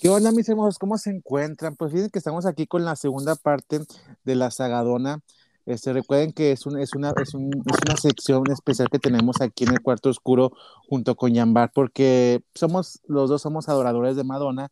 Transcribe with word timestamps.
¿Qué 0.00 0.08
onda, 0.08 0.32
mis 0.32 0.48
hermanos? 0.48 0.78
¿Cómo 0.78 0.96
se 0.96 1.10
encuentran? 1.10 1.76
Pues 1.76 1.92
fíjense 1.92 2.10
que 2.10 2.18
estamos 2.18 2.46
aquí 2.46 2.66
con 2.66 2.86
la 2.86 2.96
segunda 2.96 3.34
parte 3.34 3.80
de 4.24 4.34
la 4.34 4.50
Sagadona. 4.50 5.20
Este, 5.66 5.92
recuerden 5.92 6.32
que 6.32 6.52
es, 6.52 6.64
un, 6.64 6.78
es, 6.78 6.94
una, 6.94 7.12
es, 7.22 7.34
un, 7.34 7.50
es 7.52 7.78
una 7.86 7.98
sección 7.98 8.50
especial 8.50 8.88
que 8.90 8.98
tenemos 8.98 9.42
aquí 9.42 9.64
en 9.64 9.72
el 9.72 9.82
cuarto 9.82 10.08
oscuro 10.08 10.52
junto 10.88 11.16
con 11.16 11.34
Yambar, 11.34 11.70
porque 11.74 12.42
somos, 12.54 13.02
los 13.08 13.28
dos 13.28 13.42
somos 13.42 13.68
adoradores 13.68 14.16
de 14.16 14.24
Madonna. 14.24 14.70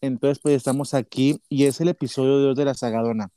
Entonces, 0.00 0.38
pues 0.40 0.54
estamos 0.54 0.94
aquí 0.94 1.42
y 1.48 1.64
es 1.64 1.80
el 1.80 1.88
episodio 1.88 2.38
de 2.38 2.46
hoy 2.46 2.54
de 2.54 2.64
la 2.64 2.74
Sagadona. 2.74 3.32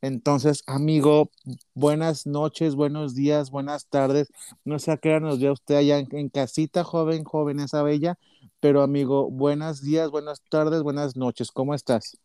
Entonces, 0.00 0.62
amigo, 0.66 1.30
buenas 1.74 2.26
noches, 2.26 2.74
buenos 2.74 3.14
días, 3.14 3.50
buenas 3.50 3.86
tardes. 3.86 4.32
No 4.64 4.78
sé 4.78 4.92
a 4.92 4.96
qué 4.96 5.10
hora 5.10 5.20
nos 5.20 5.40
ve 5.40 5.50
usted 5.50 5.74
allá 5.74 5.98
en 5.98 6.30
casita, 6.30 6.84
joven, 6.84 7.24
joven, 7.24 7.60
esa 7.60 7.82
bella. 7.82 8.18
Pero, 8.66 8.82
amigo, 8.82 9.30
buenos 9.30 9.80
días, 9.80 10.10
buenas 10.10 10.42
tardes, 10.48 10.82
buenas 10.82 11.14
noches. 11.14 11.52
¿Cómo 11.52 11.72
estás? 11.72 12.18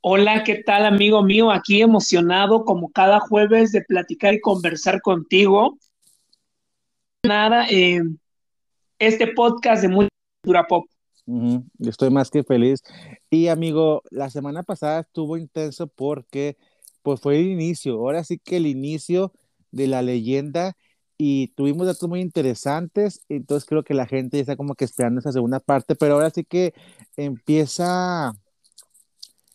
Hola, 0.00 0.42
¿qué 0.42 0.64
tal, 0.64 0.84
amigo 0.84 1.22
mío? 1.22 1.52
Aquí 1.52 1.80
emocionado 1.80 2.64
como 2.64 2.90
cada 2.90 3.20
jueves 3.20 3.70
de 3.70 3.82
platicar 3.82 4.34
y 4.34 4.40
conversar 4.40 5.00
contigo. 5.02 5.78
Nada, 7.22 7.68
eh, 7.70 8.02
este 8.98 9.28
podcast 9.28 9.84
de 9.84 10.08
cultura 10.42 10.66
pop. 10.66 10.86
Estoy 11.78 12.10
más 12.10 12.28
que 12.28 12.42
feliz. 12.42 12.82
Y 13.30 13.46
amigo, 13.46 14.02
la 14.10 14.30
semana 14.30 14.64
pasada 14.64 15.02
estuvo 15.02 15.36
intenso 15.36 15.86
porque 15.86 16.56
pues 17.04 17.20
fue 17.20 17.38
el 17.38 17.46
inicio, 17.46 17.94
ahora 17.98 18.24
sí 18.24 18.40
que 18.44 18.56
el 18.56 18.66
inicio 18.66 19.32
de 19.70 19.86
la 19.86 20.02
leyenda 20.02 20.76
y 21.16 21.48
tuvimos 21.48 21.86
datos 21.86 22.08
muy 22.08 22.20
interesantes, 22.20 23.22
entonces 23.28 23.68
creo 23.68 23.84
que 23.84 23.94
la 23.94 24.06
gente 24.06 24.36
ya 24.36 24.42
está 24.42 24.56
como 24.56 24.74
que 24.74 24.84
esperando 24.84 25.20
esa 25.20 25.32
segunda 25.32 25.60
parte, 25.60 25.94
pero 25.94 26.14
ahora 26.14 26.30
sí 26.30 26.44
que 26.44 26.74
empieza, 27.16 28.32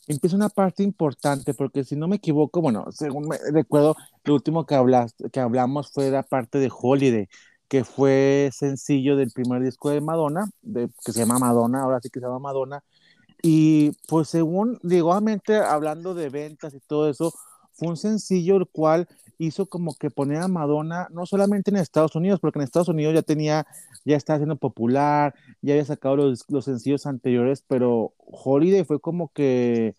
empieza 0.08 0.36
una 0.36 0.50
parte 0.50 0.84
importante 0.84 1.54
porque 1.54 1.84
si 1.84 1.96
no 1.96 2.08
me 2.08 2.18
equivoco, 2.18 2.62
bueno, 2.62 2.86
según 2.92 3.28
me 3.28 3.38
recuerdo, 3.52 3.96
lo 4.24 4.36
último 4.36 4.66
que 4.66 4.76
hablas, 4.76 5.16
que 5.32 5.40
hablamos 5.40 5.92
fue 5.92 6.10
la 6.12 6.24
parte 6.24 6.60
de 6.60 6.72
Holiday, 6.72 7.28
que 7.68 7.84
fue 7.84 8.50
sencillo 8.54 9.16
del 9.16 9.32
primer 9.32 9.62
disco 9.62 9.90
de 9.90 10.02
Madonna, 10.02 10.50
de, 10.62 10.90
que 11.06 11.12
se 11.12 11.20
llama 11.20 11.40
Madonna, 11.40 11.84
ahora 11.84 12.00
sí 12.02 12.10
que 12.10 12.20
se 12.20 12.26
llama 12.26 12.40
Madonna, 12.40 12.84
y 13.42 13.92
pues 14.08 14.30
según, 14.30 14.80
digo, 14.84 15.14
hablando 15.14 16.14
de 16.14 16.30
ventas 16.30 16.74
y 16.74 16.80
todo 16.80 17.10
eso, 17.10 17.34
fue 17.74 17.90
un 17.90 17.98
sencillo 17.98 18.58
el 18.58 18.68
cual 18.68 19.08
hizo 19.40 19.68
como 19.68 19.96
que 19.96 20.12
poner 20.12 20.38
a 20.42 20.48
Madonna, 20.48 21.08
no 21.12 21.26
solamente 21.26 21.72
en 21.72 21.78
Estados 21.78 22.16
Unidos, 22.16 22.40
porque 22.40 22.60
en 22.60 22.64
Estados 22.64 22.90
Unidos 22.90 23.16
ya 23.16 23.24
tenía, 23.24 23.66
ya 24.06 24.18
estaba 24.18 24.38
siendo 24.40 24.58
popular, 24.58 25.34
ya 25.62 25.74
había 25.74 25.86
sacado 25.86 26.18
los, 26.18 26.46
los 26.50 26.66
sencillos 26.66 27.08
anteriores, 27.08 27.64
pero 27.68 28.14
Holiday 28.20 28.84
fue 28.86 29.00
como 29.00 29.32
que 29.34 29.96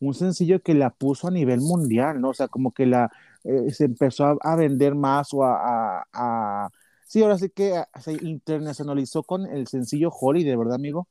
un 0.00 0.14
sencillo 0.14 0.62
que 0.62 0.74
la 0.74 0.90
puso 0.90 1.28
a 1.28 1.30
nivel 1.30 1.60
mundial, 1.60 2.20
¿no? 2.20 2.30
O 2.30 2.34
sea, 2.34 2.48
como 2.48 2.72
que 2.72 2.86
la, 2.86 3.10
eh, 3.44 3.70
se 3.72 3.84
empezó 3.84 4.38
a, 4.40 4.56
vender 4.56 4.94
más 4.94 5.34
o 5.34 5.44
a, 5.44 6.04
a, 6.12 6.70
Sí, 7.06 7.22
ahora 7.22 7.38
sí 7.38 7.50
que 7.50 7.82
se 8.00 8.12
internacionalizó 8.12 9.22
con 9.22 9.46
el 9.46 9.66
sencillo 9.68 10.10
Holiday, 10.10 10.56
¿verdad, 10.56 10.74
amigo? 10.74 11.08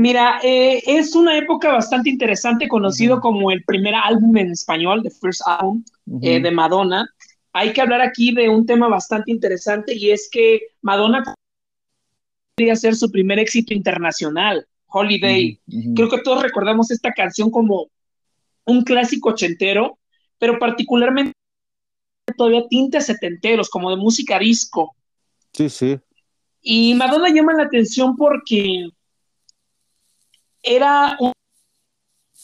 Mira, 0.00 0.40
eh, 0.42 0.82
es 0.86 1.14
una 1.14 1.36
época 1.36 1.72
bastante 1.72 2.08
interesante, 2.08 2.68
conocido 2.68 3.20
como 3.20 3.50
el 3.50 3.62
primer 3.64 3.94
álbum 3.94 4.34
en 4.38 4.50
español, 4.50 5.02
The 5.02 5.10
First 5.10 5.42
Album 5.44 5.84
eh, 6.22 6.36
ujú, 6.36 6.42
de 6.42 6.50
Madonna. 6.50 7.14
Hay 7.52 7.74
que 7.74 7.82
hablar 7.82 8.00
aquí 8.00 8.32
de 8.32 8.48
un 8.48 8.64
tema 8.64 8.88
bastante 8.88 9.30
interesante 9.30 9.94
y 9.94 10.10
es 10.10 10.30
que 10.32 10.60
Madonna 10.80 11.22
quería 12.56 12.72
hacer 12.72 12.94
su 12.94 13.10
primer 13.10 13.38
éxito 13.40 13.74
internacional, 13.74 14.66
Holiday. 14.86 15.60
Creo 15.94 16.08
que 16.08 16.22
todos 16.22 16.42
recordamos 16.44 16.90
esta 16.90 17.12
canción 17.12 17.50
como 17.50 17.90
un 18.64 18.84
clásico 18.84 19.28
ochentero, 19.28 19.98
pero 20.38 20.58
particularmente 20.58 21.34
todavía 22.38 22.66
tintes 22.70 23.04
setenteros, 23.04 23.68
como 23.68 23.90
de 23.90 23.98
música 23.98 24.38
disco. 24.38 24.96
Sí, 25.52 25.68
sí. 25.68 26.00
Y 26.62 26.94
Madonna 26.94 27.28
llama 27.28 27.52
la 27.52 27.64
atención 27.64 28.16
porque 28.16 28.88
era 30.62 31.16
una 31.20 31.32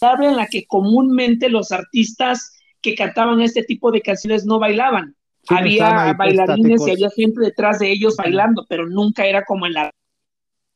habla 0.00 0.28
en 0.28 0.36
la 0.36 0.46
que 0.46 0.66
comúnmente 0.66 1.48
los 1.48 1.72
artistas 1.72 2.52
que 2.82 2.94
cantaban 2.94 3.40
este 3.40 3.62
tipo 3.62 3.90
de 3.90 4.02
canciones 4.02 4.44
no 4.44 4.58
bailaban. 4.58 5.16
Sí, 5.48 5.54
Había 5.56 6.14
pues, 6.16 6.36
bailarines 6.36 6.86
y 6.86 6.90
había 6.90 7.10
gente 7.10 7.40
detrás 7.40 7.78
de 7.78 7.90
ellos 7.90 8.16
bailando, 8.16 8.66
pero 8.68 8.86
nunca 8.86 9.26
era 9.26 9.44
como 9.44 9.66
en 9.66 9.74
la... 9.74 9.90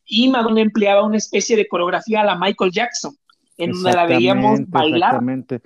Y 0.06 0.28
Madonna 0.28 0.60
empleaba 0.60 1.04
una 1.04 1.16
especie 1.16 1.56
de 1.56 1.68
coreografía 1.68 2.20
a 2.20 2.24
la 2.24 2.38
Michael 2.38 2.72
Jackson, 2.72 3.16
en 3.56 3.72
donde 3.72 3.92
la 3.92 4.06
veíamos 4.06 4.60
bailar 4.68 5.18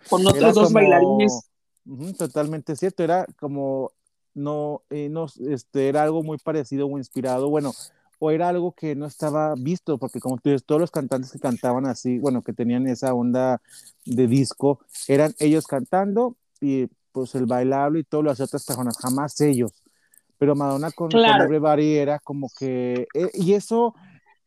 con 0.09 0.23
Era 0.23 0.31
otros 0.31 0.55
dos 0.55 0.65
como, 0.65 0.75
bailarines. 0.75 1.51
totalmente 2.19 2.77
cierto, 2.77 3.03
era 3.03 3.27
como, 3.39 3.93
no, 4.34 4.83
eh, 4.91 5.09
no, 5.11 5.27
este, 5.49 5.89
era 5.89 6.03
algo 6.03 6.23
muy 6.23 6.39
parecido 6.39 6.87
o 6.87 6.99
inspirado, 6.99 7.49
bueno, 7.49 7.73
o 8.19 8.31
era 8.31 8.49
algo 8.49 8.73
que 8.73 8.95
no 8.95 9.07
estaba 9.07 9.55
visto, 9.57 9.99
porque 9.99 10.21
como 10.21 10.37
tú 10.37 10.51
dices, 10.51 10.65
todos 10.65 10.81
los 10.81 10.91
cantantes 10.91 11.33
que 11.33 11.39
cantaban 11.39 11.87
así, 11.87 12.19
bueno, 12.19 12.43
que 12.43 12.53
tenían 12.53 12.87
esa 12.87 13.15
onda 13.15 13.61
de 14.05 14.27
disco, 14.27 14.81
eran 15.09 15.35
ellos 15.39 15.67
cantando 15.67 16.37
y 16.61 16.89
pues 17.13 17.35
el 17.35 17.47
bailable 17.47 18.01
y 18.01 18.05
todo 18.05 18.23
lo 18.23 18.31
hacía 18.31 18.47
otras 18.47 18.65
personas, 18.65 18.99
jamás 18.99 19.41
ellos. 19.41 19.73
Pero 20.39 20.57
Madonna 20.57 20.91
con, 20.91 21.11
con 21.11 21.21
Claro, 21.21 21.45
Everybody 21.45 21.97
era 21.97 22.19
como 22.19 22.51
que, 22.59 23.07
eh, 23.15 23.31
y 23.35 23.55
eso 23.55 23.95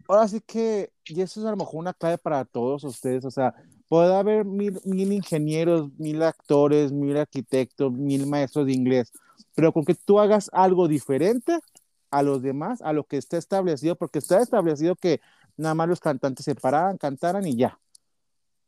ahora 0.08 0.28
sí 0.28 0.42
que, 0.46 0.92
y 1.06 1.22
eso 1.22 1.40
es 1.40 1.46
a 1.46 1.52
lo 1.52 1.58
mejor 1.58 1.76
una 1.80 1.94
clave 1.94 2.18
para 2.18 2.46
todos 2.46 2.84
ustedes, 2.84 3.26
o 3.26 3.32
sea, 3.32 3.54
puede 3.88 4.14
haber 4.16 4.46
mil, 4.46 4.80
mil 4.86 5.12
ingenieros, 5.12 5.90
mil 5.98 6.22
actores, 6.24 6.92
mil 6.92 7.18
arquitectos, 7.18 7.92
mil 7.92 8.28
maestros 8.28 8.66
de 8.66 8.74
inglés, 8.74 9.12
pero 9.56 9.72
con 9.72 9.86
que 9.86 9.96
tú 9.96 10.20
hagas 10.20 10.50
algo 10.54 10.88
diferente 10.88 11.60
a 12.12 12.24
los 12.24 12.42
demás, 12.42 12.82
a 12.82 12.94
lo 12.94 13.06
que 13.06 13.18
está 13.18 13.38
establecido, 13.38 13.96
porque 13.96 14.20
está 14.20 14.42
establecido 14.42 14.96
que 14.96 15.22
nada 15.58 15.76
más 15.76 15.88
los 15.88 16.00
cantantes 16.00 16.46
se 16.46 16.56
pararan, 16.56 16.98
cantaran 16.98 17.46
y 17.46 17.56
ya. 17.56 17.80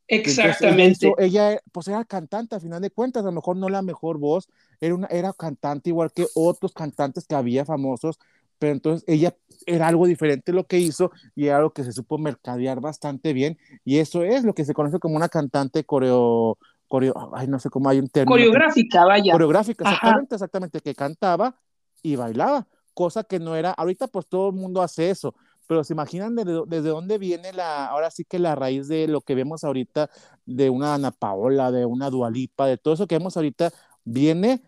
Y 0.08 0.16
entonces 0.16 0.38
ella 0.38 0.50
exactamente. 0.50 1.62
pues 1.70 1.86
era 1.86 2.04
cantante 2.04 2.56
a 2.56 2.60
final 2.60 2.82
de 2.82 2.90
cuentas, 2.90 3.22
a 3.22 3.26
lo 3.26 3.32
mejor 3.32 3.56
no 3.56 3.68
la 3.68 3.80
mejor 3.80 4.18
voz, 4.18 4.48
era, 4.80 4.94
una, 4.94 5.06
era 5.06 5.32
cantante 5.32 5.90
igual 5.90 6.10
que 6.12 6.26
otros 6.34 6.72
cantantes 6.72 7.26
que 7.28 7.36
había 7.36 7.64
famosos, 7.64 8.18
pero 8.58 8.72
entonces 8.72 9.04
ella 9.06 9.36
era 9.66 9.86
algo 9.86 10.06
diferente 10.06 10.52
lo 10.52 10.66
que 10.66 10.78
hizo 10.78 11.12
y 11.36 11.46
era 11.46 11.58
algo 11.58 11.70
que 11.72 11.84
se 11.84 11.92
supo 11.92 12.18
mercadear 12.18 12.80
bastante 12.80 13.32
bien 13.32 13.56
y 13.84 13.98
eso 13.98 14.24
es 14.24 14.42
lo 14.42 14.52
que 14.52 14.64
se 14.64 14.74
conoce 14.74 14.98
como 14.98 15.14
una 15.14 15.28
cantante 15.28 15.84
coreo, 15.84 16.58
coreo 16.88 17.14
ay 17.32 17.46
no 17.46 17.60
sé 17.60 17.70
cómo 17.70 17.88
hay 17.88 18.00
un 18.00 18.08
término 18.08 18.32
Coreográfica, 18.32 19.04
vaya. 19.04 19.32
coreográfica, 19.32 19.84
Ajá, 19.84 19.94
exactamente, 19.94 20.34
exactamente, 20.34 20.80
que 20.80 20.94
cantaba 20.96 21.54
y 22.02 22.16
bailaba, 22.16 22.66
cosa 23.00 23.24
que 23.24 23.38
no 23.38 23.56
era, 23.56 23.70
ahorita 23.70 24.08
pues 24.08 24.26
todo 24.26 24.50
el 24.50 24.56
mundo 24.56 24.82
hace 24.82 25.08
eso, 25.08 25.34
pero 25.66 25.82
se 25.84 25.94
imaginan 25.94 26.34
desde, 26.36 26.60
desde 26.66 26.90
dónde 26.90 27.16
viene 27.16 27.50
la, 27.54 27.86
ahora 27.86 28.10
sí 28.10 28.26
que 28.26 28.38
la 28.38 28.54
raíz 28.54 28.88
de 28.88 29.08
lo 29.08 29.22
que 29.22 29.34
vemos 29.34 29.64
ahorita 29.64 30.10
de 30.44 30.68
una 30.68 30.92
Ana 30.92 31.10
Paola, 31.10 31.70
de 31.70 31.86
una 31.86 32.10
Dualipa, 32.10 32.66
de 32.66 32.76
todo 32.76 32.92
eso 32.92 33.06
que 33.06 33.16
vemos 33.16 33.38
ahorita, 33.38 33.70
viene 34.04 34.60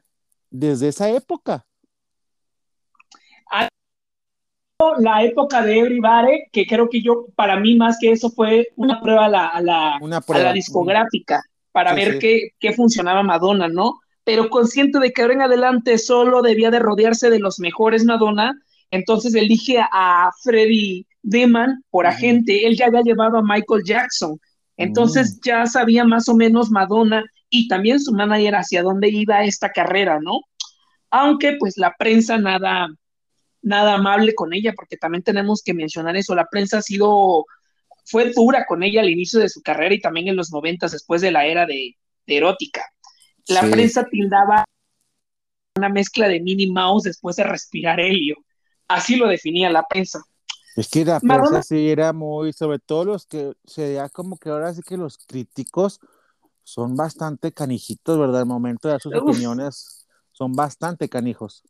desde 0.48 0.88
esa 0.88 1.10
época. 1.10 1.66
la 4.98 5.22
época 5.22 5.62
de 5.62 5.78
Everybody, 5.78 6.44
que 6.50 6.66
creo 6.66 6.88
que 6.88 7.02
yo, 7.02 7.26
para 7.36 7.60
mí 7.60 7.76
más 7.76 7.98
que 8.00 8.12
eso 8.12 8.30
fue 8.30 8.68
una 8.76 8.98
prueba 9.00 9.26
a 9.26 9.28
la, 9.28 9.46
a 9.48 9.60
la, 9.60 9.98
Una 10.00 10.16
a 10.16 10.20
la 10.20 10.26
prueba. 10.26 10.52
Discográfica 10.54 11.42
para 11.70 11.90
Sí, 11.90 11.96
ver 11.96 12.12
sí, 12.14 12.18
qué, 12.18 12.48
qué 12.58 12.72
funcionaba 12.72 13.22
Madonna, 13.22 13.68
¿no? 13.68 14.00
Pero 14.24 14.48
consciente 14.50 14.98
de 14.98 15.12
que 15.12 15.22
ahora 15.22 15.34
en 15.34 15.42
adelante 15.42 15.98
solo 15.98 16.42
debía 16.42 16.70
de 16.70 16.78
rodearse 16.78 17.30
de 17.30 17.40
los 17.40 17.58
mejores 17.58 18.04
Madonna, 18.04 18.56
entonces 18.90 19.34
elige 19.34 19.78
a 19.80 20.30
Freddie 20.42 21.06
Deman 21.22 21.84
por 21.90 22.06
agente, 22.06 22.66
él 22.66 22.76
ya 22.76 22.86
había 22.86 23.02
llevado 23.02 23.38
a 23.38 23.42
Michael 23.42 23.82
Jackson, 23.84 24.32
mm, 24.32 24.38
entonces 24.76 25.40
ya 25.42 25.66
sabía 25.66 26.04
más 26.04 26.28
o 26.28 26.34
menos 26.34 26.70
Madonna 26.70 27.24
y 27.48 27.68
también 27.68 28.00
su 28.00 28.12
manager 28.12 28.56
hacia 28.56 28.82
dónde 28.82 29.08
iba 29.08 29.44
esta 29.44 29.70
carrera, 29.70 30.18
¿no? 30.20 30.40
Aunque 31.10 31.56
pues 31.58 31.76
la 31.76 31.94
prensa 31.98 32.38
nada, 32.38 32.88
nada 33.62 33.94
amable 33.94 34.34
con 34.34 34.52
ella, 34.52 34.72
porque 34.74 34.96
también 34.96 35.22
tenemos 35.22 35.62
que 35.62 35.74
mencionar 35.74 36.16
eso, 36.16 36.34
la 36.34 36.46
prensa 36.46 36.78
ha 36.78 36.82
sido, 36.82 37.46
fue 38.04 38.32
dura 38.32 38.64
con 38.66 38.82
ella 38.82 39.00
al 39.02 39.10
inicio 39.10 39.38
de 39.38 39.48
su 39.48 39.62
carrera 39.62 39.94
y 39.94 40.00
también 40.00 40.28
en 40.28 40.36
los 40.36 40.50
noventas, 40.52 40.92
después 40.92 41.20
de 41.20 41.30
la 41.30 41.46
era 41.46 41.66
de, 41.66 41.96
de 42.26 42.36
erótica. 42.36 42.82
La 43.48 43.62
sí. 43.62 43.70
prensa 43.70 44.04
tildaba 44.04 44.64
una 45.76 45.88
mezcla 45.88 46.28
de 46.28 46.40
Minnie 46.40 46.70
Mouse 46.70 47.04
después 47.04 47.36
de 47.36 47.44
respirar 47.44 47.98
helio. 47.98 48.36
Así 48.88 49.16
lo 49.16 49.26
definía 49.26 49.70
la 49.70 49.82
prensa. 49.84 50.22
Es 50.76 50.88
que 50.88 51.04
la 51.04 51.20
prensa 51.20 51.62
sí 51.62 51.88
era 51.88 52.12
muy, 52.12 52.52
sobre 52.52 52.78
todo 52.78 53.04
los 53.04 53.26
que 53.26 53.52
se 53.64 53.82
veía 53.82 54.08
como 54.08 54.38
que 54.38 54.48
ahora 54.48 54.72
sí 54.72 54.82
que 54.82 54.96
los 54.96 55.18
críticos 55.18 56.00
son 56.62 56.96
bastante 56.96 57.52
canijitos, 57.52 58.18
¿verdad? 58.18 58.42
Al 58.42 58.46
momento 58.46 58.88
de 58.88 58.92
dar 58.92 59.00
sus 59.00 59.14
uf. 59.14 59.22
opiniones 59.22 60.06
son 60.30 60.52
bastante 60.52 61.08
canijos. 61.08 61.62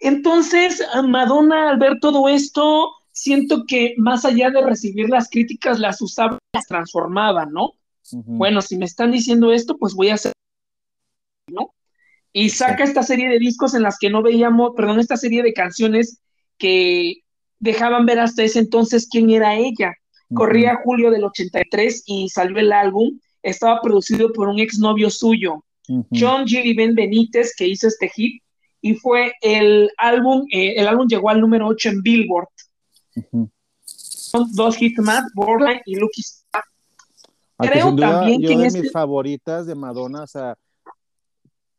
Entonces, 0.00 0.82
Madonna 1.04 1.70
al 1.70 1.78
ver 1.78 1.98
todo 2.00 2.28
esto 2.28 2.92
siento 3.10 3.64
que 3.66 3.94
más 3.98 4.24
allá 4.24 4.50
de 4.50 4.62
recibir 4.62 5.08
las 5.08 5.28
críticas, 5.28 5.78
las 5.78 6.00
usaba, 6.00 6.38
las 6.52 6.66
transformaba, 6.66 7.46
¿no? 7.46 7.72
Bueno, 8.12 8.62
si 8.62 8.76
me 8.76 8.84
están 8.84 9.10
diciendo 9.10 9.52
esto, 9.52 9.76
pues 9.76 9.94
voy 9.94 10.08
a 10.08 10.14
hacer, 10.14 10.32
¿no? 11.48 11.74
Y 12.32 12.50
saca 12.50 12.84
esta 12.84 13.02
serie 13.02 13.28
de 13.28 13.38
discos 13.38 13.74
en 13.74 13.82
las 13.82 13.98
que 13.98 14.10
no 14.10 14.22
veíamos, 14.22 14.72
perdón, 14.76 15.00
esta 15.00 15.16
serie 15.16 15.42
de 15.42 15.52
canciones 15.52 16.20
que 16.56 17.22
dejaban 17.58 18.06
ver 18.06 18.20
hasta 18.20 18.42
ese 18.42 18.60
entonces 18.60 19.08
quién 19.10 19.30
era 19.30 19.56
ella. 19.56 19.94
Corría 20.34 20.80
julio 20.84 21.10
del 21.10 21.24
83 21.24 22.02
y 22.06 22.28
salió 22.28 22.58
el 22.58 22.72
álbum. 22.72 23.18
Estaba 23.42 23.80
producido 23.80 24.32
por 24.32 24.48
un 24.48 24.58
exnovio 24.58 25.08
suyo, 25.10 25.64
John 26.12 26.46
Gilly 26.46 26.74
Ben 26.74 26.94
Benítez, 26.94 27.54
que 27.56 27.66
hizo 27.66 27.88
este 27.88 28.10
hit. 28.10 28.42
Y 28.80 28.94
fue 28.94 29.32
el 29.40 29.90
álbum, 29.96 30.46
eh, 30.52 30.74
el 30.76 30.86
álbum 30.86 31.08
llegó 31.08 31.30
al 31.30 31.40
número 31.40 31.66
8 31.66 31.88
en 31.88 32.02
Billboard. 32.02 32.48
Son 33.84 34.46
dos 34.52 34.80
hits 34.80 35.00
más, 35.00 35.24
Borderline 35.34 35.80
y 35.86 35.96
Lucky 35.96 36.20
Star. 36.20 36.62
Creo 37.58 37.94
también 37.96 38.40
que 38.40 38.56
de 38.56 38.56
mis 38.56 38.74
este 38.74 38.90
favoritas 38.90 39.66
de 39.66 39.74
Madonna, 39.74 40.22
o 40.22 40.26
sea, 40.26 40.56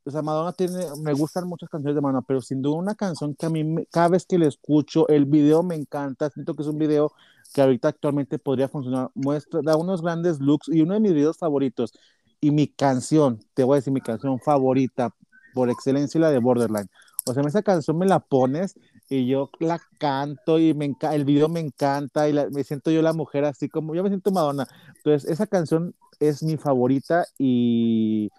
o 0.05 0.11
sea, 0.11 0.21
Madonna 0.21 0.53
tiene, 0.53 0.85
me 1.03 1.13
gustan 1.13 1.47
muchas 1.47 1.69
canciones 1.69 1.95
de 1.95 2.01
Madonna, 2.01 2.23
pero 2.27 2.41
sin 2.41 2.61
duda 2.61 2.77
una 2.77 2.95
canción 2.95 3.35
que 3.35 3.45
a 3.45 3.49
mí 3.49 3.85
cada 3.91 4.09
vez 4.09 4.25
que 4.25 4.37
la 4.37 4.47
escucho, 4.47 5.07
el 5.07 5.25
video 5.25 5.61
me 5.63 5.75
encanta, 5.75 6.29
siento 6.29 6.55
que 6.55 6.63
es 6.63 6.67
un 6.67 6.79
video 6.79 7.11
que 7.53 7.61
ahorita 7.61 7.89
actualmente 7.89 8.39
podría 8.39 8.67
funcionar, 8.67 9.09
muestra, 9.13 9.61
da 9.63 9.77
unos 9.77 10.01
grandes 10.01 10.39
looks 10.39 10.67
y 10.69 10.81
uno 10.81 10.95
de 10.95 10.99
mis 10.99 11.13
videos 11.13 11.37
favoritos 11.37 11.93
y 12.41 12.51
mi 12.51 12.67
canción, 12.67 13.39
te 13.53 13.63
voy 13.63 13.75
a 13.75 13.79
decir 13.79 13.93
mi 13.93 14.01
canción 14.01 14.39
favorita 14.39 15.13
por 15.53 15.69
excelencia 15.69 16.19
la 16.19 16.31
de 16.31 16.39
Borderline. 16.39 16.89
O 17.25 17.33
sea, 17.33 17.43
esa 17.43 17.61
canción 17.61 17.97
me 17.97 18.05
la 18.05 18.19
pones 18.19 18.75
y 19.09 19.25
yo 19.25 19.49
la 19.59 19.81
canto 19.97 20.59
y 20.59 20.73
me 20.73 20.95
el 21.11 21.25
video 21.25 21.49
me 21.49 21.59
encanta 21.59 22.29
y 22.29 22.33
me 22.51 22.63
siento 22.63 22.91
yo 22.91 23.01
la 23.01 23.13
mujer 23.13 23.43
así 23.45 23.67
como 23.67 23.95
yo 23.95 24.03
me 24.03 24.09
siento 24.09 24.31
Madonna. 24.31 24.67
Entonces, 24.97 25.29
esa 25.29 25.47
canción 25.47 25.95
es 26.19 26.43
mi 26.43 26.57
favorita 26.57 27.25
y, 27.37 28.29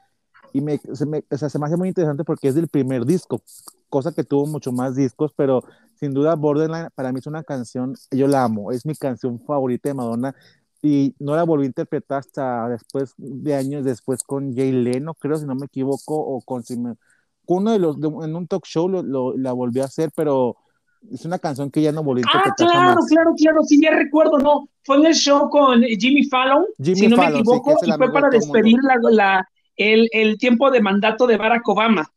y 0.53 0.61
me, 0.61 0.79
se, 0.79 1.07
me, 1.07 1.25
o 1.29 1.37
sea, 1.37 1.49
se 1.49 1.59
me 1.59 1.67
hace 1.67 1.77
muy 1.77 1.89
interesante 1.89 2.25
porque 2.25 2.49
es 2.49 2.55
del 2.55 2.69
primer 2.69 3.05
disco, 3.05 3.43
cosa 3.89 4.13
que 4.13 4.23
tuvo 4.23 4.47
mucho 4.47 4.71
más 4.71 4.95
discos, 4.95 5.33
pero 5.37 5.65
sin 5.97 6.15
duda 6.15 6.37
Borderline 6.37 6.89
para 6.95 7.13
mí 7.13 7.19
es 7.19 7.27
una 7.27 7.43
canción, 7.43 7.97
yo 8.11 8.29
la 8.29 8.45
amo, 8.45 8.71
es 8.71 8.87
mi 8.87 8.95
canción 8.95 9.41
favorita 9.41 9.89
de 9.89 9.95
Madonna 9.95 10.35
y 10.83 11.15
no 11.19 11.35
la 11.35 11.43
volví 11.43 11.65
a 11.65 11.67
interpretar 11.67 12.21
hasta 12.21 12.69
después 12.69 13.15
de 13.19 13.55
años 13.55 13.85
después 13.85 14.23
con 14.23 14.55
Jay 14.55 14.73
Leno, 14.73 15.15
creo 15.15 15.37
si 15.37 15.47
no 15.47 15.55
me 15.55 15.67
equivoco, 15.67 16.15
o 16.15 16.41
con, 16.41 16.63
uno 17.47 17.73
de 17.73 17.79
los, 17.79 17.97
en 17.97 18.37
un 18.37 18.47
talk 18.47 18.65
show 18.65 18.89
lo, 18.89 19.37
la 19.37 19.53
volví 19.53 19.81
a 19.81 19.85
hacer, 19.85 20.11
pero 20.15 20.57
es 21.11 21.25
una 21.25 21.39
canción 21.39 21.71
que 21.71 21.83
ya 21.83 21.93
no 21.93 22.03
volví 22.03 22.23
a 22.23 22.25
ah, 22.27 22.37
interpretar. 22.37 22.69
Ah, 22.69 22.73
claro, 22.73 23.01
claro, 23.09 23.35
claro, 23.37 23.63
sí, 23.65 23.81
ya 23.83 23.91
recuerdo, 23.91 24.39
no, 24.39 24.69
fue 24.85 24.97
en 24.97 25.07
el 25.07 25.15
show 25.15 25.49
con 25.49 25.83
Jimmy 25.83 26.25
Fallon, 26.25 26.67
si 26.83 27.09
no 27.09 27.17
me 27.17 27.29
equivoco, 27.29 27.77
y 27.83 27.91
fue 27.93 28.13
para 28.13 28.29
despedir 28.29 28.77
la, 29.11 29.49
el, 29.77 30.09
el 30.13 30.39
tiempo 30.39 30.71
de 30.71 30.81
mandato 30.81 31.27
de 31.27 31.37
Barack 31.37 31.69
Obama. 31.69 32.11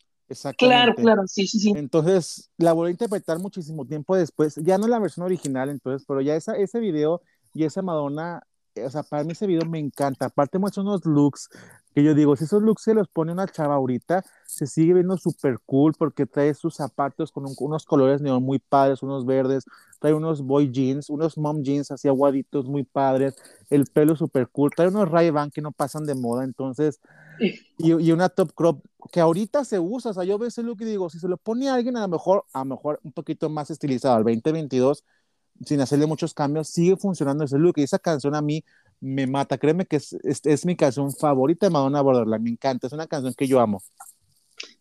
Claro, 0.57 0.95
claro, 0.95 1.23
sí, 1.27 1.45
sí, 1.47 1.59
sí. 1.59 1.73
Entonces, 1.75 2.49
la 2.57 2.73
volví 2.73 2.89
a 2.89 2.91
interpretar 2.91 3.39
muchísimo 3.39 3.85
tiempo 3.85 4.15
después, 4.15 4.55
ya 4.55 4.77
no 4.77 4.87
la 4.87 4.99
versión 4.99 5.25
original, 5.25 5.69
entonces, 5.69 6.05
pero 6.07 6.21
ya 6.21 6.35
esa, 6.35 6.55
ese 6.57 6.79
video 6.79 7.21
y 7.53 7.65
esa 7.65 7.81
Madonna, 7.81 8.41
o 8.81 8.89
sea, 8.89 9.03
para 9.03 9.23
mí 9.23 9.33
ese 9.33 9.47
video 9.47 9.67
me 9.69 9.79
encanta. 9.79 10.25
Aparte 10.25 10.59
muestra 10.59 10.81
unos 10.81 11.05
looks 11.05 11.49
que 11.93 12.03
yo 12.03 12.15
digo, 12.15 12.35
si 12.35 12.45
esos 12.45 12.63
looks 12.63 12.83
se 12.83 12.93
los 12.93 13.07
pone 13.07 13.31
una 13.31 13.47
chava 13.47 13.75
ahorita, 13.75 14.23
se 14.47 14.65
sigue 14.65 14.93
viendo 14.93 15.15
súper 15.17 15.59
cool 15.65 15.93
porque 15.97 16.25
trae 16.25 16.53
sus 16.55 16.75
zapatos 16.75 17.31
con 17.31 17.45
unos 17.59 17.85
colores 17.85 18.21
neón 18.21 18.43
muy 18.43 18.57
padres, 18.57 19.03
unos 19.03 19.25
verdes, 19.25 19.65
trae 19.99 20.13
unos 20.13 20.41
boy 20.41 20.71
jeans, 20.71 21.09
unos 21.09 21.37
mom 21.37 21.61
jeans 21.61 21.91
así 21.91 22.07
aguaditos 22.07 22.65
muy 22.65 22.83
padres, 22.83 23.35
el 23.69 23.85
pelo 23.85 24.15
súper 24.15 24.47
cool, 24.49 24.71
trae 24.75 24.87
unos 24.87 25.09
Ray-Ban 25.09 25.51
que 25.51 25.61
no 25.61 25.71
pasan 25.71 26.05
de 26.05 26.15
moda, 26.15 26.43
entonces, 26.43 26.99
y, 27.77 27.91
y, 27.91 28.11
una 28.11 28.29
top 28.29 28.53
crop 28.55 28.83
que 29.11 29.19
ahorita 29.19 29.63
se 29.63 29.79
usa, 29.79 30.11
o 30.11 30.13
sea, 30.15 30.23
yo 30.23 30.39
veo 30.39 30.47
ese 30.47 30.63
look 30.63 30.81
y 30.81 30.85
digo, 30.85 31.09
si 31.11 31.19
se 31.19 31.27
lo 31.27 31.37
pone 31.37 31.69
a 31.69 31.75
alguien 31.75 31.95
a 31.97 32.01
lo 32.01 32.07
mejor, 32.07 32.45
a 32.53 32.59
lo 32.59 32.65
mejor 32.65 32.99
un 33.03 33.11
poquito 33.11 33.49
más 33.49 33.69
estilizado 33.69 34.15
al 34.15 34.23
2022, 34.23 35.03
sin 35.65 35.81
hacerle 35.81 36.05
muchos 36.05 36.33
cambios, 36.33 36.69
sigue 36.69 36.97
funcionando 36.97 37.43
ese 37.43 37.57
look 37.57 37.75
y 37.77 37.83
esa 37.83 37.99
canción 37.99 38.35
a 38.35 38.41
mí 38.41 38.63
me 38.99 39.27
mata. 39.27 39.57
Créeme 39.57 39.85
que 39.85 39.97
es, 39.97 40.13
es, 40.23 40.65
mi 40.65 40.75
canción 40.75 41.11
favorita 41.11 41.65
de 41.65 41.71
Madonna 41.71 42.01
Borderline. 42.01 42.43
Me 42.43 42.49
encanta. 42.51 42.87
Es 42.87 42.93
una 42.93 43.07
canción 43.07 43.33
que 43.33 43.47
yo 43.47 43.59
amo. 43.59 43.81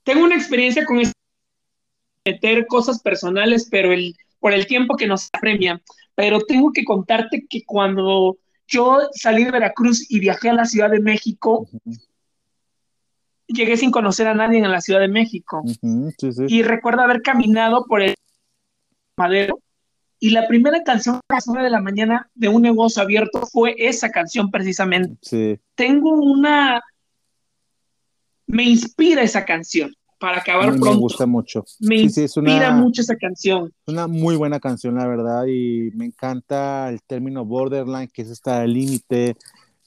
Tengo 0.04 0.24
una 0.24 0.36
experiencia 0.36 0.84
con 0.84 1.02
meter 2.24 2.66
cosas 2.66 3.00
personales, 3.00 3.68
pero 3.70 3.92
el, 3.92 4.14
por 4.38 4.52
el 4.52 4.66
tiempo 4.66 4.96
que 4.96 5.06
nos 5.06 5.28
apremia. 5.32 5.82
Pero 6.14 6.40
tengo 6.40 6.72
que 6.72 6.84
contarte 6.84 7.46
que 7.48 7.64
cuando 7.64 8.38
yo 8.66 9.00
salí 9.12 9.44
de 9.44 9.50
Veracruz 9.50 10.10
y 10.10 10.20
viajé 10.20 10.50
a 10.50 10.54
la 10.54 10.64
Ciudad 10.66 10.90
de 10.90 11.00
México, 11.00 11.68
llegué 13.46 13.76
sin 13.76 13.90
conocer 13.90 14.26
a 14.28 14.34
nadie 14.34 14.58
en 14.58 14.70
la 14.70 14.80
Ciudad 14.80 15.00
de 15.00 15.08
México. 15.08 15.64
Y 16.48 16.62
recuerdo 16.62 17.02
haber 17.02 17.22
caminado 17.22 17.86
por 17.86 18.02
el 18.02 18.14
madero 19.16 19.61
y 20.22 20.30
la 20.30 20.46
primera 20.46 20.84
canción 20.84 21.16
a 21.16 21.34
las 21.34 21.48
9 21.48 21.64
de 21.64 21.70
la 21.70 21.80
mañana 21.80 22.30
de 22.36 22.46
un 22.46 22.62
negocio 22.62 23.02
abierto 23.02 23.44
fue 23.44 23.74
esa 23.76 24.08
canción 24.08 24.52
precisamente. 24.52 25.16
Sí. 25.20 25.58
Tengo 25.74 26.12
una... 26.12 26.80
Me 28.46 28.62
inspira 28.62 29.22
esa 29.22 29.44
canción 29.44 29.92
para 30.20 30.38
acabar 30.38 30.66
pronto. 30.66 30.92
Me 30.92 30.96
gusta 30.96 31.26
mucho. 31.26 31.64
Me 31.80 32.02
inspira 32.02 32.70
mucho 32.70 33.02
esa 33.02 33.16
canción. 33.16 33.72
Es 33.84 33.92
una 33.92 34.06
muy 34.06 34.36
buena 34.36 34.60
canción, 34.60 34.94
la 34.94 35.08
verdad, 35.08 35.46
y 35.46 35.90
me 35.96 36.04
encanta 36.04 36.88
el 36.88 37.02
término 37.02 37.44
borderline, 37.44 38.06
que 38.06 38.22
es 38.22 38.30
estar 38.30 38.60
al 38.60 38.72
límite, 38.72 39.36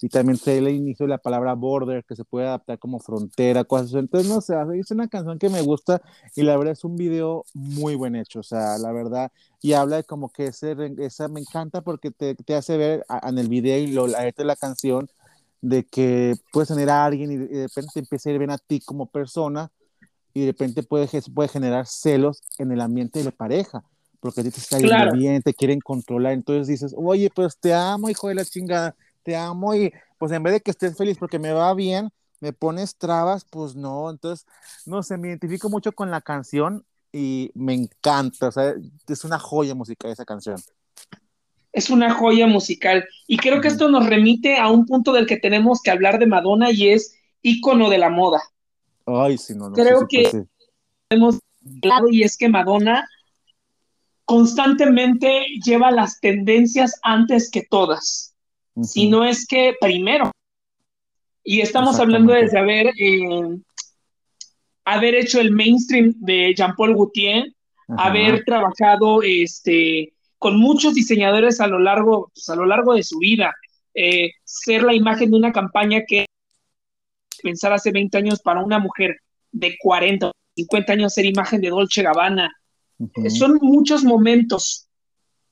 y 0.02 0.10
también 0.10 0.38
se 0.38 0.60
le 0.62 0.72
inicio 0.72 1.08
la 1.08 1.18
palabra 1.18 1.54
border, 1.54 2.04
que 2.04 2.16
se 2.16 2.26
puede 2.26 2.48
adaptar 2.48 2.80
como 2.80 3.00
frontera, 3.00 3.64
cosas 3.64 3.88
así. 3.88 3.98
Entonces, 3.98 4.30
no 4.30 4.42
sé, 4.42 4.56
es 4.78 4.92
una 4.92 5.08
canción 5.08 5.40
que 5.40 5.50
me 5.50 5.62
gusta 5.62 6.02
y 6.36 6.44
la 6.44 6.58
verdad 6.58 6.74
es 6.74 6.84
un 6.84 6.96
video 6.96 7.46
muy 7.54 7.96
buen 7.96 8.16
hecho, 8.16 8.40
o 8.40 8.44
sea, 8.44 8.78
la 8.78 8.92
verdad, 8.92 9.32
y 9.62 9.74
habla 9.74 9.98
de 9.98 10.04
como 10.04 10.30
que 10.30 10.48
ese, 10.48 10.76
esa 10.98 11.28
me 11.28 11.40
encanta 11.40 11.82
porque 11.82 12.12
te, 12.12 12.36
te 12.36 12.56
hace 12.56 12.78
ver 12.78 13.06
en 13.24 13.38
el 13.38 13.48
video 13.48 13.80
y 13.80 13.88
lo, 13.88 14.08
la, 14.08 14.24
de 14.24 14.46
la 14.46 14.56
canción 14.56 15.10
de 15.62 15.84
que 15.86 16.36
puedes 16.52 16.70
tener 16.70 16.90
a 16.90 17.06
alguien 17.06 17.32
y 17.32 17.38
de 17.38 17.68
repente 17.68 18.00
empieza 18.00 18.30
a 18.30 18.34
ir 18.34 18.40
bien 18.40 18.52
a 18.52 18.58
ti 18.58 18.82
como 18.82 19.08
persona 19.08 19.72
y 20.34 20.42
de 20.42 20.48
repente 20.48 20.84
puede, 20.84 21.08
puede 21.34 21.50
generar 21.50 21.88
celos 21.88 22.42
en 22.58 22.72
el 22.72 22.82
ambiente 22.82 23.20
de 23.20 23.26
la 23.26 23.32
pareja 23.32 23.84
porque 24.26 24.42
a 24.42 24.44
ti 24.44 24.50
te 24.50 24.60
está 24.60 24.80
yendo 24.80 25.12
bien, 25.14 25.44
te 25.44 25.54
quieren 25.54 25.80
controlar, 25.80 26.34
entonces 26.34 26.68
dices, 26.68 26.96
oye, 26.98 27.30
pues 27.30 27.60
te 27.60 27.76
amo, 27.76 28.10
hijo 28.10 28.28
de 28.28 28.34
la 28.34 28.44
chingada, 28.44 28.96
te 29.26 29.36
amo 29.36 29.74
y 29.74 29.92
pues 30.20 30.32
en 30.32 30.44
vez 30.44 30.54
de 30.54 30.62
que 30.62 30.72
estés 30.72 30.96
feliz 30.96 31.18
porque 31.18 31.40
me 31.40 31.52
va 31.52 31.74
bien, 31.74 32.12
me 32.40 32.54
pones 32.54 32.96
trabas, 32.96 33.44
pues 33.44 33.76
no, 33.76 34.10
entonces, 34.12 34.46
no 34.86 35.02
sé, 35.02 35.18
me 35.18 35.30
identifico 35.30 35.68
mucho 35.68 35.92
con 35.92 36.12
la 36.12 36.22
canción 36.22 36.86
y 37.12 37.52
me 37.56 37.74
encanta, 37.74 38.50
o 38.50 38.52
sea, 38.52 38.76
es 39.08 39.26
una 39.26 39.40
joya 39.40 39.74
musical 39.74 40.12
esa 40.12 40.26
canción. 40.26 40.58
Es 41.74 41.90
una 41.90 42.14
joya 42.14 42.46
musical 42.46 43.04
y 43.28 43.38
creo 43.38 43.62
que 43.62 43.68
esto 43.68 43.90
nos 43.90 44.06
remite 44.06 44.58
a 44.58 44.70
un 44.70 44.86
punto 44.86 45.12
del 45.12 45.26
que 45.26 45.38
tenemos 45.38 45.82
que 45.82 45.92
hablar 45.92 46.20
de 46.20 46.28
Madonna 46.28 46.72
y 46.72 46.90
es 46.90 47.16
ícono 47.42 47.90
de 47.90 47.98
la 47.98 48.10
moda. 48.12 48.42
Ay, 49.08 49.38
sí, 49.38 49.56
no, 49.56 49.70
no 49.70 49.76
Creo 49.76 50.08
que 50.08 50.46
hemos 51.10 51.40
hablado 51.82 52.10
y 52.10 52.24
es 52.24 52.38
que 52.38 52.48
Madonna 52.48 53.10
constantemente 54.24 55.46
lleva 55.66 55.92
las 55.92 56.20
tendencias 56.20 57.00
antes 57.04 57.50
que 57.50 57.64
todas 57.64 58.35
si 58.84 59.10
no 59.10 59.26
es 59.26 59.46
que 59.48 59.76
primero. 59.80 60.32
Y 61.44 61.62
estamos 61.62 62.00
hablando 62.00 62.34
desde 62.34 62.58
haber, 62.58 62.88
eh, 62.88 63.58
haber 64.84 65.16
hecho 65.16 65.40
el 65.40 65.52
mainstream 65.52 66.14
de 66.18 66.54
Jean-Paul 66.56 66.96
Gaultier, 66.96 67.54
haber 67.98 68.44
trabajado 68.46 69.22
este, 69.22 70.14
con 70.40 70.60
muchos 70.60 70.96
diseñadores 70.96 71.62
a 71.62 71.68
lo 71.68 71.80
largo, 71.80 72.32
pues, 72.34 72.50
a 72.50 72.56
lo 72.56 72.66
largo 72.66 72.96
de 72.96 73.04
su 73.04 73.20
vida, 73.20 73.54
eh, 73.94 74.32
ser 74.44 74.84
la 74.84 74.94
imagen 74.94 75.32
de 75.32 75.38
una 75.38 75.52
campaña 75.52 76.02
que 76.08 76.26
pensar 77.44 77.74
hace 77.74 77.92
20 77.92 78.18
años 78.18 78.42
para 78.42 78.64
una 78.64 78.80
mujer 78.80 79.18
de 79.52 79.78
40, 79.80 80.32
50 80.56 80.94
años 80.94 81.14
ser 81.14 81.26
imagen 81.26 81.62
de 81.62 81.70
Dolce 81.70 82.02
Gabbana. 82.02 82.52
Son 83.30 83.60
muchos 83.62 84.04
momentos 84.04 84.88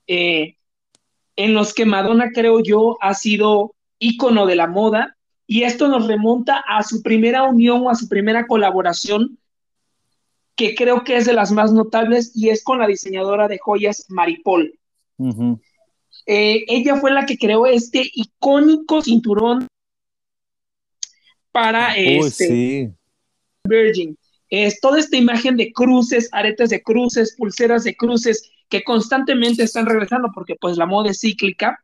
eh, 0.07 0.55
en 1.35 1.53
los 1.53 1.73
que 1.73 1.85
Madonna, 1.85 2.31
creo 2.31 2.61
yo, 2.61 2.97
ha 3.01 3.13
sido 3.13 3.73
ícono 3.99 4.45
de 4.45 4.55
la 4.55 4.67
moda, 4.67 5.17
y 5.47 5.63
esto 5.63 5.87
nos 5.87 6.07
remonta 6.07 6.63
a 6.67 6.83
su 6.83 7.01
primera 7.01 7.43
unión 7.43 7.81
o 7.85 7.89
a 7.89 7.95
su 7.95 8.07
primera 8.07 8.47
colaboración, 8.47 9.37
que 10.55 10.75
creo 10.75 11.03
que 11.03 11.17
es 11.17 11.25
de 11.25 11.33
las 11.33 11.51
más 11.51 11.73
notables, 11.73 12.31
y 12.35 12.49
es 12.49 12.63
con 12.63 12.79
la 12.79 12.87
diseñadora 12.87 13.47
de 13.47 13.57
joyas 13.57 14.05
Maripol. 14.09 14.79
Eh, 16.25 16.63
ella 16.67 16.95
fue 16.97 17.11
la 17.11 17.25
que 17.25 17.37
creó 17.37 17.65
este 17.65 18.09
icónico 18.13 19.01
cinturón 19.01 19.67
para 21.51 21.95
este 21.95 22.93
Virgin. 23.67 24.17
Es 24.49 24.79
toda 24.79 24.99
esta 24.99 25.17
imagen 25.17 25.57
de 25.57 25.71
cruces, 25.73 26.29
aretes 26.31 26.69
de 26.69 26.81
cruces, 26.81 27.35
pulseras 27.35 27.83
de 27.83 27.95
cruces, 27.95 28.51
que 28.69 28.83
constantemente 28.83 29.63
están 29.63 29.85
regresando, 29.85 30.29
porque 30.33 30.55
pues 30.59 30.77
la 30.77 30.85
moda 30.85 31.11
es 31.11 31.19
cíclica, 31.19 31.83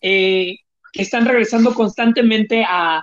eh, 0.00 0.56
que 0.92 1.02
están 1.02 1.24
regresando 1.24 1.74
constantemente 1.74 2.64
a, 2.68 3.02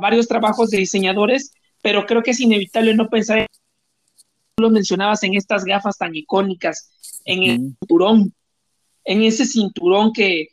varios 0.00 0.28
trabajos 0.28 0.70
de 0.70 0.78
diseñadores, 0.78 1.50
pero 1.82 2.06
creo 2.06 2.22
que 2.22 2.30
es 2.30 2.38
inevitable 2.38 2.94
no 2.94 3.08
pensar 3.08 3.38
en 3.38 3.46
lo 4.58 4.70
mencionabas 4.70 5.22
en 5.24 5.34
estas 5.34 5.64
gafas 5.64 5.98
tan 5.98 6.14
icónicas, 6.14 6.90
en 7.24 7.42
el 7.42 7.56
cinturón, 7.58 8.32
en 9.04 9.22
ese 9.22 9.44
cinturón 9.44 10.12
que 10.12 10.48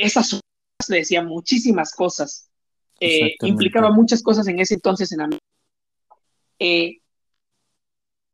esas 0.00 0.40
le 0.88 0.98
decía 0.98 1.22
muchísimas 1.22 1.92
cosas, 1.92 2.48
eh, 3.00 3.34
implicaba 3.42 3.90
muchas 3.90 4.22
cosas 4.22 4.46
en 4.48 4.58
ese 4.60 4.74
entonces 4.74 5.12
en 5.12 5.20
América. 5.20 5.44
Eh, 6.58 6.98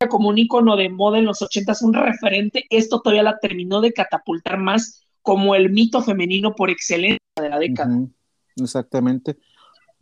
como 0.09 0.29
un 0.29 0.37
icono 0.37 0.75
de 0.75 0.89
moda 0.89 1.19
en 1.19 1.25
los 1.25 1.41
80 1.41 1.73
un 1.81 1.93
referente, 1.93 2.65
esto 2.69 3.01
todavía 3.01 3.23
la 3.23 3.39
terminó 3.39 3.81
de 3.81 3.93
catapultar 3.93 4.57
más 4.57 5.03
como 5.21 5.55
el 5.55 5.71
mito 5.71 6.01
femenino 6.01 6.53
por 6.55 6.69
excelencia 6.69 7.19
de 7.41 7.49
la 7.49 7.59
década. 7.59 8.05
Exactamente. 8.57 9.37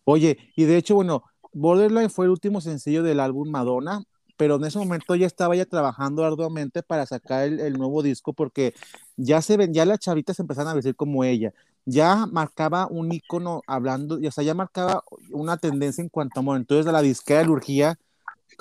Oye, 0.03 0.37
y 0.55 0.65
de 0.65 0.77
hecho, 0.77 0.95
bueno, 0.95 1.23
Borderline 1.53 2.09
fue 2.09 2.25
el 2.25 2.31
último 2.31 2.61
sencillo 2.61 3.03
del 3.03 3.19
álbum 3.19 3.49
Madonna, 3.49 4.03
pero 4.35 4.55
en 4.55 4.65
ese 4.65 4.79
momento 4.79 5.15
ya 5.15 5.27
estaba 5.27 5.55
ya 5.55 5.65
trabajando 5.65 6.25
arduamente 6.25 6.81
para 6.81 7.05
sacar 7.05 7.43
el, 7.43 7.73
nuevo 7.73 8.01
disco 8.01 8.33
porque 8.33 8.73
ya 9.15 9.41
se 9.41 9.57
ven, 9.57 9.73
ya 9.73 9.85
las 9.85 9.99
chavitas 9.99 10.39
empezaron 10.39 10.71
a 10.71 10.73
vestir 10.73 10.95
como 10.95 11.23
ella, 11.23 11.53
ya 11.85 12.25
marcaba 12.25 12.87
un 12.87 13.11
icono 13.11 13.61
hablando, 13.67 14.19
o 14.25 14.31
sea, 14.31 14.43
ya 14.43 14.55
marcaba 14.55 15.03
una 15.31 15.57
tendencia 15.57 16.01
en 16.01 16.09
cuanto 16.09 16.39
a 16.39 16.57
entonces 16.57 16.85
de 16.85 16.91
la 16.91 17.03
disquera 17.03 17.41
de 17.41 17.45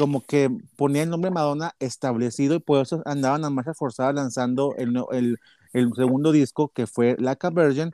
como 0.01 0.23
que 0.23 0.51
ponía 0.77 1.03
el 1.03 1.11
nombre 1.11 1.31
Madonna 1.31 1.75
establecido 1.79 2.55
y 2.55 2.59
por 2.59 2.81
eso 2.81 3.03
andaban 3.05 3.45
a 3.45 3.51
marcha 3.51 3.75
forzada 3.75 4.15
lanzando 4.15 4.75
el, 4.79 4.97
el, 5.13 5.39
el 5.75 5.93
segundo 5.95 6.33
disco 6.33 6.69
que 6.69 6.87
fue 6.87 7.17
Like 7.19 7.47
a 7.47 7.51
Virgin, 7.51 7.93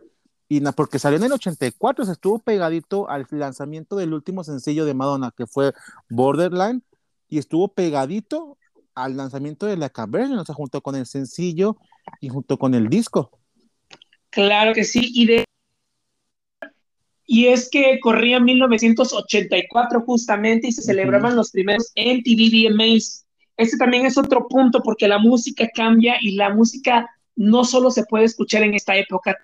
y 0.49 0.61
porque 0.61 1.01
salió 1.01 1.19
en 1.19 1.25
el 1.25 1.33
84, 1.33 2.05
se 2.05 2.13
estuvo 2.13 2.39
pegadito 2.39 3.11
al 3.11 3.27
lanzamiento 3.33 3.97
del 3.97 4.15
último 4.15 4.45
sencillo 4.45 4.85
de 4.85 4.95
Madonna, 4.95 5.33
que 5.37 5.49
fue 5.49 5.73
Borderline, 6.09 6.85
y 7.29 7.39
estuvo 7.39 7.67
pegadito 7.75 8.57
al 8.95 9.17
lanzamiento 9.17 9.67
de 9.67 9.77
La 9.77 9.91
Virgin, 10.07 10.39
o 10.39 10.45
sea, 10.45 10.55
junto 10.55 10.81
con 10.83 10.95
el 10.95 11.07
sencillo 11.07 11.77
y 12.21 12.29
junto 12.29 12.57
con 12.57 12.77
el 12.77 12.89
disco. 12.89 13.33
Claro 14.31 14.75
que 14.75 14.85
sí, 14.85 15.11
y 15.13 15.27
de 15.27 15.45
y 17.27 17.49
es 17.49 17.69
que 17.69 17.99
corría 18.01 18.39
1984 18.39 20.01
justamente 20.03 20.69
y 20.69 20.73
se 20.73 20.83
celebraban 20.83 21.35
los 21.35 21.51
primeros 21.51 21.93
MTV 21.97 22.71
VMAs. 22.71 23.27
Este 23.57 23.77
también 23.77 24.07
es 24.07 24.17
otro 24.17 24.47
punto 24.49 24.81
porque 24.83 25.09
la 25.09 25.19
música 25.19 25.69
cambia 25.75 26.17
y 26.21 26.37
la 26.37 26.55
música 26.55 27.11
no 27.35 27.65
solo 27.65 27.91
se 27.91 28.05
puede 28.05 28.25
escuchar 28.25 28.63
en 28.63 28.75
esta 28.75 28.97
época. 28.97 29.37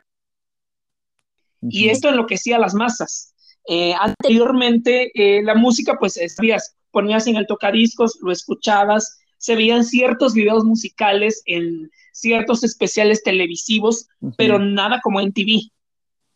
Y 1.62 1.88
esto 1.88 2.08
enloquecía 2.08 2.56
a 2.56 2.60
las 2.60 2.74
masas. 2.74 3.34
Eh, 3.68 3.94
anteriormente, 3.98 5.10
eh, 5.14 5.42
la 5.42 5.54
música, 5.54 5.96
pues, 5.98 6.18
sabías, 6.34 6.76
ponías 6.90 7.26
en 7.26 7.36
el 7.36 7.46
tocadiscos, 7.46 8.18
lo 8.20 8.32
escuchabas, 8.32 9.18
se 9.38 9.56
veían 9.56 9.84
ciertos 9.84 10.34
videos 10.34 10.64
musicales 10.64 11.42
en 11.46 11.90
ciertos 12.12 12.62
especiales 12.62 13.22
televisivos, 13.22 14.08
pero 14.36 14.58
nada 14.58 15.00
como 15.02 15.20
en 15.20 15.32
TV. 15.32 15.62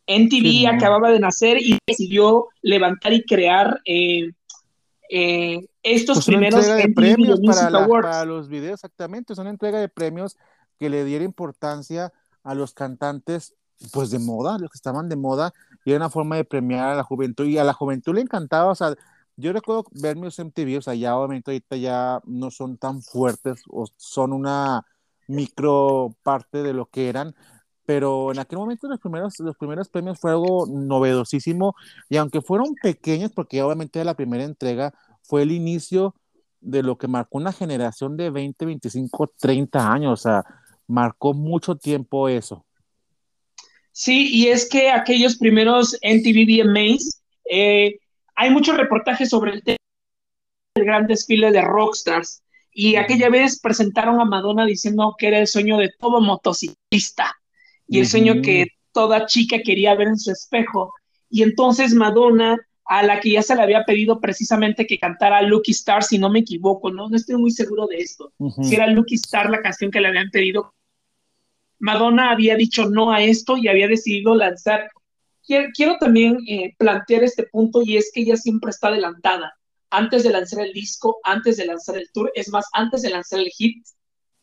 NTV 0.06 0.68
acababa 0.68 1.10
de 1.10 1.20
nacer 1.20 1.58
y 1.60 1.78
decidió 1.86 2.48
levantar 2.62 3.12
y 3.12 3.25
crear 3.25 3.80
eh, 3.84 4.30
estos 5.82 6.16
pues 6.16 6.26
primeros 6.26 6.66
premios 6.94 7.40
para, 7.40 7.86
para, 7.88 8.25
los 8.25 8.48
videos, 8.48 8.75
exactamente, 8.75 9.32
es 9.32 9.38
una 9.38 9.50
entrega 9.50 9.80
de 9.80 9.88
premios 9.88 10.36
que 10.78 10.90
le 10.90 11.04
diera 11.04 11.25
importancia 11.25 12.12
a 12.42 12.54
los 12.54 12.75
cantantes, 12.75 13.54
pues 13.92 14.10
de 14.10 14.18
moda, 14.18 14.58
los 14.58 14.70
que 14.70 14.76
estaban 14.76 15.08
de 15.08 15.16
moda, 15.16 15.52
y 15.84 15.90
era 15.90 15.98
una 15.98 16.10
forma 16.10 16.36
de 16.36 16.44
premiar 16.44 16.90
a 16.90 16.94
la 16.94 17.02
juventud, 17.02 17.46
y 17.46 17.58
a 17.58 17.64
la 17.64 17.72
juventud 17.72 18.14
le 18.14 18.20
encantaba, 18.20 18.70
o 18.70 18.75
sea, 18.75 18.94
yo 19.36 19.52
recuerdo 19.52 19.84
ver 19.92 20.16
mis 20.16 20.38
MTV, 20.38 20.78
o 20.78 20.82
sea, 20.82 20.94
ya 20.94 21.16
obviamente 21.16 21.50
ahorita 21.50 21.76
ya 21.76 22.20
no 22.25 22.50
son 22.50 22.78
tan 22.78 23.02
fuertes, 23.02 23.62
o 23.68 23.86
son 23.96 24.32
una 24.32 24.84
micro 25.28 26.16
parte 26.22 26.62
de 26.62 26.72
lo 26.72 26.86
que 26.86 27.08
eran, 27.08 27.34
pero 27.86 28.32
en 28.32 28.40
aquel 28.40 28.58
momento 28.58 28.88
los 28.88 29.00
primeros, 29.00 29.38
los 29.38 29.56
primeros 29.56 29.88
premios 29.88 30.18
fue 30.18 30.32
algo 30.32 30.66
novedosísimo, 30.66 31.76
y 32.10 32.16
aunque 32.16 32.42
fueron 32.42 32.74
pequeños, 32.82 33.30
porque 33.32 33.62
obviamente 33.62 34.04
la 34.04 34.14
primera 34.14 34.44
entrega 34.44 34.92
fue 35.22 35.42
el 35.42 35.52
inicio 35.52 36.14
de 36.60 36.82
lo 36.82 36.98
que 36.98 37.06
marcó 37.06 37.38
una 37.38 37.52
generación 37.52 38.16
de 38.16 38.30
20, 38.30 38.66
25, 38.66 39.32
30 39.38 39.92
años, 39.92 40.12
o 40.12 40.22
sea, 40.22 40.44
marcó 40.88 41.32
mucho 41.32 41.76
tiempo 41.76 42.28
eso. 42.28 42.66
Sí, 43.92 44.28
y 44.30 44.48
es 44.48 44.68
que 44.68 44.90
aquellos 44.90 45.36
primeros 45.36 45.96
NTV 46.02 46.64
VMAs, 46.64 47.22
eh, 47.48 48.00
hay 48.34 48.50
muchos 48.50 48.76
reportajes 48.76 49.30
sobre 49.30 49.52
el 49.52 49.62
tema 49.62 49.78
del 50.74 50.84
gran 50.84 51.06
desfile 51.06 51.50
de 51.50 51.62
rockstars. 51.62 52.42
Y 52.72 52.96
aquella 52.96 53.30
vez 53.30 53.58
presentaron 53.58 54.20
a 54.20 54.26
Madonna 54.26 54.66
diciendo 54.66 55.14
que 55.16 55.28
era 55.28 55.38
el 55.38 55.46
sueño 55.46 55.78
de 55.78 55.94
todo 55.98 56.20
motociclista 56.20 57.34
y 57.86 58.00
el 58.00 58.06
sueño 58.06 58.42
que 58.42 58.68
toda 58.92 59.26
chica 59.26 59.58
quería 59.64 59.94
ver 59.94 60.08
en 60.08 60.18
su 60.18 60.30
espejo. 60.32 60.92
Y 61.28 61.42
entonces 61.42 61.94
Madonna, 61.94 62.56
a 62.84 63.02
la 63.02 63.20
que 63.20 63.32
ya 63.32 63.42
se 63.42 63.54
le 63.54 63.62
había 63.62 63.84
pedido 63.84 64.20
precisamente 64.20 64.86
que 64.86 64.98
cantara 64.98 65.42
Lucky 65.42 65.72
Star, 65.72 66.02
si 66.02 66.18
no 66.18 66.30
me 66.30 66.40
equivoco, 66.40 66.90
no, 66.90 67.08
no 67.08 67.16
estoy 67.16 67.36
muy 67.36 67.50
seguro 67.50 67.86
de 67.86 67.98
esto, 67.98 68.32
si 68.62 68.74
era 68.74 68.86
Lucky 68.86 69.16
Star 69.16 69.50
la 69.50 69.60
canción 69.60 69.90
que 69.90 70.00
le 70.00 70.08
habían 70.08 70.30
pedido 70.30 70.72
Madonna 71.78 72.30
había 72.30 72.56
dicho 72.56 72.88
no 72.88 73.12
a 73.12 73.22
esto 73.22 73.56
y 73.56 73.68
había 73.68 73.88
decidido 73.88 74.34
lanzar. 74.34 74.90
Quiero, 75.46 75.96
también 76.00 76.38
eh, 76.48 76.74
plantear 76.76 77.22
este 77.22 77.44
punto 77.44 77.82
y 77.82 77.96
es 77.96 78.10
que 78.12 78.22
ella 78.22 78.36
siempre 78.36 78.70
está 78.70 78.88
adelantada. 78.88 79.54
Antes 79.90 80.24
de 80.24 80.30
lanzar 80.30 80.64
el 80.64 80.72
disco, 80.72 81.18
antes 81.22 81.56
de 81.56 81.66
lanzar 81.66 81.96
el 81.96 82.10
tour, 82.12 82.32
es 82.34 82.48
más, 82.48 82.66
antes 82.72 83.02
de 83.02 83.10
lanzar 83.10 83.38
el 83.38 83.50
hit, 83.50 83.86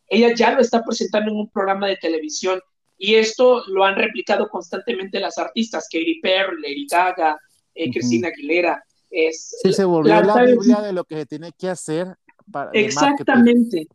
ella 0.08 0.34
ya 0.34 0.52
lo 0.52 0.62
está 0.62 0.82
presentando 0.84 1.32
en 1.32 1.38
un 1.38 1.50
programa 1.50 1.88
de 1.88 1.98
televisión 1.98 2.62
y 2.98 3.16
esto 3.16 3.64
lo 3.68 3.84
han 3.84 3.96
replicado 3.96 4.48
constantemente 4.50 5.20
las 5.20 5.38
artistas, 5.38 5.88
Katy 5.92 6.20
Perry, 6.22 6.62
Lady 6.62 6.88
Gaga, 6.90 7.38
eh, 7.76 7.92
Cristina 7.92 8.30
Aguilera. 8.30 8.84
Es, 9.10 9.58
sí, 9.62 9.74
se 9.74 9.86
volvió 9.86 10.22
la, 10.22 10.44
Biblia 10.44 10.82
de 10.82 10.94
lo 10.94 11.04
que 11.04 11.16
se 11.16 11.26
tiene 11.26 11.52
que 11.58 11.70
hacer. 11.70 12.16
Para, 12.52 12.72
exactamente, 12.74 13.88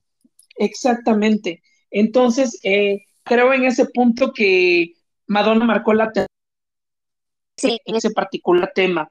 exactamente. 0.56 1.62
Entonces, 1.90 2.58
eh, 2.62 3.02
creo 3.24 3.52
en 3.52 3.64
ese 3.64 3.86
punto 3.86 4.32
que 4.32 4.94
Madonna 5.26 5.64
marcó 5.64 5.92
la 5.94 6.12
sí. 7.56 7.78
en 7.84 7.96
ese 7.96 8.10
particular 8.10 8.72
tema. 8.74 9.10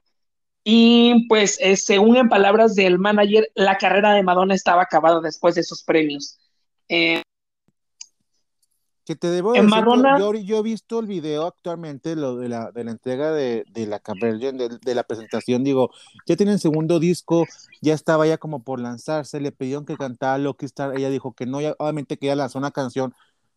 Y 0.64 1.26
pues, 1.28 1.58
eh, 1.60 1.76
según 1.76 2.16
en 2.16 2.28
palabras 2.28 2.74
del 2.74 2.98
manager, 2.98 3.48
la 3.54 3.78
carrera 3.78 4.12
de 4.12 4.22
Madonna 4.22 4.54
estaba 4.54 4.82
acabada 4.82 5.20
después 5.20 5.54
de 5.54 5.62
esos 5.62 5.82
premios. 5.82 6.38
Eh, 6.88 7.22
que 9.08 9.16
te 9.16 9.28
debo 9.28 9.54
decir, 9.54 9.66
Madonna, 9.66 10.18
yo, 10.18 10.58
he 10.58 10.62
visto 10.62 11.00
el 11.00 11.06
video 11.06 11.46
actualmente 11.46 12.14
lo 12.14 12.36
de 12.36 12.50
la, 12.50 12.70
de 12.72 12.84
la 12.84 12.90
entrega 12.90 13.32
de, 13.32 13.64
de 13.72 13.86
la 13.86 14.00
Cabergen, 14.00 14.58
de, 14.58 14.68
de, 14.68 14.94
la 14.94 15.02
presentación, 15.02 15.64
digo, 15.64 15.88
ya 16.26 16.36
tienen 16.36 16.58
segundo 16.58 17.00
disco, 17.00 17.46
ya 17.80 17.94
estaba 17.94 18.26
ya 18.26 18.36
como 18.36 18.62
por 18.62 18.80
lanzarse, 18.80 19.40
le 19.40 19.50
pidieron 19.50 19.86
que 19.86 19.96
cantara 19.96 20.36
Lucky 20.36 20.66
Star, 20.66 20.94
ella 20.94 21.08
dijo 21.08 21.32
que 21.32 21.46
no, 21.46 21.58
ya, 21.62 21.74
obviamente 21.78 22.18
que 22.18 22.26
ya 22.26 22.36
lanzó 22.36 22.58
una 22.58 22.70
canción, 22.70 23.14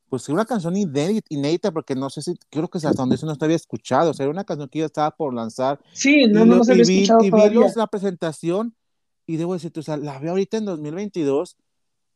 pues 0.07 0.29
una 0.29 0.45
canción 0.45 0.73
inédita, 0.77 1.73
porque 1.73 1.95
no 1.95 2.09
sé 2.09 2.21
si, 2.21 2.37
creo 2.49 2.69
que 2.69 2.77
hasta 2.77 2.93
donde 2.93 3.15
eso 3.15 3.25
no 3.25 3.33
estaba 3.33 3.51
escuchado, 3.51 4.11
o 4.11 4.13
sea, 4.13 4.23
era 4.23 4.31
una 4.31 4.45
canción 4.45 4.69
que 4.69 4.79
ya 4.79 4.85
estaba 4.85 5.11
por 5.11 5.33
lanzar. 5.33 5.81
Sí, 5.91 6.27
no, 6.27 6.45
no, 6.45 6.63
se 6.63 6.71
había 6.71 6.83
escuchado 6.83 7.25
Y 7.25 7.29
vi 7.29 7.59
la 7.75 7.87
presentación, 7.87 8.73
y 9.27 9.35
debo 9.35 9.53
decirte, 9.53 9.81
o 9.81 9.83
sea, 9.83 9.97
la 9.97 10.17
veo 10.17 10.29
ahorita 10.31 10.55
en 10.55 10.63
2022, 10.63 11.57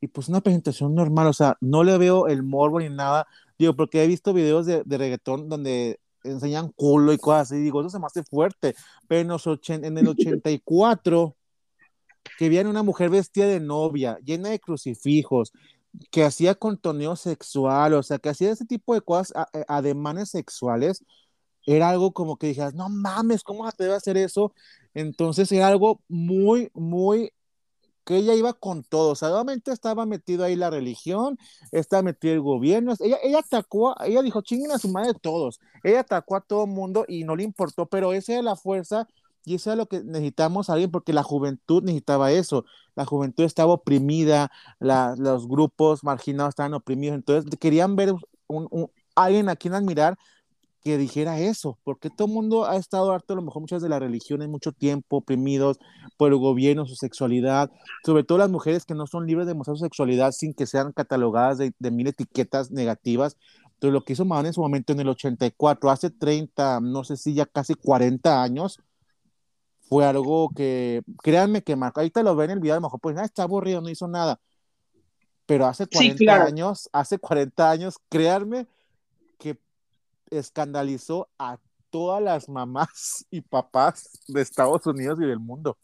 y 0.02 0.08
pues 0.08 0.28
una 0.30 0.42
presentación 0.42 0.96
normal, 0.96 1.28
o 1.28 1.34
sea, 1.34 1.58
no 1.62 1.84
le 1.84 1.98
veo 1.98 2.28
el 2.28 2.44
morbo 2.44 2.80
ni 2.80 2.90
nada, 2.90 3.28
digo, 3.58 3.76
porque 3.76 4.04
he 4.04 4.08
visto 4.08 4.34
videos 4.34 4.66
de, 4.66 4.84
de 4.86 4.98
reggaetón 4.98 5.50
donde 5.50 6.00
enseñan 6.24 6.72
culo 6.76 7.14
y 7.14 7.18
cosas 7.18 7.52
así, 7.52 7.62
digo, 7.62 7.82
eso 7.82 7.90
se 7.90 8.00
me 8.00 8.08
hace 8.08 8.24
fuerte, 8.24 8.76
pero 9.08 9.22
en, 9.22 9.28
los 9.28 9.46
en 9.70 9.98
el 9.98 10.08
84, 10.08 11.36
que 12.38 12.50
viene 12.50 12.70
una 12.70 12.84
mujer 12.84 13.10
vestida 13.10 13.48
de 13.48 13.60
novia, 13.60 14.18
llena 14.24 14.50
de 14.50 14.60
crucifijos, 14.60 15.52
que 16.12 16.24
hacía 16.24 16.56
contoneo 16.56 17.16
sexual, 17.16 17.94
o 17.94 18.04
sea, 18.04 18.18
que 18.18 18.30
hacía 18.30 18.52
ese 18.52 18.66
tipo 18.66 18.94
de 18.94 19.02
cosas, 19.02 19.48
eh, 19.54 19.64
ademanes 19.68 20.30
sexuales, 20.30 21.04
era 21.66 21.90
algo 21.90 22.12
como 22.12 22.38
que 22.38 22.48
dijeras, 22.48 22.74
no 22.76 22.90
mames, 22.90 23.44
¿cómo 23.44 23.70
te 23.72 23.86
debe 23.86 23.96
hacer 23.96 24.18
eso? 24.18 24.54
Entonces 24.94 25.52
era 25.52 25.68
algo 25.68 26.02
muy, 26.08 26.70
muy, 26.74 27.32
que 28.06 28.18
ella 28.18 28.34
iba 28.36 28.54
con 28.54 28.84
todo, 28.84 29.12
o 29.14 29.26
obviamente 29.34 29.72
estaba 29.72 30.06
metido 30.06 30.46
ahí 30.46 30.56
la 30.56 30.70
religión, 30.70 31.38
estaba 31.72 32.04
metido 32.04 32.34
el 32.34 32.42
gobierno, 32.42 32.94
ella, 33.00 33.18
ella 33.24 33.40
atacó, 33.40 33.96
ella 34.04 34.22
dijo, 34.22 34.42
chinguen 34.42 34.72
a 34.72 34.80
su 34.80 34.90
madre 34.90 35.14
todos, 35.22 35.60
ella 35.84 36.02
atacó 36.02 36.36
a 36.36 36.42
todo 36.42 36.66
el 36.66 36.72
mundo 36.72 37.06
y 37.08 37.24
no 37.24 37.36
le 37.36 37.44
importó, 37.44 37.88
pero 37.88 38.14
esa 38.14 38.38
es 38.38 38.44
la 38.44 38.56
fuerza 38.56 39.08
Y 39.44 39.56
eso 39.56 39.72
es 39.72 39.78
lo 39.78 39.88
que 39.88 40.04
necesitamos 40.04 40.70
alguien, 40.70 40.92
porque 40.92 41.14
la 41.14 41.22
juventud 41.24 41.84
necesitaba 41.84 42.32
eso. 42.32 42.66
La 42.96 43.06
juventud 43.06 43.44
estaba 43.44 43.74
oprimida, 43.74 44.52
los 44.80 45.48
grupos 45.48 46.04
marginados 46.04 46.50
estaban 46.50 46.74
oprimidos. 46.74 47.16
Entonces 47.16 47.52
querían 47.60 47.96
ver 47.96 48.14
un, 48.48 48.90
alguien 49.16 49.50
a 49.50 49.56
quien 49.56 49.74
admirar 49.76 50.18
que 50.86 51.00
dijera 51.00 51.40
eso, 51.40 51.80
porque 51.84 52.12
todo 52.12 52.28
el 52.28 52.36
mundo 52.36 52.66
ha 52.68 52.76
estado 52.76 53.12
harto, 53.12 53.34
a 53.34 53.36
lo 53.38 53.42
mejor 53.42 53.60
muchas 53.62 53.82
de 53.82 53.90
las 53.90 54.00
religiones, 54.00 54.48
mucho 54.50 54.72
tiempo 54.72 55.18
oprimidos 55.18 55.80
por 56.16 56.32
el 56.32 56.38
gobierno, 56.38 56.86
su 56.86 56.96
sexualidad, 56.96 57.72
sobre 58.06 58.24
todo 58.24 58.38
las 58.38 58.52
mujeres 58.52 58.86
que 58.86 58.94
no 58.94 59.08
son 59.08 59.26
libres 59.26 59.48
de 59.48 59.56
mostrar 59.56 59.78
su 59.78 59.84
sexualidad 59.84 60.32
sin 60.32 60.54
que 60.54 60.68
sean 60.68 60.94
catalogadas 60.94 61.58
de, 61.58 61.74
de 61.80 61.90
mil 61.90 62.06
etiquetas 62.06 62.70
negativas. 62.70 63.36
Entonces, 63.74 63.94
lo 63.94 64.04
que 64.04 64.14
hizo 64.14 64.26
Madonna 64.26 64.50
en 64.50 64.54
su 64.54 64.62
momento 64.62 64.94
en 64.94 65.00
el 65.00 65.10
84, 65.10 65.90
hace 65.90 66.12
30, 66.12 66.80
no 66.82 67.04
sé 67.04 67.18
si 67.18 67.34
ya 67.34 67.48
casi 67.48 67.74
40 67.74 68.44
años, 68.44 68.80
fue 69.90 70.06
algo 70.06 70.52
que, 70.56 71.02
créanme 71.24 71.64
que 71.64 71.76
marcó, 71.76 72.02
ahorita 72.02 72.22
lo 72.22 72.36
ven 72.36 72.52
en 72.52 72.58
el 72.58 72.62
video, 72.62 72.76
a 72.76 72.78
lo 72.78 72.82
mejor 72.82 73.00
pues, 73.00 73.18
ah, 73.18 73.26
está 73.26 73.42
aburrido, 73.42 73.82
no 73.82 73.90
hizo 73.90 74.08
nada. 74.08 74.40
Pero 75.48 75.66
hace 75.66 75.88
40 75.88 76.44
años, 76.44 76.90
hace 76.94 77.18
40 77.18 77.72
años, 77.72 77.96
créanme 78.08 78.68
escandalizó 80.30 81.30
a 81.38 81.58
todas 81.90 82.22
las 82.22 82.50
mamás 82.50 83.26
y 83.32 83.42
papás 83.42 84.10
de 84.28 84.42
Estados 84.42 84.86
Unidos 84.86 85.20
y 85.22 85.26
del 85.26 85.40
mundo. 85.40 85.78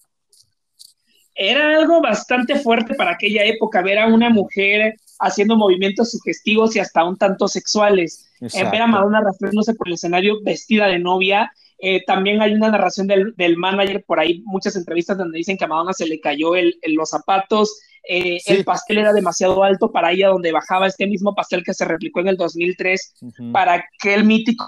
Era 1.34 1.78
algo 1.78 2.02
bastante 2.02 2.60
fuerte 2.60 2.96
para 2.96 3.12
aquella 3.12 3.46
época 3.46 3.82
ver 3.82 3.98
a 3.98 4.08
una 4.08 4.30
mujer 4.30 4.96
haciendo 5.20 5.56
movimientos 5.56 6.12
sugestivos 6.12 6.76
y 6.76 6.80
hasta 6.80 7.06
un 7.06 7.18
tanto 7.18 7.48
sexuales. 7.48 8.28
En 8.42 8.70
ver 8.72 8.82
a 8.82 8.88
Madonna 8.88 9.20
arrastrándose 9.20 9.74
por 9.76 9.88
el 9.88 9.94
escenario 9.94 10.42
vestida 10.44 10.88
de 10.88 11.00
novia. 11.00 11.52
Eh, 11.84 12.04
también 12.06 12.42
hay 12.42 12.54
una 12.54 12.70
narración 12.70 13.08
del, 13.08 13.34
del, 13.36 13.58
manager 13.58 14.04
por 14.06 14.20
ahí, 14.20 14.44
muchas 14.46 14.76
entrevistas 14.76 15.18
donde 15.18 15.40
dicen 15.40 15.58
que 15.58 15.66
a 15.66 15.68
Madonna 15.68 15.94
se 15.94 16.06
le 16.06 16.20
cayó 16.20 16.56
el, 16.56 16.78
los 16.84 17.10
zapatos, 17.10 17.82
eh, 18.08 18.40
el 18.46 18.64
pastel 18.64 19.00
era 19.00 19.14
demasiado 19.14 19.64
alto 19.64 19.92
para 19.92 20.12
ella, 20.12 20.30
donde 20.30 20.52
bajaba 20.52 20.86
este 20.86 21.08
mismo 21.08 21.34
pastel 21.34 21.64
que 21.64 21.74
se 21.74 21.86
replicó 21.86 22.20
en 22.20 22.28
el 22.28 22.38
2003 22.38 23.16
para 23.52 23.84
aquel 23.98 24.26
mítico 24.26 24.68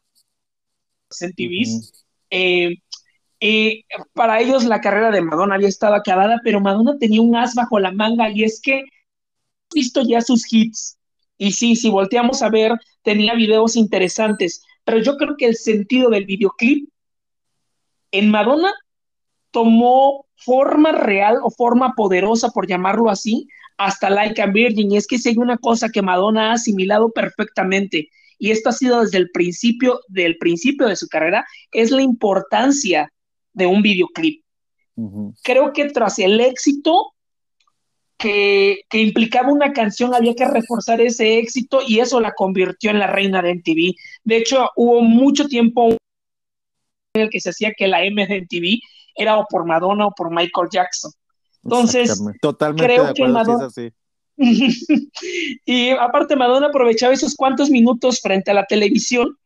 MTVs. 1.21 2.05
Uh 2.31 2.73
para 4.13 4.39
ellos 4.39 4.63
la 4.63 4.79
carrera 4.79 5.11
de 5.11 5.21
Madonna 5.21 5.55
había 5.55 5.67
estado 5.67 5.95
acabada, 5.95 6.39
pero 6.43 6.61
Madonna 6.61 6.97
tenía 6.97 7.21
un 7.21 7.35
as 7.35 7.53
bajo 7.55 7.77
la 7.77 7.91
manga 7.91 8.29
y 8.29 8.43
es 8.43 8.61
que 8.61 8.83
visto 9.73 10.01
ya 10.01 10.21
sus 10.21 10.51
hits. 10.51 10.97
Y 11.37 11.51
sí, 11.51 11.75
si 11.75 11.89
volteamos 11.89 12.41
a 12.41 12.49
ver, 12.49 12.71
tenía 13.01 13.33
videos 13.33 13.75
interesantes, 13.75 14.63
pero 14.85 14.99
yo 14.99 15.17
creo 15.17 15.35
que 15.35 15.47
el 15.47 15.55
sentido 15.55 16.09
del 16.09 16.25
videoclip 16.25 16.87
en 18.13 18.29
Madonna 18.29 18.71
tomó 19.51 20.25
forma 20.35 20.91
real 20.91 21.39
o 21.43 21.49
forma 21.49 21.93
poderosa, 21.95 22.49
por 22.49 22.67
llamarlo 22.67 23.09
así, 23.09 23.47
hasta 23.77 24.09
Like 24.09 24.41
a 24.41 24.45
Virgin. 24.45 24.91
Y 24.91 24.97
es 24.97 25.07
que 25.07 25.17
si 25.17 25.29
hay 25.29 25.37
una 25.37 25.57
cosa 25.57 25.89
que 25.89 26.01
Madonna 26.01 26.51
ha 26.51 26.53
asimilado 26.53 27.09
perfectamente, 27.11 28.09
y 28.37 28.51
esto 28.51 28.69
ha 28.69 28.73
sido 28.73 29.01
desde 29.01 29.17
el 29.17 29.29
principio, 29.31 29.99
del 30.07 30.37
principio 30.37 30.87
de 30.87 30.95
su 30.95 31.07
carrera, 31.07 31.45
es 31.71 31.91
la 31.91 32.01
importancia 32.01 33.11
de 33.53 33.65
un 33.65 33.81
videoclip. 33.81 34.43
Creo 35.43 35.73
que 35.73 35.85
tras 35.85 36.19
el 36.19 36.39
éxito 36.39 37.13
que, 38.17 38.85
implicaba 38.91 39.51
una 39.51 39.73
canción, 39.73 40.13
había 40.13 40.35
que 40.35 40.47
reforzar 40.47 41.01
ese 41.01 41.39
éxito 41.39 41.79
y 41.85 41.99
eso 41.99 42.19
la 42.21 42.33
convirtió 42.33 42.91
en 42.91 42.99
la 42.99 43.07
reina 43.07 43.41
de 43.41 43.55
MTV. 43.55 43.95
De 44.23 44.37
hecho, 44.37 44.69
hubo 44.75 45.01
mucho 45.01 45.47
tiempo 45.47 45.97
en 47.13 47.21
el 47.21 47.29
que 47.29 47.39
se 47.39 47.51
hacía 47.51 47.73
que 47.77 47.87
la 47.87 47.99
de 47.99 48.09
MTV 48.11 48.79
era 49.15 49.37
o 49.37 49.45
por 49.47 49.65
Madonna 49.65 50.07
o 50.07 50.11
por 50.11 50.31
Michael 50.31 50.69
Jackson. 50.71 51.11
Entonces, 51.63 52.19
Totalmente 52.41 52.83
creo 52.83 53.13
que 53.13 53.27
Madonna... 53.27 53.69
y 55.65 55.89
aparte 55.91 56.35
Madonna 56.35 56.67
aprovechaba 56.67 57.13
esos 57.13 57.35
cuantos 57.35 57.69
minutos 57.69 58.19
frente 58.19 58.49
a 58.49 58.55
la 58.55 58.65
televisión 58.65 59.37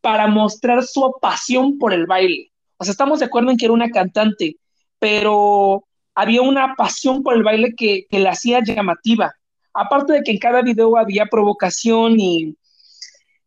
para 0.00 0.26
mostrar 0.26 0.82
su 0.82 1.14
pasión 1.20 1.78
por 1.78 1.92
el 1.92 2.06
baile. 2.06 2.50
O 2.78 2.84
sea, 2.84 2.92
estamos 2.92 3.20
de 3.20 3.26
acuerdo 3.26 3.50
en 3.50 3.58
que 3.58 3.66
era 3.66 3.74
una 3.74 3.90
cantante, 3.90 4.56
pero 4.98 5.84
había 6.14 6.40
una 6.40 6.74
pasión 6.74 7.22
por 7.22 7.34
el 7.34 7.42
baile 7.42 7.74
que, 7.76 8.06
que 8.08 8.18
la 8.18 8.30
hacía 8.30 8.60
llamativa. 8.64 9.32
Aparte 9.74 10.14
de 10.14 10.22
que 10.22 10.30
en 10.30 10.38
cada 10.38 10.62
video 10.62 10.96
había 10.96 11.26
provocación 11.26 12.18
y, 12.18 12.56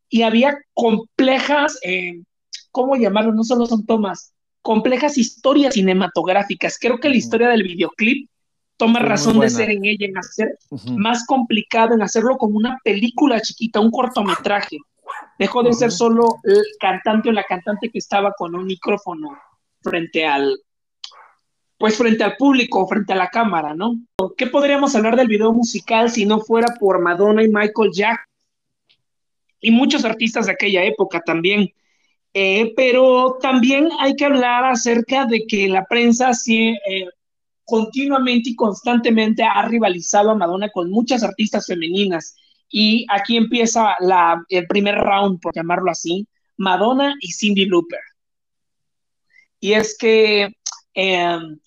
y 0.08 0.22
había 0.22 0.58
complejas, 0.74 1.78
eh, 1.82 2.22
¿cómo 2.70 2.96
llamarlo? 2.96 3.32
No 3.32 3.44
solo 3.44 3.66
son 3.66 3.84
tomas, 3.86 4.32
complejas 4.62 5.18
historias 5.18 5.74
cinematográficas. 5.74 6.78
Creo 6.78 6.98
que 6.98 7.08
la 7.08 7.16
historia 7.16 7.48
del 7.48 7.62
videoclip 7.62 8.28
toma 8.76 9.00
razón 9.00 9.40
de 9.40 9.50
ser 9.50 9.70
en 9.70 9.84
ella, 9.84 10.06
en 10.06 10.16
hacer 10.16 10.58
más 10.96 11.26
complicado, 11.26 11.94
en 11.94 12.02
hacerlo 12.02 12.36
como 12.38 12.56
una 12.56 12.78
película 12.84 13.40
chiquita, 13.40 13.80
un 13.80 13.90
cortometraje. 13.90 14.78
Dejó 15.38 15.62
de 15.62 15.72
ser 15.72 15.90
solo 15.90 16.36
el 16.44 16.62
cantante 16.78 17.28
o 17.28 17.32
la 17.32 17.44
cantante 17.44 17.90
que 17.90 17.98
estaba 17.98 18.32
con 18.32 18.54
un 18.54 18.66
micrófono 18.66 19.36
frente 19.80 20.26
al, 20.26 20.60
pues 21.78 21.96
frente 21.96 22.22
al 22.24 22.36
público, 22.36 22.86
frente 22.86 23.12
a 23.12 23.16
la 23.16 23.28
cámara, 23.28 23.74
¿no? 23.74 23.96
¿Qué 24.36 24.46
podríamos 24.46 24.94
hablar 24.94 25.16
del 25.16 25.28
video 25.28 25.52
musical 25.52 26.10
si 26.10 26.24
no 26.26 26.40
fuera 26.40 26.74
por 26.78 27.00
Madonna 27.00 27.42
y 27.42 27.48
Michael 27.48 27.90
Jackson? 27.92 28.26
Y 29.60 29.70
muchos 29.72 30.04
artistas 30.04 30.46
de 30.46 30.52
aquella 30.52 30.84
época 30.84 31.20
también. 31.20 31.72
Eh, 32.34 32.72
pero 32.76 33.38
también 33.40 33.88
hay 33.98 34.14
que 34.14 34.26
hablar 34.26 34.64
acerca 34.64 35.26
de 35.26 35.46
que 35.46 35.68
la 35.68 35.84
prensa 35.86 36.32
sí, 36.34 36.76
eh, 36.88 37.06
continuamente 37.64 38.50
y 38.50 38.56
constantemente 38.56 39.42
ha 39.42 39.62
rivalizado 39.66 40.30
a 40.30 40.34
Madonna 40.34 40.70
con 40.70 40.90
muchas 40.90 41.22
artistas 41.22 41.66
femeninas. 41.66 42.34
Y 42.70 43.06
aquí 43.10 43.36
empieza 43.36 43.96
el 44.48 44.66
primer 44.66 44.96
round, 44.96 45.40
por 45.40 45.54
llamarlo 45.54 45.90
así, 45.90 46.26
Madonna 46.56 47.14
y 47.20 47.32
Cindy 47.32 47.66
Looper. 47.66 48.00
Y 49.60 49.72
es 49.72 49.96
que 49.98 50.48
em, 50.94 51.58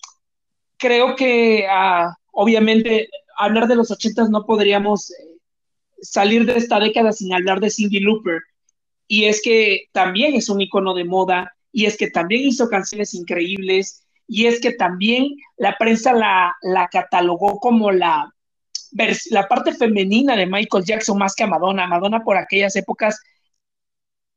creo 0.76 1.14
que 1.16 1.66
ah, 1.70 2.14
obviamente 2.32 3.08
hablar 3.38 3.68
de 3.68 3.76
los 3.76 3.90
ochentas 3.90 4.30
no 4.30 4.44
podríamos 4.44 5.10
eh, 5.12 5.14
salir 6.00 6.44
de 6.46 6.56
esta 6.56 6.80
década 6.80 7.12
sin 7.12 7.32
hablar 7.32 7.60
de 7.60 7.70
Cindy 7.70 8.00
Looper. 8.00 8.40
Y 9.12 9.26
es 9.26 9.42
que 9.42 9.90
también 9.92 10.34
es 10.36 10.48
un 10.48 10.62
icono 10.62 10.94
de 10.94 11.04
moda, 11.04 11.52
y 11.70 11.84
es 11.84 11.98
que 11.98 12.10
también 12.10 12.48
hizo 12.48 12.70
canciones 12.70 13.12
increíbles, 13.12 14.06
y 14.26 14.46
es 14.46 14.58
que 14.58 14.72
también 14.72 15.26
la 15.58 15.76
prensa 15.76 16.14
la, 16.14 16.88
catalogó 16.90 17.60
como 17.60 17.92
la, 17.92 18.34
la 19.28 19.48
parte 19.48 19.74
femenina 19.74 20.34
de 20.34 20.46
Michael 20.46 20.86
Jackson 20.86 21.18
más 21.18 21.34
que 21.34 21.42
a 21.42 21.46
Madonna. 21.46 21.86
Madonna 21.86 22.24
por 22.24 22.38
aquellas 22.38 22.74
épocas 22.74 23.20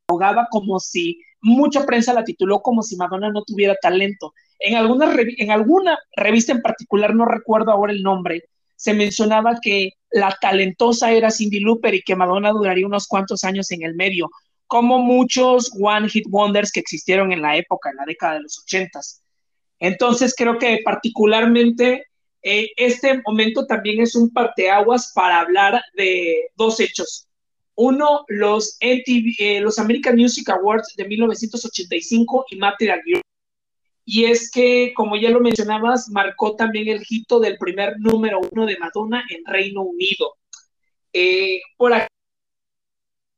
abogaba 0.10 0.50
como 0.52 0.82
si, 0.82 1.22
mucha 1.40 1.86
prensa 1.86 2.12
la 2.12 2.26
tituló 2.26 2.62
como 2.62 2.84
si 2.84 2.98
Madonna 2.98 3.30
no 3.30 3.44
tuviera 3.44 3.78
talento. 3.82 4.34
En 4.60 4.76
alguna, 4.76 5.16
en 5.38 5.52
alguna 5.52 5.98
revista 6.18 6.52
en 6.52 6.62
particular, 6.62 7.16
no 7.16 7.24
recuerdo 7.24 7.72
ahora 7.72 7.94
el 7.94 8.04
nombre, 8.04 8.44
se 8.76 8.94
mencionaba 8.94 9.60
que 9.62 9.94
la 10.12 10.38
talentosa 10.42 11.14
era 11.14 11.32
Cindy 11.32 11.62
Looper 11.62 11.94
y 11.94 12.02
que 12.02 12.18
Madonna 12.18 12.52
duraría 12.52 12.86
unos 12.86 13.08
cuantos 13.08 13.46
años 13.46 13.72
en 13.72 13.84
el 13.84 13.96
medio, 13.96 14.30
como 14.68 15.00
muchos 15.00 15.72
One 15.80 16.10
Hit 16.10 16.26
Wonders 16.30 16.72
que 16.72 16.80
existieron 16.80 17.32
en 17.32 17.42
la 17.42 17.58
época, 17.58 17.90
en 17.90 17.98
la 17.98 18.06
década 18.06 18.36
de 18.36 18.42
los 18.42 18.60
ochentas. 18.60 19.22
Entonces 19.80 20.34
creo 20.36 20.58
que 20.58 20.80
particularmente 20.84 22.06
eh, 22.42 22.70
este 22.76 23.22
momento 23.26 23.66
también 23.66 24.02
es 24.02 24.16
un 24.16 24.32
parteaguas 24.32 25.12
para 25.14 25.40
hablar 25.40 25.82
de 25.96 26.50
dos 26.56 26.80
hechos. 26.80 27.28
Uno, 27.76 28.24
los, 28.28 28.78
eh, 28.80 29.60
los 29.62 29.80
American 29.80 30.16
Music 30.16 30.50
Awards 30.50 30.94
de 30.96 31.06
1985 31.06 32.46
y 32.52 32.56
Material 32.58 33.02
Girl. 33.04 33.22
Y 34.06 34.26
es 34.26 34.52
que, 34.52 34.94
como 34.96 35.16
ya 35.18 35.32
lo 35.32 35.40
mencionabas, 35.42 36.10
marcó 36.10 36.56
también 36.56 36.88
el 36.88 37.04
hito 37.10 37.40
del 37.40 37.58
primer 37.58 38.00
número 38.00 38.40
uno 38.52 38.68
de 38.68 38.78
Madonna 38.78 39.26
en 39.30 39.44
Reino 39.46 39.82
Unido. 39.82 40.36
Eh, 41.12 41.60
por 41.76 41.94
aquí, 41.94 42.08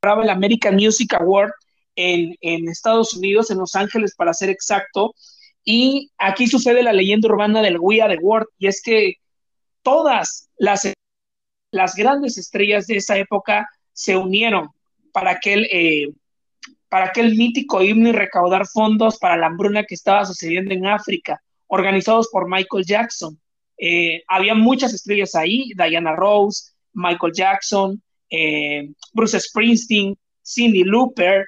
el 0.01 0.29
American 0.29 0.75
Music 0.75 1.13
Award 1.13 1.51
en, 1.95 2.69
Estados 2.69 3.13
Unidos, 3.13 3.49
en 3.49 3.57
Los 3.57 3.75
Ángeles, 3.75 4.15
para 4.15 4.33
ser 4.33 4.49
exacto, 4.49 5.15
y 5.63 6.11
aquí 6.17 6.47
sucede 6.47 6.83
la 6.83 6.93
leyenda 6.93 7.27
urbana 7.27 7.61
del 7.61 7.77
We 7.79 8.01
Are 8.01 8.15
the 8.15 8.21
World, 8.21 8.47
y 8.57 8.67
es 8.67 8.81
que 8.81 9.15
todas 9.81 10.49
las, 10.57 10.93
las 11.71 11.95
grandes 11.95 12.37
estrellas 12.37 12.87
de 12.87 12.97
esa 12.97 13.17
época 13.17 13.67
se 13.93 14.15
unieron 14.15 14.69
para 15.11 15.31
aquel, 15.31 15.67
eh, 15.71 16.09
para 16.89 17.05
aquel 17.07 17.35
mítico 17.35 17.81
himno 17.81 18.09
y 18.09 18.13
recaudar 18.13 18.67
fondos 18.67 19.17
para 19.17 19.35
la 19.35 19.47
hambruna 19.47 19.83
que 19.83 19.95
estaba 19.95 20.23
sucediendo 20.25 20.73
en 20.73 20.85
África, 20.85 21.41
organizados 21.65 22.29
por 22.31 22.47
Michael 22.47 22.85
Jackson. 22.85 23.39
Eh, 23.79 24.23
había 24.27 24.53
muchas 24.53 24.93
estrellas 24.93 25.35
ahí, 25.35 25.71
Diana 25.75 26.15
Rose, 26.15 26.71
Michael 26.93 27.33
Jackson, 27.33 28.01
eh, 28.29 28.89
Bruce 29.13 29.39
Springsteen, 29.39 30.17
Cindy 30.43 30.83
Looper, 30.83 31.45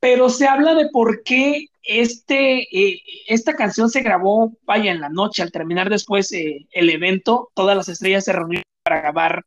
pero 0.00 0.30
se 0.30 0.46
habla 0.46 0.74
de 0.74 0.88
por 0.88 1.22
qué 1.22 1.66
este, 1.82 2.60
eh, 2.76 3.02
esta 3.28 3.54
canción 3.54 3.90
se 3.90 4.00
grabó, 4.02 4.56
vaya, 4.64 4.92
en 4.92 5.00
la 5.00 5.08
noche, 5.08 5.42
al 5.42 5.52
terminar 5.52 5.90
después 5.90 6.32
eh, 6.32 6.66
el 6.72 6.90
evento, 6.90 7.50
todas 7.54 7.76
las 7.76 7.88
estrellas 7.88 8.24
se 8.24 8.32
reunieron 8.32 8.64
para 8.82 9.00
grabar, 9.00 9.44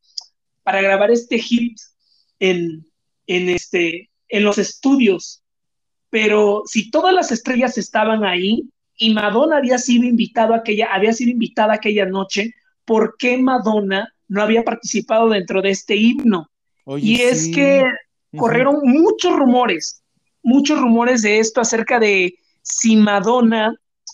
para 0.62 0.82
grabar 0.82 1.12
este 1.12 1.40
hit 1.40 1.78
en, 2.40 2.86
en, 3.28 3.50
este, 3.50 4.12
en 4.30 4.44
los 4.44 4.58
estudios. 4.58 5.44
Pero 6.10 6.64
si 6.66 6.92
todas 6.92 7.14
las 7.14 7.32
estrellas 7.32 7.78
estaban 7.78 8.24
ahí 8.24 8.70
y 8.96 9.14
Madonna 9.14 9.58
había 9.58 9.80
sido 9.80 10.06
invitado 10.06 10.54
aquella, 10.54 10.94
había 10.94 11.14
sido 11.14 11.32
invitada 11.32 11.74
aquella 11.74 12.06
noche, 12.06 12.54
¿por 12.86 13.16
qué 13.18 13.38
Madonna 13.38 14.12
no 14.34 14.41
había 14.41 14.63
participado 14.63 15.30
dentro 15.30 15.62
de 15.62 15.69
este 15.69 15.96
himno? 15.96 16.50
y 16.98 17.22
es 17.22 17.50
que 17.54 17.86
corrieron 18.36 18.80
muchos 18.84 19.34
rumores, 19.38 20.04
muchos 20.41 20.82
rumores 20.82 21.22
de 21.22 21.39
esto 21.39 21.62
acerca 21.62 22.00
de 22.00 22.34
si 22.62 22.98
Madonna 22.98 23.74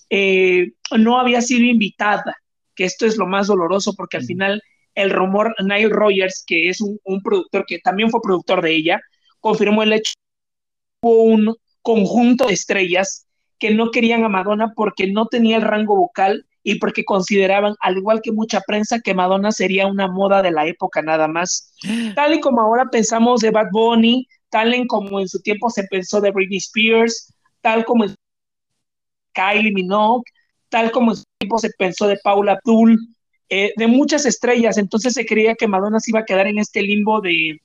eh, 0.09 0.73
no 0.97 1.19
había 1.19 1.41
sido 1.41 1.65
invitada, 1.65 2.35
que 2.75 2.83
esto 2.83 3.07
es 3.07 3.17
lo 3.17 3.25
más 3.25 3.47
doloroso 3.47 3.93
porque 3.95 4.17
al 4.17 4.25
final 4.25 4.61
el 4.93 5.09
rumor 5.09 5.55
Nile 5.63 5.89
Rogers, 5.89 6.43
que 6.45 6.69
es 6.69 6.79
un, 6.81 7.23
productor 7.23 7.65
que 7.65 7.79
también 7.79 8.11
fue 8.11 8.21
productor 8.21 8.61
de 8.61 8.75
ella, 8.75 9.01
confirmó 9.39 9.81
el 9.83 9.93
hecho 9.93 10.13
hubo 11.01 11.23
un 11.23 11.55
conjunto 11.81 12.47
de 12.47 12.53
estrellas 12.53 13.25
que 13.57 13.73
no 13.73 13.89
querían 13.89 14.25
a 14.25 14.29
Madonna 14.29 14.73
porque 14.75 15.07
no 15.07 15.27
tenía 15.27 15.55
el 15.55 15.63
rango 15.63 15.95
vocal 15.95 16.45
y 16.69 16.75
porque 16.77 17.03
consideraban, 17.03 17.75
al 17.79 17.97
igual 17.97 18.21
que 18.21 18.31
mucha 18.31 18.61
prensa, 18.61 18.99
que 18.99 19.15
Madonna 19.15 19.51
sería 19.51 19.87
una 19.87 20.07
moda 20.07 20.43
de 20.43 20.51
la 20.51 20.67
época 20.67 21.01
nada 21.01 21.27
más. 21.27 21.73
Tal 22.15 22.35
y 22.35 22.39
como 22.39 22.61
ahora 22.61 22.85
pensamos 22.91 23.41
de 23.41 23.49
Bad 23.49 23.69
Bunny, 23.71 24.27
tal 24.49 24.73
y 24.73 24.85
como 24.87 25.19
en 25.19 25.27
su 25.27 25.39
tiempo 25.41 25.69
se 25.69 25.83
pensó 25.83 26.21
de 26.21 26.31
Britney 26.31 26.57
Spears, 26.57 27.33
tal 27.61 27.85
como 27.85 28.03
en 28.03 28.15
Kylie 29.33 29.71
Minogue, 29.71 30.23
tal 30.69 30.91
como 30.91 31.11
en 31.11 31.17
su 31.17 31.23
tiempo 31.39 31.57
se 31.59 31.69
pensó 31.77 32.07
de 32.07 32.17
Paula 32.23 32.53
Abdul, 32.53 32.99
eh, 33.49 33.73
de 33.75 33.87
muchas 33.87 34.25
estrellas. 34.25 34.77
Entonces 34.77 35.13
se 35.13 35.25
creía 35.25 35.55
que 35.55 35.67
Madonna 35.67 35.99
se 35.99 36.11
iba 36.11 36.19
a 36.19 36.25
quedar 36.25 36.47
en 36.47 36.59
este 36.59 36.81
limbo 36.81 37.21
de 37.21 37.61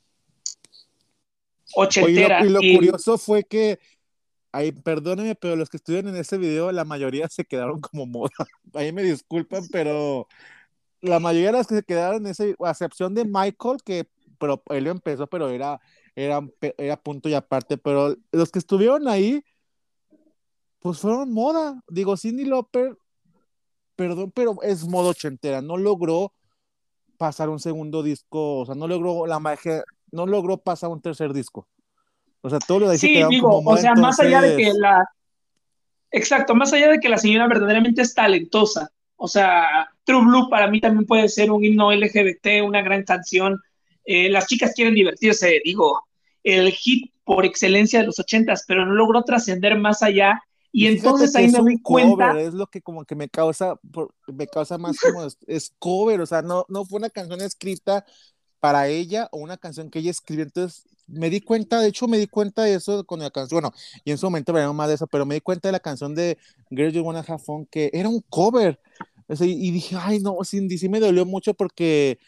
ochentera. 1.74 2.44
y 2.44 2.48
lo, 2.48 2.60
curioso 2.60 3.18
fue 3.18 3.44
que 3.44 3.78
Ay, 4.56 4.70
perdónenme, 4.70 5.34
pero 5.34 5.56
los 5.56 5.68
que 5.68 5.78
estuvieron 5.78 6.14
en 6.14 6.16
ese 6.20 6.38
video, 6.38 6.70
la 6.70 6.84
mayoría 6.84 7.28
se 7.28 7.44
quedaron 7.44 7.80
como 7.80 8.06
moda. 8.06 8.30
Ahí 8.74 8.92
me 8.92 9.02
disculpan, 9.02 9.64
pero 9.72 10.28
la 11.00 11.18
mayoría 11.18 11.50
de 11.50 11.58
los 11.58 11.66
que 11.66 11.74
se 11.74 11.82
quedaron 11.82 12.24
en 12.24 12.28
ese, 12.32 12.54
a 12.60 12.70
excepción 12.70 13.14
de 13.14 13.24
Michael, 13.24 13.78
que 13.84 14.08
pero 14.38 14.62
él 14.70 14.86
empezó, 14.86 15.26
pero 15.26 15.48
era, 15.48 15.80
era, 16.14 16.40
era 16.78 16.96
punto 17.02 17.28
y 17.28 17.34
aparte, 17.34 17.78
pero 17.78 18.14
los 18.30 18.52
que 18.52 18.60
estuvieron 18.60 19.08
ahí, 19.08 19.44
pues 20.78 21.00
fueron 21.00 21.32
moda. 21.32 21.80
Digo, 21.88 22.16
Cindy 22.16 22.44
Lauper, 22.44 22.96
perdón, 23.96 24.30
pero 24.30 24.62
es 24.62 24.86
modo 24.86 25.08
ochentera, 25.10 25.62
no 25.62 25.76
logró 25.78 26.32
pasar 27.16 27.48
un 27.48 27.58
segundo 27.58 28.04
disco, 28.04 28.60
o 28.60 28.66
sea, 28.66 28.76
no 28.76 28.86
logró 28.86 29.26
la 29.26 29.40
magia, 29.40 29.82
no 30.12 30.26
logró 30.26 30.58
pasar 30.58 30.90
un 30.90 31.00
tercer 31.02 31.32
disco. 31.32 31.66
O 32.44 32.50
sea, 32.50 32.58
todo 32.58 32.80
lo 32.80 32.90
de 32.90 32.98
Sí, 32.98 33.22
digo, 33.30 33.62
o 33.64 33.76
sea, 33.78 33.94
más 33.94 34.20
allá 34.20 34.42
de 34.42 34.54
que 34.54 34.70
la. 34.74 35.08
Exacto, 36.10 36.54
más 36.54 36.74
allá 36.74 36.90
de 36.90 37.00
que 37.00 37.08
la 37.08 37.16
señora 37.16 37.48
verdaderamente 37.48 38.02
es 38.02 38.14
talentosa. 38.14 38.90
O 39.16 39.26
sea, 39.26 39.88
True 40.04 40.26
Blue 40.26 40.50
para 40.50 40.68
mí 40.68 40.78
también 40.78 41.06
puede 41.06 41.30
ser 41.30 41.50
un 41.50 41.64
himno 41.64 41.90
LGBT, 41.90 42.62
una 42.62 42.82
gran 42.82 43.02
canción. 43.02 43.58
Eh, 44.04 44.28
las 44.28 44.46
chicas 44.46 44.74
quieren 44.74 44.94
divertirse, 44.94 45.62
digo, 45.64 46.04
el 46.42 46.70
hit 46.72 47.14
por 47.24 47.46
excelencia 47.46 48.00
de 48.00 48.06
los 48.06 48.18
ochentas, 48.18 48.66
pero 48.68 48.84
no 48.84 48.92
logró 48.92 49.22
trascender 49.22 49.78
más 49.78 50.02
allá. 50.02 50.42
Y, 50.70 50.86
entonces 50.86 51.34
ahí 51.36 51.50
me 51.50 51.58
doy 51.60 51.80
cuenta. 51.80 52.38
Es 52.38 52.52
lo 52.52 52.66
que 52.66 52.82
como 52.82 53.06
que 53.06 53.14
me 53.14 53.30
causa, 53.30 53.80
me 54.26 54.46
causa 54.48 54.76
más 54.76 55.00
como 55.00 55.26
es, 55.46 55.74
cover, 55.78 56.20
o 56.20 56.26
sea, 56.26 56.42
no, 56.42 56.66
no 56.68 56.84
fue 56.84 56.98
una 56.98 57.08
canción 57.08 57.40
escrita 57.40 58.04
para 58.60 58.88
ella 58.88 59.30
o 59.32 59.38
una 59.38 59.56
canción 59.56 59.88
que 59.88 60.00
ella 60.00 60.10
escribió. 60.10 60.44
Entonces 60.44 60.84
me 61.06 61.30
di 61.30 61.40
cuenta, 61.40 61.80
de 61.80 61.88
hecho 61.88 62.08
me 62.08 62.18
di 62.18 62.26
cuenta 62.26 62.62
de 62.62 62.74
eso 62.74 63.04
con 63.04 63.20
la 63.20 63.30
canción, 63.30 63.60
bueno, 63.60 63.74
y 64.04 64.10
en 64.10 64.18
su 64.18 64.26
momento 64.26 64.52
veremos 64.52 64.74
más 64.74 64.88
de 64.88 64.94
eso, 64.94 65.06
pero 65.06 65.26
me 65.26 65.34
di 65.34 65.40
cuenta 65.40 65.68
de 65.68 65.72
la 65.72 65.80
canción 65.80 66.14
de 66.14 66.38
Girl 66.70 66.92
You 66.92 67.02
Wanna 67.02 67.24
Have 67.26 67.42
Fun, 67.42 67.66
que 67.66 67.90
era 67.92 68.08
un 68.08 68.20
cover. 68.28 68.80
y, 69.40 69.70
dije, 69.70 69.96
ay, 69.98 70.20
no, 70.20 70.36
Cindy, 70.44 70.78
sí 70.78 70.88
me 70.88 71.00
dolió 71.00 71.24
mucho 71.24 71.54
porque, 71.54 72.18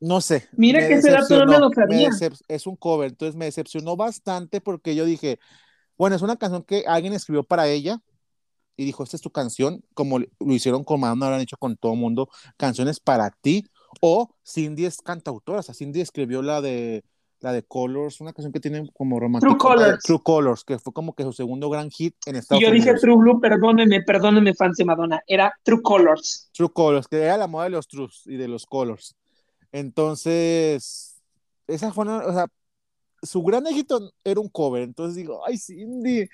no 0.00 0.20
sé. 0.20 0.48
Mira 0.56 0.86
que 0.86 0.94
ese 0.94 1.10
dato 1.10 1.44
no 1.44 1.58
lo 1.58 1.70
sabía. 1.70 2.10
Es 2.48 2.66
un 2.66 2.76
cover, 2.76 3.10
entonces 3.10 3.36
me 3.36 3.46
decepcionó 3.46 3.96
bastante 3.96 4.60
porque 4.60 4.94
yo 4.94 5.04
dije, 5.04 5.38
bueno, 5.96 6.16
es 6.16 6.22
una 6.22 6.36
canción 6.36 6.62
que 6.62 6.84
alguien 6.86 7.12
escribió 7.12 7.44
para 7.44 7.68
ella, 7.68 8.00
y 8.76 8.84
dijo, 8.84 9.04
esta 9.04 9.16
es 9.16 9.22
tu 9.22 9.30
canción, 9.30 9.84
como 9.94 10.18
lo 10.18 10.26
hicieron 10.52 10.84
con 10.84 11.00
Madonna, 11.00 11.28
lo 11.28 11.36
han 11.36 11.40
hecho 11.40 11.56
con 11.56 11.76
todo 11.76 11.92
el 11.92 11.98
mundo, 11.98 12.28
canciones 12.56 13.00
para 13.00 13.30
ti, 13.30 13.64
o 14.00 14.34
Cindy 14.44 14.86
es 14.86 15.00
cantautora, 15.00 15.60
o 15.60 15.62
sea, 15.62 15.74
Cindy 15.74 16.00
escribió 16.00 16.42
la 16.42 16.60
de 16.60 17.04
la 17.44 17.52
de 17.52 17.62
Colors, 17.62 18.22
una 18.22 18.32
canción 18.32 18.54
que 18.54 18.58
tiene 18.58 18.90
como 18.94 19.20
romántico. 19.20 19.52
True 19.52 19.58
Colors. 19.58 20.02
True 20.02 20.20
Colors, 20.22 20.64
que 20.64 20.78
fue 20.78 20.94
como 20.94 21.14
que 21.14 21.24
su 21.24 21.32
segundo 21.34 21.68
gran 21.68 21.90
hit 21.90 22.16
en 22.24 22.36
Estados 22.36 22.62
Unidos. 22.62 22.84
Yo 22.86 22.90
dije 22.92 22.98
True 22.98 23.16
Blue, 23.16 23.38
perdónenme, 23.38 24.02
perdónenme, 24.02 24.54
fans 24.54 24.78
de 24.78 24.86
Madonna. 24.86 25.20
Era 25.26 25.52
True 25.62 25.82
Colors. 25.82 26.48
True 26.52 26.70
Colors, 26.72 27.06
que 27.06 27.20
era 27.20 27.36
la 27.36 27.46
moda 27.46 27.64
de 27.64 27.70
los 27.70 27.86
Trues 27.86 28.22
y 28.24 28.38
de 28.38 28.48
los 28.48 28.64
Colors. 28.64 29.14
Entonces, 29.72 31.20
esa 31.66 31.92
fue 31.92 32.06
una, 32.06 32.24
o 32.24 32.32
sea, 32.32 32.46
su 33.22 33.42
gran 33.42 33.66
éxito 33.66 34.10
era 34.24 34.40
un 34.40 34.48
cover. 34.48 34.82
Entonces 34.82 35.14
digo, 35.14 35.42
ay, 35.46 35.58
Cindy, 35.58 36.26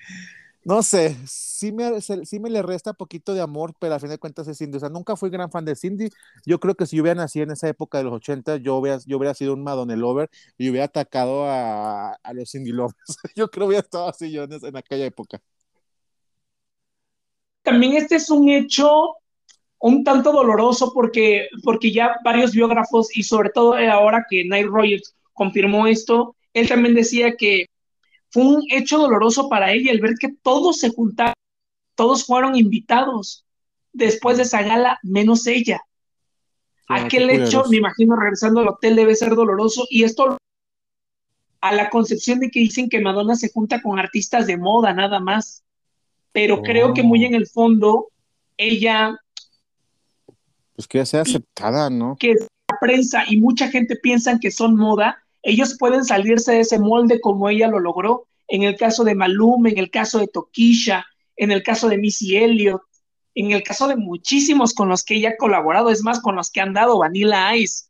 no 0.63 0.83
sé, 0.83 1.17
sí 1.25 1.71
me, 1.71 2.01
sí 2.01 2.39
me 2.39 2.49
le 2.49 2.61
resta 2.61 2.93
poquito 2.93 3.33
de 3.33 3.41
amor, 3.41 3.73
pero 3.79 3.95
a 3.95 3.99
fin 3.99 4.09
de 4.09 4.19
cuentas 4.19 4.47
es 4.47 4.59
Cindy. 4.59 4.77
O 4.77 4.79
sea, 4.79 4.89
nunca 4.89 5.15
fui 5.15 5.29
gran 5.31 5.49
fan 5.49 5.65
de 5.65 5.75
Cindy. 5.75 6.09
Yo 6.45 6.59
creo 6.59 6.75
que 6.75 6.85
si 6.85 6.95
yo 6.97 7.01
hubiera 7.03 7.21
nacido 7.21 7.43
en 7.43 7.51
esa 7.51 7.67
época 7.67 7.97
de 7.97 8.03
los 8.03 8.13
80, 8.13 8.57
yo 8.57 8.75
hubiera, 8.75 8.99
yo 9.05 9.17
hubiera 9.17 9.33
sido 9.33 9.53
un 9.53 9.63
Madonna 9.63 9.95
Lover 9.95 10.29
y 10.57 10.69
hubiera 10.69 10.85
atacado 10.85 11.45
a, 11.45 12.13
a 12.13 12.33
los 12.33 12.51
Cindy 12.51 12.71
Lovers. 12.71 12.95
yo 13.35 13.49
creo 13.49 13.65
que 13.65 13.67
hubiera 13.69 13.83
estado 13.83 14.07
así 14.07 14.31
yo 14.31 14.43
en, 14.43 14.53
en, 14.53 14.77
aquella 14.77 15.05
época. 15.05 15.41
También 17.63 17.93
este 17.93 18.15
es 18.15 18.29
un 18.29 18.49
hecho 18.49 19.15
un 19.79 20.03
tanto 20.03 20.31
doloroso 20.31 20.93
porque, 20.93 21.47
porque 21.63 21.91
ya 21.91 22.17
varios 22.23 22.51
biógrafos 22.51 23.15
y 23.17 23.23
sobre 23.23 23.49
todo 23.49 23.73
ahora 23.73 24.25
que 24.29 24.43
Nile 24.43 24.67
Rogers 24.67 25.15
confirmó 25.33 25.87
esto, 25.87 26.35
él 26.53 26.67
también 26.67 26.93
decía 26.93 27.35
que 27.35 27.65
fue 28.31 28.43
un 28.43 28.63
hecho 28.69 28.97
doloroso 28.97 29.49
para 29.49 29.71
ella 29.73 29.91
el 29.91 30.01
ver 30.01 30.15
que 30.19 30.33
todos 30.41 30.79
se 30.79 30.89
juntaron, 30.89 31.35
todos 31.95 32.25
fueron 32.25 32.55
invitados 32.55 33.45
después 33.93 34.37
de 34.37 34.43
esa 34.43 34.61
gala, 34.63 34.99
menos 35.03 35.45
ella. 35.47 35.81
Aquel 36.87 37.29
hecho, 37.29 37.63
me 37.69 37.77
imagino, 37.77 38.15
regresando 38.15 38.61
al 38.61 38.69
hotel 38.69 38.95
debe 38.95 39.15
ser 39.15 39.35
doloroso 39.35 39.85
y 39.89 40.03
esto 40.03 40.37
a 41.61 41.73
la 41.73 41.89
concepción 41.89 42.39
de 42.39 42.49
que 42.49 42.59
dicen 42.59 42.89
que 42.89 42.99
Madonna 42.99 43.35
se 43.35 43.51
junta 43.51 43.81
con 43.81 43.99
artistas 43.99 44.47
de 44.47 44.57
moda 44.57 44.93
nada 44.93 45.19
más, 45.19 45.63
pero 46.31 46.61
creo 46.61 46.93
que 46.93 47.03
muy 47.03 47.23
oh. 47.23 47.27
en 47.27 47.35
el 47.35 47.47
fondo 47.47 48.07
ella... 48.57 49.17
Pues 50.73 50.87
que 50.87 51.05
sea 51.05 51.21
aceptada, 51.21 51.89
¿no? 51.89 52.17
Que 52.19 52.33
la 52.33 52.79
prensa 52.79 53.23
y 53.27 53.39
mucha 53.39 53.69
gente 53.69 53.95
piensan 53.95 54.39
que 54.39 54.51
son 54.51 54.75
moda, 54.75 55.23
ellos 55.43 55.75
pueden 55.77 56.05
salirse 56.05 56.53
de 56.53 56.59
ese 56.61 56.79
molde 56.79 57.19
como 57.19 57.49
ella 57.49 57.67
lo 57.67 57.79
logró, 57.79 58.27
en 58.47 58.63
el 58.63 58.75
caso 58.75 59.03
de 59.03 59.15
Malum, 59.15 59.67
en 59.67 59.77
el 59.77 59.89
caso 59.89 60.19
de 60.19 60.27
Tokisha, 60.27 61.05
en 61.35 61.51
el 61.51 61.63
caso 61.63 61.89
de 61.89 61.97
Missy 61.97 62.37
Elliott, 62.37 62.81
en 63.33 63.51
el 63.51 63.63
caso 63.63 63.87
de 63.87 63.95
muchísimos 63.95 64.73
con 64.73 64.89
los 64.89 65.03
que 65.03 65.15
ella 65.15 65.29
ha 65.29 65.37
colaborado, 65.37 65.89
es 65.89 66.03
más, 66.03 66.19
con 66.19 66.35
los 66.35 66.51
que 66.51 66.61
han 66.61 66.73
dado 66.73 66.99
Vanilla 66.99 67.55
Ice. 67.55 67.85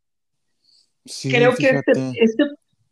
Creo 1.24 1.56
que 1.56 1.70
este, 1.70 2.14
este, 2.16 2.44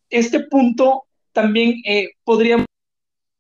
este, 0.10 0.40
punto 0.42 1.04
también 1.32 1.76
eh, 1.86 2.10
podría 2.24 2.66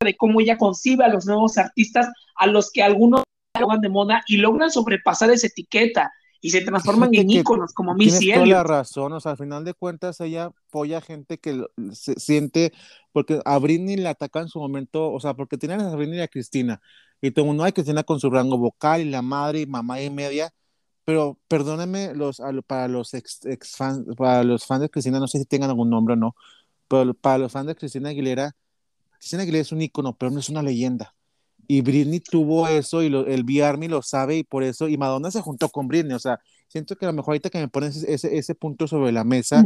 de 0.03 0.15
cómo 0.15 0.41
ella 0.41 0.58
concibe 0.58 1.03
a 1.03 1.10
los 1.10 1.25
nuevos 1.25 1.58
artistas, 1.58 2.08
a 2.36 2.45
los 2.45 2.71
que 2.71 2.84
algunos 2.84 3.23
van 3.60 3.82
de 3.82 3.89
moda 3.89 4.23
y 4.27 4.38
logran 4.38 4.71
sobrepasar 4.71 5.32
esa 5.32 5.47
etiqueta 5.47 6.12
y 6.41 6.52
se 6.52 6.62
transforman 6.62 7.13
en 7.13 7.30
íconos 7.30 7.73
como 7.73 7.93
Missy 7.93 8.19
Tienes 8.19 8.36
toda 8.36 8.47
la 8.47 8.63
razón, 8.63 9.13
o 9.13 9.19
sea, 9.19 9.32
al 9.32 9.38
final 9.38 9.65
de 9.65 9.73
cuentas 9.73 10.19
ella 10.21 10.45
apoya 10.67 11.02
gente 11.02 11.38
que 11.38 11.65
se 11.93 12.15
siente, 12.15 12.71
porque 13.12 13.41
a 13.43 13.58
Britney 13.58 13.97
la 13.97 14.12
ataca 14.12 14.39
en 14.39 14.47
su 14.47 14.60
momento, 14.60 15.12
o 15.12 15.19
sea, 15.19 15.34
porque 15.34 15.58
tienen 15.58 15.82
a 15.82 15.95
Britney 15.95 16.19
y 16.19 16.21
a 16.21 16.28
Cristina, 16.28 16.82
y 17.21 17.32
todo 17.32 17.45
mundo, 17.45 17.63
hay 17.63 17.73
Cristina 17.73 18.04
con 18.04 18.19
su 18.19 18.30
rango 18.30 18.58
vocal, 18.58 19.02
y 19.02 19.10
la 19.10 19.21
madre, 19.21 19.62
y 19.62 19.65
mamá 19.65 20.02
y 20.02 20.10
media, 20.10 20.54
pero 21.04 21.38
perdónenme 21.47 22.13
los, 22.13 22.41
para 22.65 22.88
los 22.88 23.13
ex, 23.13 23.41
fans, 23.75 24.06
para 24.15 24.43
los 24.43 24.65
fans 24.65 24.82
de 24.82 24.89
Cristina, 24.89 25.19
no 25.19 25.28
sé 25.28 25.39
si 25.39 25.45
tengan 25.45 25.69
algún 25.69 25.89
nombre 25.89 26.13
o 26.13 26.17
no, 26.17 26.36
pero 26.88 27.13
para 27.13 27.38
los 27.38 27.52
fans 27.52 27.67
de 27.67 27.75
Cristina 27.75 28.10
Aguilera, 28.10 28.56
Cristina 29.17 29.43
Aguilera 29.43 29.62
es 29.63 29.71
un 29.71 29.82
ícono, 29.82 30.17
pero 30.17 30.32
no 30.32 30.39
es 30.39 30.49
una 30.49 30.63
leyenda 30.63 31.13
y 31.71 31.82
Britney 31.82 32.19
tuvo 32.19 32.67
eso 32.67 33.03
y 33.03 33.05
el 33.05 33.43
V-Army 33.43 33.88
lo 33.88 34.01
sabe 34.01 34.38
y 34.38 34.43
por 34.43 34.63
eso, 34.63 34.88
y 34.88 34.97
Madonna 34.97 35.29
se 35.29 35.39
juntó 35.39 35.69
con 35.69 35.88
Britney, 35.88 36.15
o 36.15 36.19
sea, 36.19 36.39
siento 36.67 36.95
que 36.95 37.05
a 37.05 37.10
lo 37.10 37.13
mejor 37.13 37.34
ahorita 37.34 37.51
que 37.51 37.60
me 37.60 37.67
pones 37.67 37.97
ese, 37.97 38.36
ese 38.39 38.55
punto 38.55 38.88
sobre 38.88 39.12
la 39.12 39.23
mesa, 39.23 39.63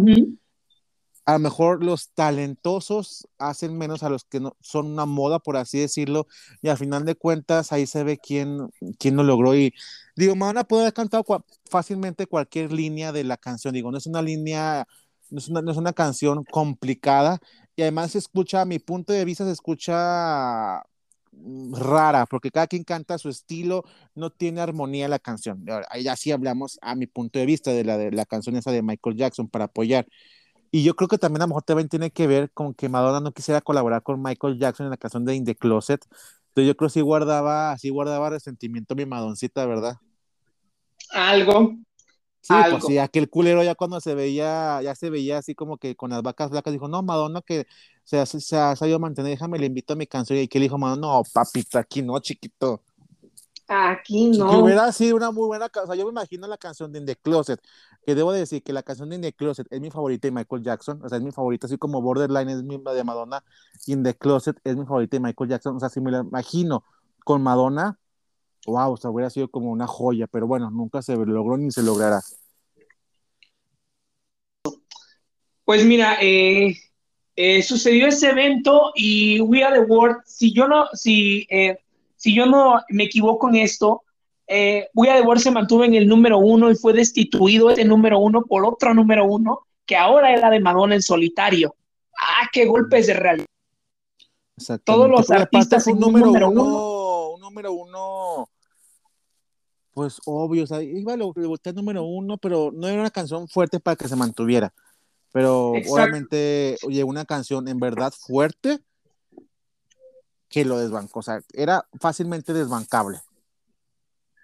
a 1.23 1.31
lo 1.31 1.39
mejor 1.39 1.81
los 1.81 2.09
talentosos 2.09 3.25
hacen 3.37 3.77
menos 3.77 4.03
a 4.03 4.09
los 4.09 4.25
que 4.25 4.41
no, 4.41 4.57
son 4.59 4.87
una 4.87 5.05
moda, 5.05 5.39
por 5.39 5.55
así 5.55 5.79
decirlo, 5.79 6.27
y 6.61 6.67
al 6.67 6.77
final 6.77 7.05
de 7.05 7.15
cuentas 7.15 7.71
ahí 7.71 7.87
se 7.87 8.03
ve 8.03 8.17
quién, 8.17 8.67
quién 8.99 9.15
lo 9.15 9.23
logró. 9.23 9.55
Y 9.55 9.73
digo, 10.17 10.35
Madonna 10.35 10.65
puede 10.65 10.81
haber 10.81 10.93
cantado 10.93 11.23
fácilmente 11.69 12.27
cualquier 12.27 12.73
línea 12.73 13.13
de 13.13 13.23
la 13.23 13.37
canción, 13.37 13.73
digo, 13.73 13.93
no 13.93 13.97
es 13.97 14.07
una 14.07 14.21
línea, 14.21 14.85
no 15.29 15.37
es 15.37 15.47
una, 15.47 15.61
no 15.61 15.71
es 15.71 15.77
una 15.77 15.93
canción 15.93 16.43
complicada, 16.43 17.39
y 17.77 17.83
además 17.83 18.11
se 18.11 18.17
escucha, 18.17 18.59
a 18.59 18.65
mi 18.65 18.79
punto 18.79 19.13
de 19.13 19.23
vista, 19.23 19.45
se 19.45 19.51
escucha 19.51 20.83
rara, 21.71 22.25
porque 22.25 22.51
cada 22.51 22.67
quien 22.67 22.83
canta 22.83 23.17
su 23.17 23.29
estilo, 23.29 23.83
no 24.15 24.29
tiene 24.29 24.61
armonía 24.61 25.07
la 25.07 25.19
canción. 25.19 25.65
Ahí 25.89 26.07
así 26.07 26.31
hablamos 26.31 26.79
a 26.81 26.95
mi 26.95 27.07
punto 27.07 27.39
de 27.39 27.45
vista 27.45 27.71
de 27.71 27.83
la, 27.83 27.97
de 27.97 28.11
la 28.11 28.25
canción 28.25 28.55
esa 28.55 28.71
de 28.71 28.81
Michael 28.81 29.17
Jackson 29.17 29.47
para 29.47 29.65
apoyar. 29.65 30.07
Y 30.71 30.83
yo 30.83 30.95
creo 30.95 31.07
que 31.07 31.19
también 31.19 31.41
a 31.41 31.45
lo 31.45 31.49
mejor 31.49 31.63
también 31.63 31.87
tiene 31.87 32.11
que 32.11 32.25
ver 32.25 32.51
con 32.51 32.73
que 32.73 32.89
Madonna 32.89 33.19
no 33.19 33.31
quisiera 33.31 33.61
colaborar 33.61 34.01
con 34.01 34.21
Michael 34.21 34.57
Jackson 34.57 34.87
en 34.87 34.91
la 34.91 34.97
canción 34.97 35.23
de 35.23 35.35
In 35.35 35.45
the 35.45 35.55
Closet. 35.55 36.03
Entonces 36.49 36.67
yo 36.67 36.75
creo 36.75 36.89
que 36.89 36.93
sí 36.93 37.01
guardaba, 37.01 37.77
sí 37.77 37.89
guardaba 37.89 38.31
resentimiento 38.31 38.95
mi 38.95 39.05
Madoncita, 39.05 39.65
¿verdad? 39.65 39.97
Algo. 41.11 41.77
Sí, 42.43 42.53
pues 42.69 42.83
sí, 42.85 42.97
aquel 42.97 43.29
culero 43.29 43.63
ya 43.63 43.73
cuando 43.73 44.01
se 44.01 44.15
veía, 44.15 44.81
ya 44.81 44.93
se 44.95 45.09
veía 45.09 45.37
así 45.37 45.55
como 45.55 45.77
que 45.77 45.95
con 45.95 46.09
las 46.09 46.21
vacas 46.21 46.49
flacas, 46.49 46.73
dijo, 46.73 46.89
no, 46.89 47.01
Madonna, 47.01 47.41
que 47.41 47.67
se, 48.03 48.25
se, 48.25 48.41
se 48.41 48.57
ha 48.57 48.75
sabido 48.75 48.99
mantener, 48.99 49.31
déjame, 49.31 49.57
le 49.59 49.67
invito 49.67 49.93
a 49.93 49.95
mi 49.95 50.07
canción. 50.07 50.37
Y 50.37 50.49
que 50.49 50.59
le 50.59 50.63
dijo, 50.63 50.77
Madonna, 50.77 51.07
no, 51.07 51.23
papita, 51.33 51.79
aquí 51.79 52.01
no, 52.01 52.19
chiquito. 52.19 52.81
Aquí 53.65 54.29
no. 54.31 54.49
Que 54.49 54.55
hubiera 54.57 54.91
sido 54.91 55.15
una 55.15 55.31
muy 55.31 55.47
buena 55.47 55.69
canción. 55.69 55.97
Yo 55.97 56.03
me 56.03 56.11
imagino 56.11 56.45
la 56.47 56.57
canción 56.57 56.91
de 56.91 56.99
In 56.99 57.05
the 57.05 57.15
Closet, 57.15 57.61
que 58.05 58.13
debo 58.13 58.33
decir 58.33 58.61
que 58.61 58.73
la 58.73 58.83
canción 58.83 59.09
de 59.09 59.15
In 59.15 59.21
the 59.21 59.31
Closet 59.31 59.65
es 59.69 59.79
mi 59.79 59.89
favorita 59.89 60.27
de 60.27 60.33
Michael 60.33 60.63
Jackson, 60.63 61.01
o 61.01 61.07
sea, 61.07 61.19
es 61.19 61.23
mi 61.23 61.31
favorita, 61.31 61.67
así 61.67 61.77
como 61.77 62.01
Borderline 62.01 62.49
es 62.49 62.63
mi 62.63 62.77
de 62.77 63.03
Madonna, 63.05 63.41
In 63.87 64.03
the 64.03 64.15
Closet 64.15 64.59
es 64.65 64.75
mi 64.75 64.85
favorita 64.85 65.15
de 65.15 65.21
Michael 65.21 65.49
Jackson, 65.49 65.77
o 65.77 65.79
sea, 65.79 65.87
si 65.87 66.01
me 66.01 66.11
la 66.11 66.19
imagino 66.19 66.83
con 67.23 67.41
Madonna, 67.41 67.97
wow, 68.65 68.93
o 68.93 68.97
sea, 68.97 69.09
hubiera 69.09 69.29
sido 69.29 69.49
como 69.49 69.71
una 69.71 69.87
joya, 69.87 70.27
pero 70.27 70.47
bueno, 70.47 70.69
nunca 70.69 71.01
se 71.01 71.15
logró 71.15 71.57
ni 71.57 71.71
se 71.71 71.83
logrará. 71.83 72.21
Pues 75.65 75.85
mira, 75.85 76.17
eh, 76.21 76.75
eh, 77.35 77.63
sucedió 77.63 78.07
ese 78.07 78.29
evento 78.29 78.91
y 78.95 79.39
We 79.41 79.63
Are 79.63 79.79
the 79.79 79.85
World, 79.85 80.17
si 80.25 80.53
yo 80.53 80.67
no, 80.67 80.87
si 80.93 81.47
eh, 81.49 81.77
si 82.23 82.33
yo 82.33 82.45
no 82.45 82.81
me 82.87 83.03
equivoco 83.03 83.49
en 83.49 83.55
esto, 83.55 84.03
eh, 84.47 84.87
Voy 84.93 85.09
a 85.09 85.21
World 85.21 85.41
se 85.41 85.51
mantuvo 85.51 85.83
en 85.83 85.93
el 85.93 86.07
número 86.07 86.37
uno 86.37 86.71
y 86.71 86.75
fue 86.75 86.93
destituido 86.93 87.69
ese 87.69 87.83
número 87.83 88.17
uno 88.19 88.43
por 88.43 88.65
otro 88.65 88.93
número 88.93 89.25
uno 89.25 89.67
que 89.85 89.97
ahora 89.97 90.31
era 90.31 90.49
de 90.49 90.61
Madonna 90.61 90.95
en 90.95 91.01
solitario. 91.01 91.75
¡Ah, 92.17 92.47
qué 92.51 92.65
golpes 92.65 93.07
de 93.07 93.13
realidad! 93.15 93.47
Todos 94.85 95.09
los 95.09 95.31
artistas 95.31 95.85
un 95.87 95.99
número, 95.99 96.49
uno, 96.49 97.31
un 97.31 97.41
número 97.41 97.73
uno, 97.73 98.47
pues 99.93 100.19
obvio, 100.25 100.63
o 100.63 100.67
sea, 100.67 100.81
iba 100.81 101.13
a 101.13 101.15
el 101.15 101.75
número 101.75 102.03
uno, 102.03 102.37
pero 102.37 102.71
no 102.73 102.87
era 102.87 103.01
una 103.01 103.11
canción 103.11 103.47
fuerte 103.47 103.79
para 103.79 103.95
que 103.95 104.07
se 104.07 104.15
mantuviera. 104.15 104.73
Pero 105.31 105.69
obviamente, 105.69 106.77
oye, 106.83 107.03
una 107.03 107.25
canción 107.25 107.67
en 107.67 107.79
verdad 107.79 108.13
fuerte 108.13 108.79
que 110.49 110.65
lo 110.65 110.77
desbancó. 110.77 111.19
O 111.19 111.23
sea, 111.23 111.41
era 111.53 111.85
fácilmente 111.99 112.53
desbancable. 112.53 113.19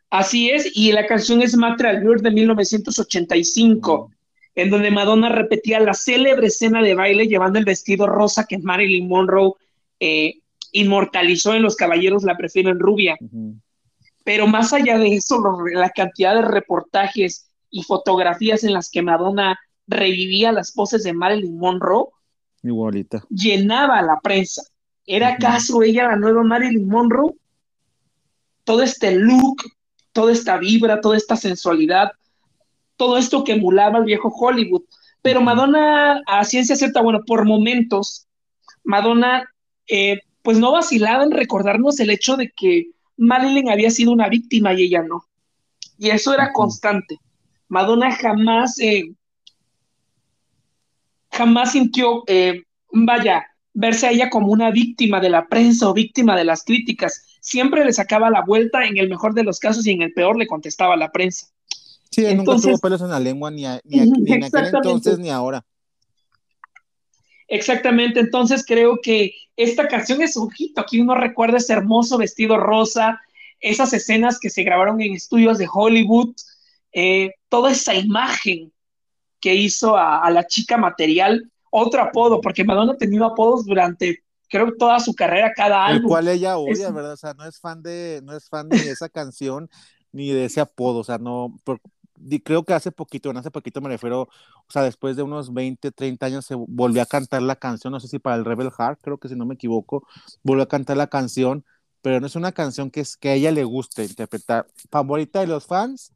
Así 0.10 0.50
es, 0.50 0.72
y 0.76 0.92
la 0.92 1.06
canción 1.06 1.42
es 1.44 1.56
Matre 1.56 1.90
Allure 1.90 2.22
de 2.22 2.32
1985, 2.32 4.12
en 4.56 4.70
donde 4.72 4.90
Madonna 4.90 5.30
repetía 5.30 5.80
la 5.80 5.94
célebre 5.94 6.48
escena 6.48 6.82
de 6.82 6.96
baile 6.96 7.28
llevando 7.28 7.60
el 7.60 7.66
vestido 7.66 8.08
rosa 8.08 8.46
que 8.46 8.58
Marilyn 8.58 9.08
Monroe 9.08 9.54
eh, 10.00 10.40
inmortalizó 10.72 11.54
en 11.54 11.62
Los 11.62 11.76
Caballeros 11.76 12.24
la 12.24 12.38
prefieren 12.38 12.80
rubia. 12.80 13.18
Pero 14.30 14.46
más 14.46 14.74
allá 14.74 15.00
de 15.00 15.16
eso, 15.16 15.42
la 15.74 15.90
cantidad 15.90 16.36
de 16.36 16.44
reportajes 16.44 17.50
y 17.72 17.82
fotografías 17.82 18.64
en 18.64 18.74
las 18.74 18.92
que 18.92 19.02
Madonna 19.02 19.60
revivía 19.88 20.52
las 20.52 20.72
poses 20.72 21.02
de 21.02 21.14
Marilyn 21.14 21.58
Monroe, 21.58 22.10
Igualita. 22.62 23.24
llenaba 23.32 24.00
la 24.04 24.20
prensa. 24.22 24.62
¿Era 25.08 25.30
acaso 25.30 25.82
ella 25.82 26.10
la 26.10 26.16
nueva 26.16 26.44
Marilyn 26.44 26.88
Monroe? 26.88 27.34
Todo 28.66 28.84
este 28.84 29.16
look, 29.16 29.64
toda 30.12 30.32
esta 30.32 30.60
vibra, 30.60 31.02
toda 31.02 31.18
esta 31.18 31.36
sensualidad, 31.36 32.12
todo 32.98 33.18
esto 33.18 33.44
que 33.44 33.54
emulaba 33.54 33.98
el 33.98 34.06
viejo 34.06 34.30
Hollywood. 34.30 34.84
Pero 35.24 35.42
Madonna, 35.42 36.22
a 36.28 36.44
ciencia 36.44 36.76
cierta, 36.76 37.02
bueno, 37.02 37.22
por 37.26 37.46
momentos, 37.46 38.28
Madonna, 38.84 39.50
eh, 39.88 40.20
pues 40.44 40.60
no 40.60 40.72
vacilaba 40.72 41.24
en 41.24 41.32
recordarnos 41.32 42.00
el 42.00 42.12
hecho 42.12 42.38
de 42.38 42.52
que 42.52 42.92
Marilyn 43.20 43.70
había 43.70 43.92
sido 43.92 44.12
una 44.12 44.30
víctima 44.30 44.74
y 44.74 44.84
ella 44.84 45.04
no. 45.04 45.26
Y 45.98 46.10
eso 46.10 46.34
era 46.34 46.54
constante. 46.54 47.20
Madonna 47.68 48.16
jamás, 48.16 48.80
eh, 48.80 49.14
jamás 51.30 51.74
sintió, 51.74 52.24
eh, 52.28 52.64
vaya, 52.94 53.46
verse 53.74 54.08
a 54.08 54.12
ella 54.12 54.30
como 54.30 54.48
una 54.54 54.72
víctima 54.72 55.20
de 55.20 55.30
la 55.30 55.48
prensa 55.48 55.90
o 55.90 55.94
víctima 55.94 56.38
de 56.38 56.46
las 56.46 56.64
críticas. 56.64 57.26
Siempre 57.42 57.84
le 57.84 57.92
sacaba 57.92 58.30
la 58.30 58.42
vuelta 58.42 58.86
en 58.86 58.98
el 58.98 59.10
mejor 59.10 59.34
de 59.34 59.44
los 59.44 59.60
casos 59.60 59.86
y 59.86 59.92
en 59.92 60.02
el 60.02 60.14
peor 60.14 60.38
le 60.38 60.48
contestaba 60.48 60.96
la 60.96 61.12
prensa. 61.12 61.48
Sí, 62.10 62.24
nunca 62.34 62.56
tuvo 62.56 62.78
pelos 62.80 63.02
en 63.02 63.10
la 63.10 63.20
lengua 63.20 63.52
ni, 63.52 63.64
ni, 63.84 64.00
en 64.34 64.44
aquel 64.46 64.66
entonces 64.74 65.20
ni 65.20 65.30
ahora. 65.30 65.66
Exactamente, 67.50 68.22
entonces 68.22 68.64
creo 68.66 69.00
que 69.02 69.34
esta 69.60 69.90
canción 69.90 70.22
es 70.22 70.38
un 70.38 70.50
hito. 70.58 70.80
Aquí 70.80 71.02
uno 71.02 71.16
recuerda 71.16 71.58
ese 71.58 71.74
hermoso 71.74 72.18
vestido 72.18 72.58
rosa, 72.58 73.20
esas 73.60 73.92
escenas 73.92 74.40
que 74.40 74.50
se 74.50 74.64
grabaron 74.64 75.02
en 75.02 75.14
estudios 75.14 75.58
de 75.58 75.68
Hollywood, 75.72 76.34
eh, 76.94 77.34
toda 77.50 77.72
esa 77.72 77.94
imagen 77.94 78.72
que 79.42 79.56
hizo 79.56 79.98
a, 79.98 80.30
la 80.32 80.48
chica 80.48 80.78
material 80.78 81.52
otro 81.72 82.02
apodo, 82.02 82.40
porque 82.40 82.64
Madonna 82.64 82.94
ha 82.94 82.98
tenido 82.98 83.26
apodos 83.26 83.66
durante, 83.66 84.24
creo, 84.48 84.78
toda 84.78 84.98
su 85.02 85.14
carrera, 85.14 85.52
cada 85.54 85.86
álbum. 85.86 86.04
El 86.04 86.08
cual 86.08 86.28
ella 86.30 86.58
odia, 86.58 86.90
¿verdad? 86.92 87.14
O 87.14 87.18
sea, 87.18 87.34
no 87.34 87.46
es 87.46 87.60
fan 87.60 87.84
de, 87.84 88.22
no 88.24 88.36
es 88.38 88.48
fan 88.48 88.70
de 88.70 88.90
esa 88.90 89.10
canción 89.10 89.70
ni 90.14 90.30
de 90.30 90.46
ese 90.46 90.62
apodo, 90.62 91.00
o 91.00 91.04
sea, 91.04 91.18
no, 91.18 91.60
creo 92.44 92.64
que 92.64 92.74
hace 92.74 92.92
poquito, 92.92 93.30
en 93.30 93.38
hace 93.38 93.52
poquito 93.52 93.82
me 93.82 93.90
refiero, 93.90 94.24
o 94.24 94.72
sea, 94.72 94.84
después 94.84 95.16
de 95.16 95.24
unos 95.24 95.54
20, 95.54 95.92
30 95.92 96.26
años 96.26 96.46
se 96.46 96.56
volvió 96.56 97.02
a 97.02 97.06
cantar 97.06 97.42
la 97.42 97.56
canción, 97.56 97.92
no 97.92 98.00
sé 98.00 98.08
si 98.08 98.20
para 98.20 98.36
el 98.36 98.46
Rebel 98.46 98.72
Heart, 98.72 99.00
creo 99.02 99.18
que 99.18 99.30
si 99.30 99.36
no 99.36 99.46
me 99.46 99.56
equivoco, 99.56 100.08
volvió 100.44 100.64
a 100.64 100.68
cantar 100.68 100.98
la 100.98 101.08
canción, 101.08 101.66
pero 102.02 102.20
no 102.20 102.28
es 102.28 102.36
una 102.36 102.52
canción 102.52 102.92
que, 102.92 103.02
es, 103.02 103.18
que 103.18 103.30
a 103.30 103.34
ella 103.34 103.52
le 103.52 103.64
guste 103.64 104.04
interpretar. 104.06 104.68
¿Favorita 104.90 105.42
de 105.42 105.48
los 105.48 105.66
fans? 105.66 106.14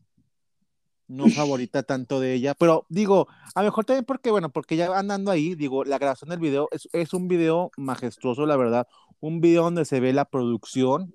no 1.07 1.27
favorita 1.29 1.83
tanto 1.83 2.19
de 2.19 2.33
ella, 2.33 2.55
pero 2.55 2.85
digo, 2.89 3.27
a 3.55 3.61
lo 3.61 3.67
mejor 3.67 3.85
también 3.85 4.05
porque, 4.05 4.31
bueno, 4.31 4.49
porque 4.49 4.75
ya 4.75 4.97
andando 4.97 5.31
ahí, 5.31 5.55
digo, 5.55 5.83
la 5.83 5.99
grabación 5.99 6.29
del 6.29 6.39
video 6.39 6.69
es, 6.71 6.89
es 6.91 7.13
un 7.13 7.27
video 7.27 7.71
majestuoso, 7.77 8.45
la 8.45 8.57
verdad, 8.57 8.87
un 9.19 9.41
video 9.41 9.63
donde 9.63 9.85
se 9.85 9.99
ve 9.99 10.13
la 10.13 10.25
producción, 10.25 11.13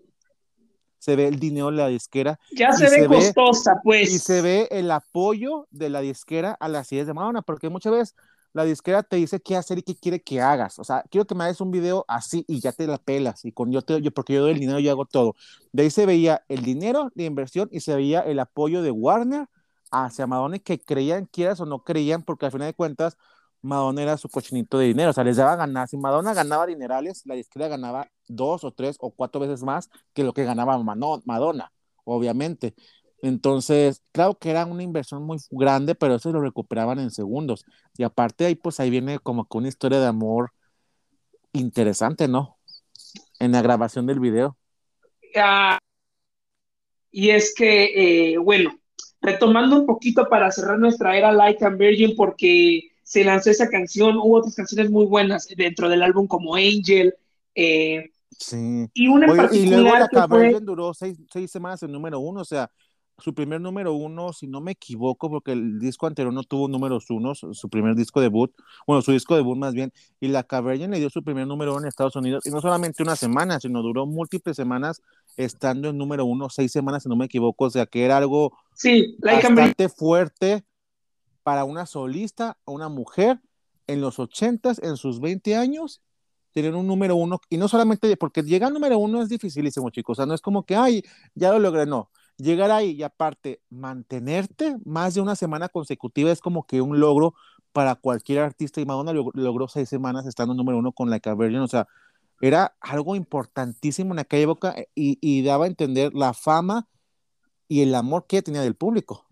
se 0.99 1.17
ve 1.17 1.29
el 1.29 1.39
dinero 1.39 1.71
de 1.71 1.77
la 1.77 1.89
disquera. 1.89 2.39
Ya 2.53 2.73
se 2.73 2.89
ve 2.91 3.07
costosa, 3.07 3.81
pues. 3.83 4.11
Y 4.11 4.19
se 4.19 4.43
ve 4.43 4.69
el 4.71 4.91
apoyo 4.91 5.67
de 5.71 5.91
la 5.91 6.01
disquera 6.01 6.53
a 6.59 6.69
las 6.69 6.91
ideas 6.93 7.07
de 7.07 7.15
Madonna, 7.15 7.43
porque 7.43 7.69
muchas 7.69 7.93
veces 7.93 8.15
la 8.53 8.65
disquera 8.65 9.03
te 9.03 9.17
dice 9.17 9.41
qué 9.41 9.57
hacer 9.57 9.79
y 9.79 9.83
qué 9.83 9.95
quiere 9.95 10.21
que 10.21 10.41
hagas. 10.41 10.79
O 10.79 10.85
sea, 10.85 11.05
quiero 11.11 11.27
que 11.27 11.35
me 11.35 11.45
hagas 11.45 11.61
un 11.61 11.71
video 11.71 12.05
así 12.09 12.45
y 12.49 12.61
ya 12.61 12.73
te 12.73 12.87
la 12.87 12.99
pelas. 12.99 13.45
Y 13.45 13.53
con 13.53 13.71
yo 13.71 13.83
te, 13.83 14.01
yo, 14.01 14.11
porque 14.11 14.35
yo 14.35 14.43
doy 14.43 14.53
el 14.53 14.59
dinero, 14.59 14.81
yo 14.81 14.91
hago 14.91 15.07
todo. 15.07 15.35
De 15.73 15.85
ahí 15.85 15.91
se 15.91 16.07
veía 16.07 16.43
el 16.49 16.63
dinero, 16.63 17.11
de 17.15 17.25
inversión 17.25 17.69
y 17.71 17.81
se 17.81 17.95
veía 17.95 18.21
el 18.21 18.39
apoyo 18.41 18.83
de 18.83 18.91
Warner 18.91 19.47
hacia 19.91 20.27
Madonna 20.27 20.59
que 20.59 20.79
creían, 20.79 21.27
quieras 21.27 21.61
o 21.61 21.67
no 21.67 21.83
creían, 21.83 22.23
porque 22.23 22.47
al 22.47 22.53
final 22.53 22.69
de 22.69 22.75
cuentas 22.75 23.17
Madonna 23.63 24.03
era 24.03 24.17
su 24.17 24.29
cochinito 24.29 24.79
de 24.79 24.87
dinero, 24.87 25.11
o 25.11 25.13
sea, 25.13 25.25
les 25.25 25.37
daba 25.37 25.57
ganar. 25.57 25.89
Si 25.89 25.97
Madonna 25.97 26.35
ganaba 26.35 26.67
dinerales, 26.67 27.23
la 27.27 27.35
disquera 27.35 27.69
ganaba 27.69 28.11
dos 28.27 28.65
o 28.65 28.73
tres 28.73 28.97
o 29.01 29.11
cuatro 29.11 29.41
veces 29.41 29.63
más 29.63 29.89
que 30.15 30.25
lo 30.25 30.33
que 30.33 30.45
ganaba 30.45 30.79
Madonna, 30.79 31.73
obviamente. 32.05 32.75
Entonces, 33.21 34.03
claro 34.13 34.39
que 34.39 34.51
era 34.51 34.65
una 34.65 34.83
inversión 34.83 35.25
muy 35.25 35.39
grande, 35.51 35.95
pero 35.95 36.15
eso 36.15 36.31
lo 36.33 36.41
recuperaban 36.41 37.01
en 37.01 37.11
segundos. 37.11 37.65
Y 37.97 38.05
aparte 38.05 38.47
ahí, 38.47 38.55
pues 38.55 38.79
ahí 38.79 38.91
viene 38.91 39.19
como 39.19 39.47
que 39.49 39.59
una 39.59 39.69
historia 39.69 39.99
de 40.01 40.07
amor 40.07 40.53
interesante, 41.53 42.29
¿no? 42.29 42.59
En 43.41 43.53
la 43.53 43.63
grabación 43.63 44.07
del 44.07 44.21
video. 44.21 44.57
Y 47.11 47.31
es 47.31 47.55
que, 47.55 48.33
eh, 48.33 48.39
bueno, 48.39 48.79
retomando 49.21 49.77
un 49.81 49.87
poquito 49.87 50.29
para 50.29 50.53
cerrar 50.53 50.79
nuestra 50.79 51.17
era 51.17 51.33
Light 51.33 51.63
and 51.63 51.79
Virgin, 51.79 52.15
porque 52.15 52.93
se 53.09 53.25
lanzó 53.25 53.49
esa 53.49 53.71
canción, 53.71 54.19
hubo 54.19 54.37
otras 54.37 54.55
canciones 54.55 54.91
muy 54.91 55.07
buenas 55.07 55.49
dentro 55.57 55.89
del 55.89 56.03
álbum 56.03 56.27
como 56.27 56.57
Angel. 56.57 57.15
Eh, 57.55 58.11
sí. 58.39 58.87
Y 58.93 59.09
una 59.09 59.25
en 59.25 59.35
particular 59.35 59.67
y 59.67 59.83
luego 59.83 59.99
la 59.99 60.09
que 60.09 60.29
fue... 60.29 60.61
duró 60.61 60.93
seis, 60.93 61.17
seis, 61.33 61.51
semanas 61.51 61.83
en 61.83 61.91
número 61.91 62.21
uno, 62.21 62.43
o 62.43 62.45
sea, 62.45 62.71
su 63.17 63.33
primer 63.33 63.63
número 63.63 63.95
uno, 63.95 64.35
si 64.35 64.47
no 64.47 64.61
me 64.61 64.73
equivoco, 64.73 65.31
porque 65.31 65.53
el 65.53 65.79
disco 65.79 66.07
anterior 66.07 66.35
no 66.35 66.43
tuvo 66.43 66.69
números 66.69 67.09
unos, 67.09 67.47
su 67.53 67.71
primer 67.71 67.95
disco 67.95 68.21
debut, 68.21 68.53
bueno, 68.87 69.01
su 69.01 69.13
disco 69.13 69.37
debut 69.37 69.57
más 69.57 69.73
bien, 69.73 69.91
y 70.21 70.29
la 70.29 70.43
Caverna 70.43 70.89
le 70.89 70.99
dio 70.99 71.09
su 71.09 71.25
primer 71.25 71.47
número 71.47 71.73
uno 71.73 71.85
en 71.85 71.89
Estados 71.89 72.15
Unidos, 72.15 72.45
y 72.45 72.51
no 72.51 72.61
solamente 72.61 73.03
una 73.03 73.17
semana, 73.17 73.59
sino 73.59 73.81
duró 73.81 74.05
múltiples 74.05 74.55
semanas 74.55 75.01
estando 75.39 75.89
en 75.89 75.97
número 75.97 76.27
uno, 76.27 76.51
seis 76.51 76.73
semanas, 76.73 77.05
si 77.05 77.09
no 77.09 77.17
me 77.17 77.25
equivoco, 77.25 77.65
o 77.65 77.71
sea 77.71 77.87
que 77.87 78.05
era 78.05 78.19
algo 78.19 78.53
sí, 78.75 79.17
bastante 79.19 79.89
fuerte 79.89 80.63
para 81.49 81.65
una 81.65 81.87
solista, 81.87 82.59
una 82.67 82.91
mujer 82.91 83.41
en 83.87 84.03
los 84.03 84.19
ochentas, 84.19 84.79
en 84.83 84.99
sus 84.99 85.19
20 85.19 85.57
años, 85.57 86.03
tener 86.53 86.75
un 86.75 86.87
número 86.87 87.17
uno, 87.17 87.41
y 87.49 87.57
no 87.57 87.69
solamente 87.69 88.15
porque 88.19 88.43
llegar 88.43 88.67
al 88.67 88.75
número 88.75 88.99
uno 88.99 89.23
es 89.23 89.31
dificilísimo, 89.31 89.89
chicos, 89.89 90.13
o 90.13 90.17
sea, 90.17 90.27
no 90.27 90.35
es 90.35 90.43
como 90.43 90.67
que, 90.67 90.77
ay, 90.77 91.03
ya 91.35 91.51
lo 91.51 91.59
logré, 91.59 91.87
no, 91.87 92.11
llegar 92.37 92.71
ahí 92.71 92.91
y 92.91 93.03
aparte 93.03 93.63
mantenerte 93.71 94.77
más 94.85 95.15
de 95.15 95.23
una 95.23 95.37
semana 95.37 95.71
consecutiva 95.71 96.31
es 96.31 96.43
como 96.43 96.67
que 96.67 96.83
un 96.83 97.01
logro 97.01 97.33
para 97.73 97.95
cualquier 97.95 98.41
artista. 98.41 98.83
Y 98.83 98.85
Madonna 98.85 99.15
logró 99.15 99.69
seis 99.69 99.89
semanas 99.89 100.27
estando 100.27 100.53
número 100.53 100.77
uno 100.77 100.93
con 100.93 101.09
la 101.09 101.19
Virgin, 101.19 101.61
o 101.61 101.69
sea, 101.69 101.89
era 102.43 102.77
algo 102.79 103.17
importantísimo 103.17 104.13
en 104.13 104.19
aquella 104.19 104.43
época 104.43 104.75
eh, 104.77 104.91
y, 104.95 105.17
y, 105.23 105.43
daba 105.45 105.65
a 105.65 105.69
entender 105.69 106.13
la 106.13 106.35
fama 106.35 106.89
y 107.69 107.81
el 107.81 107.95
amor 107.95 108.27
que 108.27 108.43
tenía 108.43 108.61
del 108.61 108.75
público. 108.75 109.28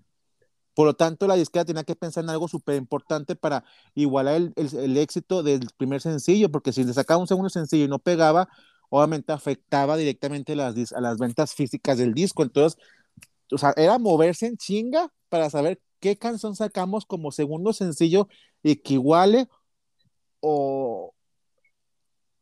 Por 0.77 0.87
lo 0.87 0.93
tanto, 0.95 1.27
la 1.27 1.37
disquera 1.37 1.65
tenía 1.65 1.85
que 1.85 1.97
pensar 1.97 2.23
en 2.23 2.29
algo 2.29 2.49
súper 2.49 2.77
importante 2.77 3.35
para 3.35 3.65
igualar 3.95 4.35
el, 4.35 4.53
el, 4.57 4.97
éxito 4.99 5.43
del 5.43 5.71
primer 5.79 6.03
sencillo, 6.03 6.51
porque 6.51 6.71
si 6.71 6.85
le 6.85 6.93
sacaba 6.93 7.19
un 7.19 7.27
segundo 7.27 7.49
sencillo 7.49 7.87
y 7.87 7.89
no 7.89 7.99
pegaba, 7.99 8.47
obviamente 8.91 9.33
afectaba 9.33 9.97
directamente 9.97 10.55
las, 10.55 10.93
a 10.93 11.01
las 11.01 11.17
ventas 11.17 11.55
físicas 11.55 11.97
del 11.97 12.13
disco. 12.13 12.43
Entonces, 12.43 12.79
o 13.51 13.57
sea, 13.57 13.73
era 13.75 13.99
moverse 13.99 14.45
en 14.49 14.59
chinga 14.59 15.11
para 15.31 15.49
saber 15.49 15.81
qué 15.99 16.19
canción 16.19 16.55
sacamos 16.55 17.07
como 17.07 17.33
segundo 17.33 17.73
sencillo 17.73 18.29
y 18.63 18.77
que 18.77 18.95
iguale 18.95 19.49
o, 20.41 21.15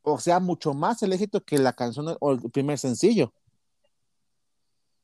o 0.02 0.18
sea 0.18 0.40
mucho 0.40 0.74
más 0.74 1.00
el 1.04 1.12
éxito 1.12 1.44
que 1.44 1.58
la 1.58 1.72
canción 1.72 2.16
o 2.18 2.32
el 2.32 2.50
primer 2.50 2.78
sencillo. 2.80 3.32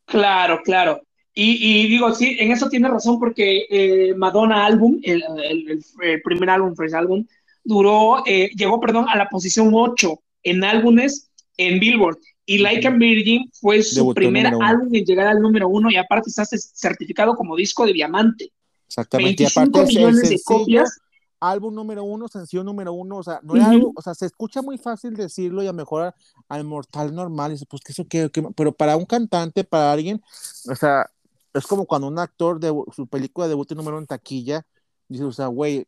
Claro, 0.04 0.60
claro. 0.64 1.00
Y, 1.34 1.84
y 1.84 1.88
digo, 1.88 2.12
sí, 2.14 2.36
en 2.40 2.50
eso 2.50 2.68
tiene 2.68 2.88
razón 2.88 3.18
porque 3.18 3.66
eh, 3.70 4.14
Madonna 4.16 4.66
álbum, 4.66 4.98
el, 5.02 5.22
el, 5.44 5.84
el, 6.02 6.22
primer 6.22 6.50
álbum, 6.50 6.74
Fresh 6.74 6.94
Album, 6.94 7.26
duró, 7.62 8.24
eh, 8.26 8.50
llegó, 8.56 8.80
perdón, 8.80 9.06
a 9.08 9.16
la 9.16 9.28
posición 9.28 9.70
8 9.72 10.20
en 10.42 10.64
álbumes 10.64 11.30
en 11.56 11.78
Billboard. 11.78 12.18
Y 12.46 12.58
Like 12.58 12.88
a 12.88 12.90
Virgin 12.90 13.48
fue 13.52 13.82
su 13.82 13.96
Debutó 13.96 14.14
primer 14.16 14.46
álbum 14.46 14.92
en 14.92 15.04
llegar 15.04 15.28
al 15.28 15.40
número 15.40 15.68
uno 15.68 15.88
y 15.90 15.96
aparte 15.96 16.30
está 16.30 16.44
certificado 16.44 17.36
como 17.36 17.54
disco 17.54 17.86
de 17.86 17.92
diamante. 17.92 18.50
Exactamente. 18.88 19.44
25 19.44 19.60
y 19.60 19.70
aparte 19.70 19.86
millones 19.86 20.24
el, 20.24 20.30
de 20.30 20.42
copias. 20.44 20.98
Álbum 21.38 21.74
número 21.74 22.02
uno, 22.02 22.28
sencillo 22.28 22.64
número 22.64 22.92
uno, 22.92 23.18
o 23.18 23.22
sea, 23.22 23.40
no 23.42 23.54
era 23.54 23.66
uh 23.66 23.68
-huh. 23.68 23.72
algo, 23.72 23.92
o 23.96 24.02
sea, 24.02 24.14
se 24.14 24.26
escucha 24.26 24.60
muy 24.60 24.76
fácil 24.76 25.14
decirlo 25.14 25.62
y 25.62 25.68
a 25.68 25.72
mejor 25.72 26.12
al 26.48 26.64
mortal 26.64 27.14
normal, 27.14 27.52
y 27.52 27.54
dice, 27.54 27.64
pues 27.64 27.80
que 27.82 27.92
eso 27.92 28.04
qué, 28.06 28.28
qué, 28.30 28.42
pero 28.54 28.72
para 28.72 28.96
un 28.98 29.06
cantante, 29.06 29.64
para 29.64 29.90
alguien, 29.90 30.20
o 30.68 30.74
sea, 30.74 31.06
es 31.54 31.66
como 31.66 31.86
cuando 31.86 32.08
un 32.08 32.18
actor 32.18 32.60
de 32.60 32.72
su 32.94 33.06
película 33.06 33.46
de 33.46 33.50
debut 33.50 33.72
número 33.72 33.98
en 33.98 34.06
taquilla, 34.06 34.66
dice, 35.08 35.24
o 35.24 35.32
sea, 35.32 35.46
güey, 35.46 35.86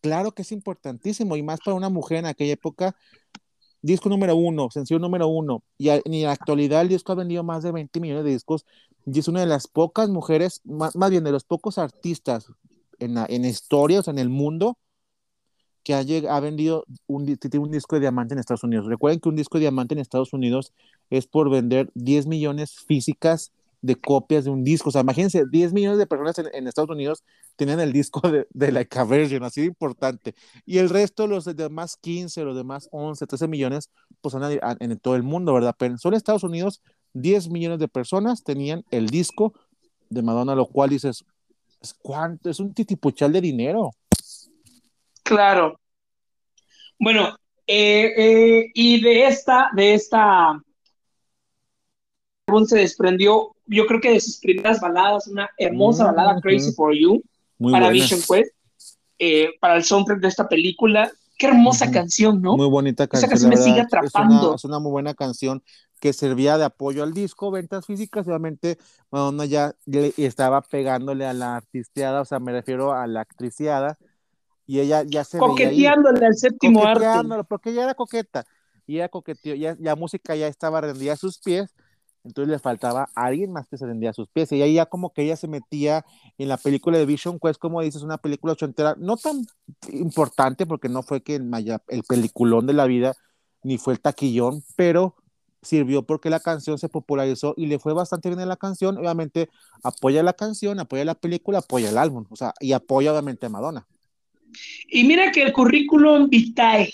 claro 0.00 0.32
que 0.32 0.42
es 0.42 0.52
importantísimo, 0.52 1.36
y 1.36 1.42
más 1.42 1.60
para 1.64 1.76
una 1.76 1.88
mujer 1.88 2.18
en 2.18 2.26
aquella 2.26 2.52
época, 2.52 2.96
disco 3.82 4.08
número 4.08 4.36
uno, 4.36 4.70
sencillo 4.70 4.98
número 4.98 5.28
uno, 5.28 5.62
y 5.78 5.88
en 5.88 6.22
la 6.22 6.32
actualidad 6.32 6.82
el 6.82 6.88
disco 6.88 7.12
ha 7.12 7.16
vendido 7.16 7.42
más 7.42 7.62
de 7.62 7.72
20 7.72 8.00
millones 8.00 8.24
de 8.24 8.30
discos, 8.30 8.64
y 9.04 9.18
es 9.18 9.28
una 9.28 9.40
de 9.40 9.46
las 9.46 9.68
pocas 9.68 10.08
mujeres, 10.08 10.60
más, 10.64 10.94
bien 11.10 11.24
de 11.24 11.32
los 11.32 11.44
pocos 11.44 11.78
artistas 11.78 12.50
en, 12.98 13.14
la, 13.14 13.26
en 13.28 13.44
historia, 13.44 14.00
o 14.00 14.02
sea, 14.02 14.12
en 14.12 14.18
el 14.18 14.28
mundo, 14.28 14.78
que 15.84 15.94
ha, 15.94 16.00
ha 16.00 16.40
vendido 16.40 16.84
un, 17.06 17.22
un, 17.22 17.70
disco 17.70 17.94
de 17.94 18.00
diamante 18.00 18.34
en 18.34 18.40
Estados 18.40 18.64
Unidos. 18.64 18.86
Recuerden 18.86 19.20
que 19.20 19.28
un 19.28 19.36
disco 19.36 19.58
de 19.58 19.62
diamante 19.62 19.94
en 19.94 20.00
Estados 20.00 20.32
Unidos 20.32 20.72
es 21.10 21.28
por 21.28 21.48
vender 21.48 21.92
10 21.94 22.26
millones 22.26 22.80
físicas 22.80 23.52
de 23.82 23.96
copias 23.96 24.44
de 24.44 24.50
un 24.50 24.64
disco. 24.64 24.88
O 24.88 24.92
sea, 24.92 25.02
imagínense, 25.02 25.44
10 25.50 25.72
millones 25.72 25.98
de 25.98 26.06
personas 26.06 26.38
en, 26.38 26.66
Estados 26.66 26.90
Unidos 26.90 27.24
tienen 27.56 27.80
el 27.80 27.92
disco 27.92 28.20
de, 28.28 28.46
de 28.50 28.72
Like 28.72 28.98
así 29.42 29.60
de 29.60 29.66
importante. 29.66 30.34
Y 30.64 30.78
el 30.78 30.90
resto, 30.90 31.26
los 31.26 31.44
demás 31.44 31.96
15, 32.00 32.44
los 32.44 32.56
demás 32.56 32.88
11, 32.92 33.26
13 33.26 33.48
millones, 33.48 33.90
pues 34.20 34.34
en, 34.34 34.42
en 34.80 34.98
todo 34.98 35.16
el 35.16 35.22
mundo, 35.22 35.54
¿verdad? 35.54 35.74
Pero 35.78 35.98
solo 35.98 36.16
Estados 36.16 36.44
Unidos, 36.44 36.82
10 37.14 37.50
millones 37.50 37.78
de 37.78 37.88
personas 37.88 38.42
tenían 38.44 38.84
el 38.90 39.08
disco 39.08 39.54
de 40.08 40.22
Madonna, 40.22 40.54
lo 40.54 40.66
cual 40.66 40.90
dices, 40.90 41.24
¿es 41.80 41.94
cuánto? 41.94 42.50
Es 42.50 42.60
un 42.60 42.74
titipuchal 42.74 43.32
de 43.32 43.40
dinero. 43.40 43.90
Claro. 45.22 45.80
Bueno, 46.98 47.36
eh, 47.66 48.12
eh, 48.16 48.70
y 48.74 49.00
de 49.00 49.26
esta, 49.26 49.70
de 49.74 49.94
esta 49.94 50.60
se 52.66 52.78
desprendió, 52.78 53.54
yo 53.66 53.86
creo 53.86 54.00
que 54.00 54.12
de 54.12 54.20
sus 54.20 54.38
primeras 54.38 54.80
baladas, 54.80 55.26
una 55.26 55.50
hermosa 55.58 56.04
mm, 56.04 56.14
balada, 56.14 56.40
Crazy 56.40 56.72
for 56.72 56.94
You, 56.94 57.22
para 57.58 57.70
buena. 57.70 57.88
Vision 57.90 58.20
Quest, 58.20 58.52
eh, 59.18 59.48
para 59.60 59.76
el 59.76 59.84
soundtrack 59.84 60.20
de 60.20 60.28
esta 60.28 60.48
película. 60.48 61.10
Qué 61.38 61.48
hermosa 61.48 61.90
canción, 61.90 62.40
¿no? 62.40 62.56
Muy 62.56 62.68
bonita 62.68 63.06
canción. 63.06 63.28
Esa 63.28 63.28
canción 63.28 63.50
me 63.50 63.56
sigue 63.56 63.80
atrapando. 63.80 64.36
Es 64.36 64.42
una, 64.42 64.54
es 64.54 64.64
una, 64.64 64.78
muy 64.78 64.90
buena 64.90 65.14
canción 65.14 65.62
que 66.00 66.12
servía 66.12 66.56
de 66.56 66.64
apoyo 66.64 67.02
al 67.02 67.12
disco, 67.12 67.50
ventas 67.50 67.84
físicas, 67.84 68.26
obviamente 68.26 68.78
Madonna 69.10 69.44
ya 69.44 69.74
estaba 70.16 70.62
pegándole 70.62 71.26
a 71.26 71.32
la 71.32 71.56
artisteada, 71.56 72.20
o 72.20 72.24
sea, 72.24 72.38
me 72.38 72.52
refiero 72.52 72.92
a 72.92 73.06
la 73.06 73.22
actriciada, 73.22 73.98
y 74.66 74.80
ella 74.80 75.04
ya 75.04 75.24
se 75.24 75.38
coqueteándole 75.38 76.26
al 76.26 76.34
séptimo 76.34 76.84
arte 76.84 77.06
porque 77.48 77.70
ella 77.70 77.84
era 77.84 77.94
coqueta 77.94 78.44
y 78.86 78.96
ella 78.96 79.08
coqueteó 79.08 79.54
ya 79.54 79.76
la 79.78 79.96
música 79.96 80.34
ya 80.36 80.48
estaba 80.48 80.80
rendida 80.80 81.14
a 81.14 81.16
sus 81.16 81.38
pies 81.38 81.74
entonces 82.26 82.50
le 82.50 82.58
faltaba 82.58 83.08
a 83.14 83.26
alguien 83.26 83.52
más 83.52 83.68
que 83.68 83.78
se 83.78 83.86
rendía 83.86 84.10
a 84.10 84.12
sus 84.12 84.28
pies. 84.28 84.50
Y 84.52 84.60
ahí 84.60 84.74
ya 84.74 84.86
como 84.86 85.12
que 85.12 85.22
ella 85.22 85.36
se 85.36 85.48
metía 85.48 86.04
en 86.38 86.48
la 86.48 86.56
película 86.56 86.98
de 86.98 87.06
Vision 87.06 87.38
Quest 87.38 87.60
como 87.60 87.80
dices 87.80 88.02
una 88.02 88.18
película 88.18 88.52
ochentera 88.52 88.96
no 88.98 89.16
tan 89.16 89.46
importante 89.92 90.66
porque 90.66 90.88
no 90.88 91.02
fue 91.02 91.22
que 91.22 91.36
el, 91.36 91.50
el 91.88 92.02
peliculón 92.02 92.66
de 92.66 92.72
la 92.72 92.86
vida 92.86 93.14
ni 93.62 93.78
fue 93.78 93.94
el 93.94 94.00
taquillón 94.00 94.62
pero 94.74 95.14
sirvió 95.62 96.02
porque 96.02 96.30
la 96.30 96.40
canción 96.40 96.78
se 96.78 96.88
popularizó 96.88 97.54
y 97.56 97.66
le 97.66 97.78
fue 97.78 97.92
bastante 97.92 98.28
bien 98.28 98.40
en 98.40 98.48
la 98.48 98.56
canción. 98.56 98.98
Obviamente 98.98 99.48
apoya 99.82 100.22
la 100.22 100.32
canción 100.32 100.80
apoya 100.80 101.04
la 101.04 101.14
película 101.14 101.58
apoya 101.58 101.90
el 101.90 101.98
álbum 101.98 102.26
o 102.28 102.36
sea 102.36 102.54
y 102.60 102.72
apoya 102.72 103.12
obviamente 103.12 103.46
a 103.46 103.50
Madonna. 103.50 103.86
Y 104.88 105.04
mira 105.04 105.30
que 105.30 105.42
el 105.42 105.52
currículum 105.52 106.28
vitae 106.28 106.92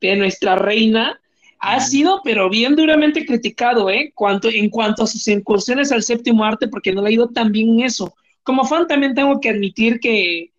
de 0.00 0.16
nuestra 0.16 0.56
reina 0.56 1.20
ha 1.60 1.80
sido, 1.80 2.20
pero 2.24 2.48
bien 2.48 2.74
duramente 2.74 3.24
criticado, 3.26 3.90
¿eh? 3.90 4.12
Cuanto, 4.14 4.48
en 4.48 4.70
cuanto 4.70 5.04
a 5.04 5.06
sus 5.06 5.28
incursiones 5.28 5.92
al 5.92 6.02
séptimo 6.02 6.44
arte, 6.44 6.68
porque 6.68 6.92
no 6.92 7.02
le 7.02 7.08
ha 7.08 7.12
ido 7.12 7.28
tan 7.28 7.52
bien 7.52 7.68
en 7.68 7.80
eso. 7.82 8.14
Como 8.42 8.64
fan 8.64 8.86
también 8.86 9.14
tengo 9.14 9.38
que 9.40 9.50
admitir 9.50 10.00
que 10.00 10.50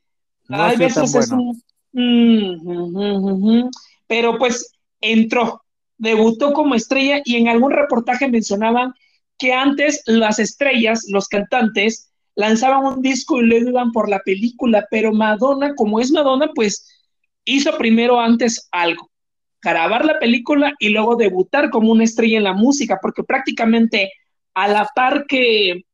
no 0.47 0.63
hay 0.63 0.77
veces 0.77 1.13
es 1.15 1.31
un... 1.31 1.61
Mm, 1.93 2.61
mm, 2.63 3.63
mm, 3.63 3.69
pero 4.07 4.37
pues 4.37 4.71
entró, 5.01 5.61
debutó 5.97 6.53
como 6.53 6.75
estrella 6.75 7.21
y 7.25 7.35
en 7.35 7.47
algún 7.47 7.71
reportaje 7.71 8.27
mencionaban 8.29 8.93
que 9.37 9.53
antes 9.53 10.03
las 10.05 10.39
estrellas, 10.39 11.05
los 11.09 11.27
cantantes, 11.27 12.11
lanzaban 12.35 12.85
un 12.85 13.01
disco 13.01 13.39
y 13.39 13.45
luego 13.45 13.69
iban 13.69 13.91
por 13.91 14.07
la 14.07 14.19
película, 14.19 14.87
pero 14.89 15.11
Madonna, 15.11 15.73
como 15.75 15.99
es 15.99 16.11
Madonna, 16.11 16.51
pues 16.53 16.87
hizo 17.45 17.77
primero 17.77 18.19
antes 18.19 18.67
algo, 18.71 19.10
grabar 19.61 20.05
la 20.05 20.19
película 20.19 20.73
y 20.79 20.89
luego 20.89 21.15
debutar 21.15 21.69
como 21.69 21.91
una 21.91 22.03
estrella 22.03 22.37
en 22.37 22.43
la 22.43 22.53
música, 22.53 22.99
porque 23.01 23.23
prácticamente 23.23 24.11
a 24.53 24.67
la 24.67 24.87
par 24.95 25.25
que, 25.27 25.85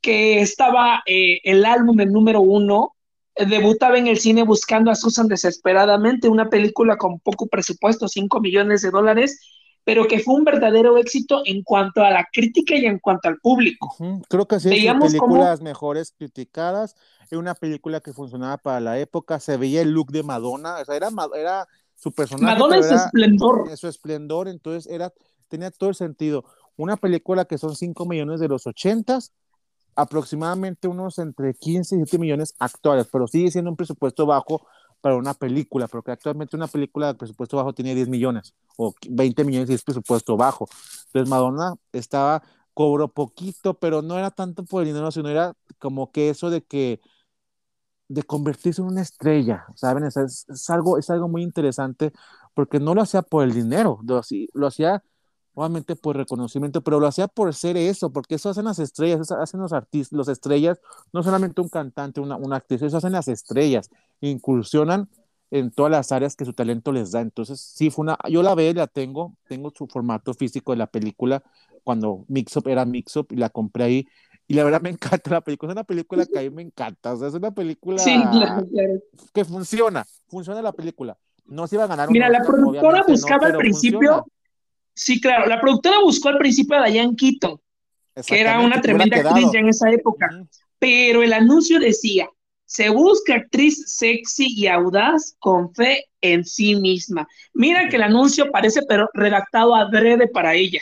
que 0.00 0.40
estaba 0.40 1.02
eh, 1.06 1.40
el 1.44 1.64
álbum 1.64 1.98
el 2.00 2.12
número 2.12 2.40
uno, 2.40 2.94
eh, 3.34 3.46
debutaba 3.46 3.98
en 3.98 4.06
el 4.06 4.18
cine 4.18 4.42
buscando 4.42 4.90
a 4.90 4.94
Susan 4.94 5.28
desesperadamente, 5.28 6.28
una 6.28 6.48
película 6.48 6.96
con 6.96 7.20
poco 7.20 7.46
presupuesto, 7.46 8.08
5 8.08 8.40
millones 8.40 8.82
de 8.82 8.90
dólares, 8.90 9.40
pero 9.84 10.06
que 10.06 10.18
fue 10.18 10.34
un 10.34 10.44
verdadero 10.44 10.98
éxito 10.98 11.40
en 11.46 11.62
cuanto 11.62 12.02
a 12.02 12.10
la 12.10 12.26
crítica 12.30 12.76
y 12.76 12.84
en 12.84 12.98
cuanto 12.98 13.28
al 13.28 13.38
público. 13.38 13.94
Uh 13.98 14.04
-huh. 14.04 14.24
Creo 14.28 14.46
que 14.46 14.60
sí, 14.60 14.68
Veíamos 14.68 15.12
películas 15.12 15.58
como... 15.58 15.70
mejores 15.70 16.12
criticadas, 16.12 16.94
era 17.30 17.38
una 17.38 17.54
película 17.54 18.00
que 18.00 18.12
funcionaba 18.12 18.58
para 18.58 18.80
la 18.80 18.98
época, 18.98 19.40
se 19.40 19.56
veía 19.56 19.80
el 19.80 19.92
look 19.92 20.10
de 20.10 20.22
Madonna, 20.22 20.76
o 20.80 20.84
sea, 20.84 20.94
era, 20.94 21.08
era 21.34 21.66
su 21.98 22.12
personaje. 22.12 22.44
Madonna 22.44 22.76
en 22.76 22.84
su 22.84 22.94
esplendor. 22.94 23.66
En 23.68 23.76
su 23.76 23.88
esplendor, 23.88 24.48
entonces 24.48 24.90
era, 24.90 25.12
tenía 25.48 25.70
todo 25.70 25.90
el 25.90 25.96
sentido. 25.96 26.44
Una 26.76 26.96
película 26.96 27.44
que 27.44 27.58
son 27.58 27.74
5 27.74 28.06
millones 28.06 28.40
de 28.40 28.48
los 28.48 28.66
80 28.66 29.18
aproximadamente 29.96 30.86
unos 30.86 31.18
entre 31.18 31.54
15 31.54 31.96
y 31.96 31.98
7 31.98 32.18
millones 32.18 32.54
actuales, 32.60 33.08
pero 33.10 33.26
sigue 33.26 33.50
siendo 33.50 33.70
un 33.70 33.76
presupuesto 33.76 34.26
bajo 34.26 34.64
para 35.00 35.16
una 35.16 35.34
película, 35.34 35.88
porque 35.88 36.12
actualmente 36.12 36.54
una 36.54 36.68
película 36.68 37.08
de 37.08 37.14
presupuesto 37.14 37.56
bajo 37.56 37.72
tiene 37.72 37.96
10 37.96 38.08
millones 38.08 38.54
o 38.76 38.94
20 39.08 39.44
millones 39.44 39.70
y 39.70 39.74
es 39.74 39.82
presupuesto 39.82 40.36
bajo. 40.36 40.68
Entonces 41.06 41.28
Madonna 41.28 41.74
estaba 41.92 42.42
cobró 42.74 43.08
poquito, 43.08 43.74
pero 43.74 44.02
no 44.02 44.16
era 44.16 44.30
tanto 44.30 44.64
por 44.64 44.82
el 44.82 44.88
dinero, 44.88 45.10
sino 45.10 45.28
era 45.28 45.54
como 45.80 46.12
que 46.12 46.30
eso 46.30 46.48
de 46.48 46.62
que 46.62 47.00
de 48.08 48.22
convertirse 48.22 48.80
en 48.82 48.88
una 48.88 49.02
estrella, 49.02 49.66
¿saben? 49.74 50.04
Es, 50.04 50.16
es, 50.16 50.70
algo, 50.70 50.98
es 50.98 51.10
algo 51.10 51.28
muy 51.28 51.42
interesante 51.42 52.12
porque 52.54 52.80
no 52.80 52.94
lo 52.94 53.02
hacía 53.02 53.22
por 53.22 53.44
el 53.44 53.52
dinero, 53.52 54.00
lo, 54.04 54.20
lo 54.54 54.66
hacía 54.66 55.02
obviamente 55.54 55.96
por 55.96 56.16
reconocimiento, 56.16 56.82
pero 56.82 57.00
lo 57.00 57.08
hacía 57.08 57.26
por 57.26 57.52
ser 57.52 57.76
eso, 57.76 58.12
porque 58.12 58.36
eso 58.36 58.48
hacen 58.48 58.64
las 58.66 58.78
estrellas, 58.78 59.20
eso 59.20 59.36
hacen 59.36 59.60
los 59.60 59.72
artistas, 59.72 60.16
los 60.16 60.28
estrellas, 60.28 60.80
no 61.12 61.22
solamente 61.24 61.60
un 61.60 61.68
cantante, 61.68 62.20
una, 62.20 62.36
una 62.36 62.56
actriz, 62.56 62.82
eso 62.82 62.96
hacen 62.98 63.12
las 63.12 63.26
estrellas, 63.26 63.90
incursionan 64.20 65.08
en 65.50 65.70
todas 65.70 65.90
las 65.90 66.12
áreas 66.12 66.36
que 66.36 66.44
su 66.44 66.52
talento 66.52 66.92
les 66.92 67.10
da. 67.10 67.20
Entonces, 67.20 67.60
sí, 67.60 67.90
fue 67.90 68.04
una, 68.04 68.18
yo 68.30 68.42
la 68.42 68.54
veo, 68.54 68.72
la 68.74 68.86
tengo, 68.86 69.34
tengo 69.48 69.72
su 69.74 69.86
formato 69.88 70.34
físico 70.34 70.72
de 70.72 70.78
la 70.78 70.86
película 70.86 71.42
cuando 71.84 72.24
Mixup 72.28 72.66
era 72.68 72.84
Mixup 72.84 73.32
y 73.32 73.36
la 73.36 73.50
compré 73.50 73.84
ahí. 73.84 74.06
Y 74.48 74.54
la 74.54 74.64
verdad 74.64 74.80
me 74.80 74.88
encanta 74.90 75.30
la 75.30 75.40
película, 75.42 75.72
es 75.72 75.76
una 75.76 75.84
película 75.84 76.26
que 76.26 76.38
a 76.38 76.42
mí 76.42 76.50
me 76.50 76.62
encanta, 76.62 77.12
o 77.12 77.16
sea, 77.18 77.28
es 77.28 77.34
una 77.34 77.50
película 77.52 77.98
sí, 77.98 78.14
claro, 78.32 78.66
claro. 78.66 79.00
que 79.32 79.44
funciona, 79.44 80.04
funciona 80.26 80.62
la 80.62 80.72
película. 80.72 81.16
No 81.44 81.66
se 81.66 81.76
iba 81.76 81.84
a 81.84 81.86
ganar. 81.86 82.10
Mira, 82.10 82.28
la 82.28 82.42
productora 82.42 83.04
buscaba 83.06 83.48
no, 83.48 83.54
al 83.54 83.58
principio, 83.58 83.98
funciona. 83.98 84.24
sí, 84.94 85.20
claro, 85.20 85.46
la 85.46 85.60
productora 85.60 86.00
buscó 86.00 86.28
al 86.28 86.38
principio 86.38 86.76
a 86.76 86.86
Diane 86.86 87.14
Keaton, 87.14 87.60
que 88.26 88.40
era 88.40 88.60
una 88.60 88.80
tremenda 88.80 89.18
actriz 89.18 89.50
ya 89.52 89.60
en 89.60 89.68
esa 89.68 89.90
época, 89.90 90.28
pero 90.78 91.22
el 91.22 91.32
anuncio 91.32 91.78
decía, 91.78 92.28
se 92.64 92.90
busca 92.90 93.34
actriz 93.34 93.82
sexy 93.86 94.46
y 94.54 94.66
audaz 94.66 95.34
con 95.38 95.74
fe 95.74 96.04
en 96.20 96.44
sí 96.44 96.76
misma. 96.76 97.26
Mira 97.54 97.88
que 97.88 97.96
el 97.96 98.02
anuncio 98.02 98.50
parece 98.50 98.82
pero 98.86 99.08
redactado 99.14 99.74
adrede 99.74 100.28
para 100.28 100.54
ella. 100.54 100.80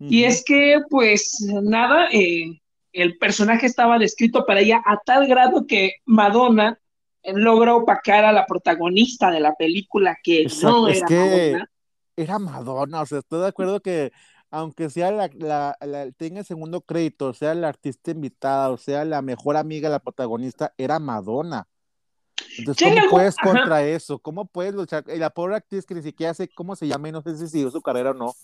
Uh 0.00 0.04
-huh. 0.04 0.10
Y 0.10 0.24
es 0.24 0.42
que, 0.44 0.80
pues, 0.88 1.36
nada, 1.62 2.08
eh, 2.10 2.60
el 2.92 3.18
personaje 3.18 3.66
estaba 3.66 3.98
descrito 3.98 4.44
para 4.44 4.60
ella 4.60 4.82
a 4.84 4.98
tal 5.04 5.28
grado 5.28 5.66
que 5.66 5.94
Madonna 6.04 6.78
logra 7.22 7.74
opacar 7.74 8.24
a 8.24 8.32
la 8.32 8.46
protagonista 8.46 9.30
de 9.30 9.40
la 9.40 9.54
película 9.54 10.16
que 10.22 10.42
Exacto, 10.42 10.82
no 10.82 10.88
era 10.88 10.96
es 10.96 11.04
que 11.04 11.16
Madonna. 11.16 11.70
Era 12.16 12.38
Madonna, 12.38 13.00
o 13.02 13.06
sea, 13.06 13.18
estoy 13.18 13.40
de 13.40 13.46
acuerdo 13.48 13.80
que 13.80 14.12
aunque 14.50 14.90
sea 14.90 15.12
la, 15.12 15.30
la, 15.34 15.76
la, 15.80 16.10
tenga 16.12 16.40
el 16.40 16.44
segundo 16.44 16.80
crédito, 16.80 17.32
sea 17.32 17.54
la 17.54 17.68
artista 17.68 18.10
invitada, 18.10 18.70
o 18.70 18.76
sea 18.76 19.04
la 19.04 19.22
mejor 19.22 19.56
amiga 19.56 19.88
de 19.88 19.94
la 19.94 20.00
protagonista, 20.00 20.74
era 20.76 20.98
Madonna. 20.98 21.68
Entonces, 22.58 22.88
¿cómo 22.88 23.10
puedes 23.10 23.36
Ajá. 23.38 23.52
contra 23.52 23.86
eso? 23.86 24.18
¿Cómo 24.18 24.46
puedes 24.46 24.74
luchar? 24.74 25.04
Y 25.14 25.18
la 25.18 25.30
pobre 25.30 25.54
actriz 25.54 25.86
que 25.86 25.94
ni 25.94 26.02
siquiera 26.02 26.34
sé 26.34 26.48
cómo 26.48 26.74
se 26.74 26.88
llama 26.88 27.08
y 27.08 27.12
no 27.12 27.22
sé 27.22 27.36
si 27.36 27.46
siguió 27.46 27.70
su 27.70 27.80
carrera 27.80 28.10
o 28.10 28.14
no, 28.14 28.34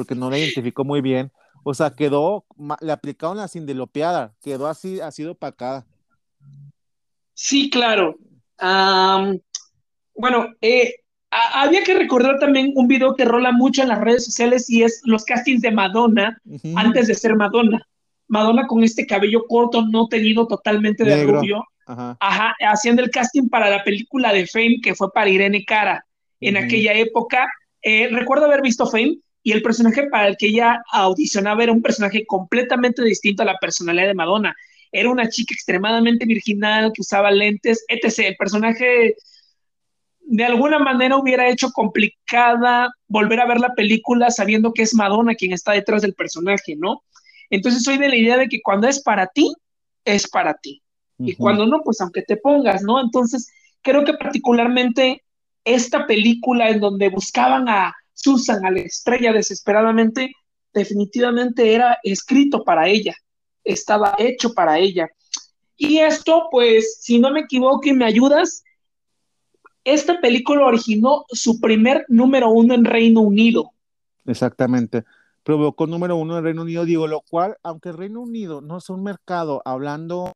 porque 0.00 0.14
no 0.14 0.30
la 0.30 0.38
identificó 0.38 0.82
muy 0.82 1.02
bien. 1.02 1.30
O 1.62 1.74
sea, 1.74 1.90
quedó, 1.90 2.46
le 2.80 2.90
aplicaron 2.90 3.36
la 3.36 3.48
cindelopeada, 3.48 4.34
quedó 4.40 4.66
así, 4.66 4.98
ha 4.98 5.10
sido 5.10 5.32
opacada. 5.32 5.84
Sí, 7.34 7.68
claro. 7.68 8.16
Um, 8.62 9.38
bueno, 10.16 10.46
eh, 10.62 10.94
había 11.30 11.84
que 11.84 11.98
recordar 11.98 12.38
también 12.38 12.72
un 12.76 12.88
video 12.88 13.14
que 13.14 13.26
rola 13.26 13.52
mucho 13.52 13.82
en 13.82 13.88
las 13.88 14.00
redes 14.00 14.24
sociales 14.24 14.70
y 14.70 14.84
es 14.84 15.02
los 15.04 15.22
castings 15.26 15.60
de 15.60 15.70
Madonna 15.70 16.38
uh 16.46 16.56
-huh. 16.56 16.74
antes 16.76 17.08
de 17.08 17.14
ser 17.14 17.36
Madonna. 17.36 17.86
Madonna 18.26 18.66
con 18.66 18.82
este 18.82 19.04
cabello 19.06 19.44
corto, 19.46 19.86
no 19.86 20.08
tenido 20.08 20.46
totalmente 20.46 21.04
de 21.04 21.14
Negro. 21.14 21.40
rubio, 21.40 21.62
Ajá. 21.84 22.16
Ajá, 22.20 22.54
haciendo 22.72 23.02
el 23.02 23.10
casting 23.10 23.50
para 23.50 23.68
la 23.68 23.84
película 23.84 24.32
de 24.32 24.46
Fame 24.46 24.80
que 24.82 24.94
fue 24.94 25.12
para 25.12 25.28
Irene 25.28 25.62
Cara. 25.66 26.06
En 26.40 26.56
uh 26.56 26.60
-huh. 26.60 26.64
aquella 26.64 26.94
época, 26.94 27.46
eh, 27.82 28.08
recuerdo 28.10 28.46
haber 28.46 28.62
visto 28.62 28.86
Fame 28.86 29.18
y 29.42 29.52
el 29.52 29.62
personaje 29.62 30.08
para 30.08 30.28
el 30.28 30.36
que 30.36 30.48
ella 30.48 30.82
audicionaba 30.92 31.62
era 31.62 31.72
un 31.72 31.82
personaje 31.82 32.26
completamente 32.26 33.02
distinto 33.02 33.42
a 33.42 33.46
la 33.46 33.56
personalidad 33.58 34.06
de 34.06 34.14
Madonna. 34.14 34.54
Era 34.92 35.10
una 35.10 35.28
chica 35.28 35.54
extremadamente 35.54 36.26
virginal 36.26 36.92
que 36.92 37.00
usaba 37.00 37.30
lentes, 37.30 37.84
etc. 37.88 38.18
El 38.18 38.36
personaje 38.36 39.16
de 40.20 40.44
alguna 40.44 40.78
manera 40.78 41.16
hubiera 41.16 41.48
hecho 41.48 41.70
complicada 41.72 42.92
volver 43.08 43.40
a 43.40 43.46
ver 43.46 43.60
la 43.60 43.74
película 43.74 44.30
sabiendo 44.30 44.72
que 44.72 44.82
es 44.82 44.94
Madonna 44.94 45.34
quien 45.34 45.52
está 45.52 45.72
detrás 45.72 46.02
del 46.02 46.14
personaje, 46.14 46.76
¿no? 46.76 47.02
Entonces 47.48 47.82
soy 47.82 47.98
de 47.98 48.08
la 48.08 48.16
idea 48.16 48.36
de 48.36 48.48
que 48.48 48.60
cuando 48.62 48.86
es 48.88 49.02
para 49.02 49.26
ti, 49.26 49.52
es 50.04 50.28
para 50.28 50.54
ti. 50.54 50.82
Uh 51.18 51.24
-huh. 51.24 51.30
Y 51.30 51.36
cuando 51.36 51.66
no, 51.66 51.80
pues 51.82 52.00
aunque 52.00 52.22
te 52.22 52.36
pongas, 52.36 52.82
¿no? 52.82 53.00
Entonces 53.00 53.50
creo 53.82 54.04
que 54.04 54.14
particularmente 54.14 55.22
esta 55.64 56.06
película 56.06 56.68
en 56.68 56.80
donde 56.80 57.08
buscaban 57.08 57.68
a 57.68 57.94
Susan, 58.22 58.64
a 58.64 58.70
la 58.70 58.80
estrella 58.80 59.32
desesperadamente, 59.32 60.32
definitivamente 60.72 61.74
era 61.74 61.98
escrito 62.02 62.64
para 62.64 62.88
ella, 62.88 63.14
estaba 63.64 64.14
hecho 64.18 64.52
para 64.52 64.78
ella. 64.78 65.08
Y 65.76 65.98
esto, 65.98 66.48
pues, 66.50 66.98
si 67.00 67.18
no 67.18 67.30
me 67.30 67.40
equivoco 67.40 67.88
y 67.88 67.94
me 67.94 68.04
ayudas, 68.04 68.62
esta 69.84 70.20
película 70.20 70.66
originó 70.66 71.24
su 71.30 71.58
primer 71.60 72.04
número 72.08 72.50
uno 72.50 72.74
en 72.74 72.84
Reino 72.84 73.20
Unido. 73.22 73.72
Exactamente. 74.26 75.04
Provocó 75.42 75.86
número 75.86 76.16
uno 76.16 76.36
en 76.36 76.44
Reino 76.44 76.62
Unido, 76.62 76.84
digo, 76.84 77.06
lo 77.06 77.22
cual, 77.22 77.56
aunque 77.62 77.92
Reino 77.92 78.20
Unido 78.20 78.60
no 78.60 78.76
es 78.76 78.90
un 78.90 79.02
mercado 79.02 79.62
hablando, 79.64 80.34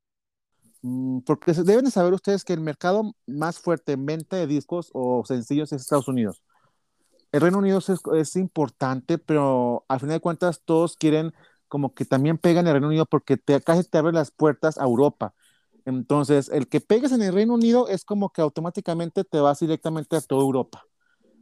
mmm, 0.80 1.18
porque 1.20 1.53
deben 1.53 1.85
de 1.85 1.91
saber 1.91 2.14
ustedes 2.14 2.43
que 2.43 2.55
el 2.55 2.61
mercado 2.61 3.14
más 3.26 3.59
fuerte 3.59 3.93
en 3.93 4.07
venta 4.07 4.39
de 4.39 4.47
discos 4.47 4.89
o 4.95 5.22
sencillos 5.26 5.72
es 5.72 5.82
Estados 5.82 6.09
Unidos. 6.09 6.43
El 7.35 7.41
Reino 7.41 7.59
Unido 7.59 7.78
es, 7.78 7.89
es 8.14 8.37
importante, 8.37 9.18
pero 9.18 9.85
al 9.89 9.99
final 9.99 10.18
de 10.18 10.20
cuentas 10.20 10.62
todos 10.64 10.97
quieren 10.97 11.35
como 11.66 11.93
que 11.93 12.05
también 12.05 12.39
pegan 12.39 12.68
el 12.68 12.74
Reino 12.74 12.87
Unido 12.87 13.07
porque 13.07 13.37
te, 13.37 13.61
casi 13.61 13.82
te 13.82 13.99
abre 13.99 14.12
las 14.12 14.30
puertas 14.30 14.78
a 14.78 14.85
Europa. 14.85 15.35
Entonces, 15.85 16.49
el 16.49 16.68
que 16.68 16.80
pegues 16.80 17.11
en 17.11 17.22
el 17.22 17.35
Reino 17.35 17.55
Unido 17.55 17.89
es 17.89 18.05
como 18.05 18.30
que 18.30 18.41
automáticamente 18.41 19.24
te 19.24 19.41
vas 19.41 19.59
directamente 19.59 20.14
a 20.14 20.20
toda 20.20 20.43
Europa. 20.43 20.85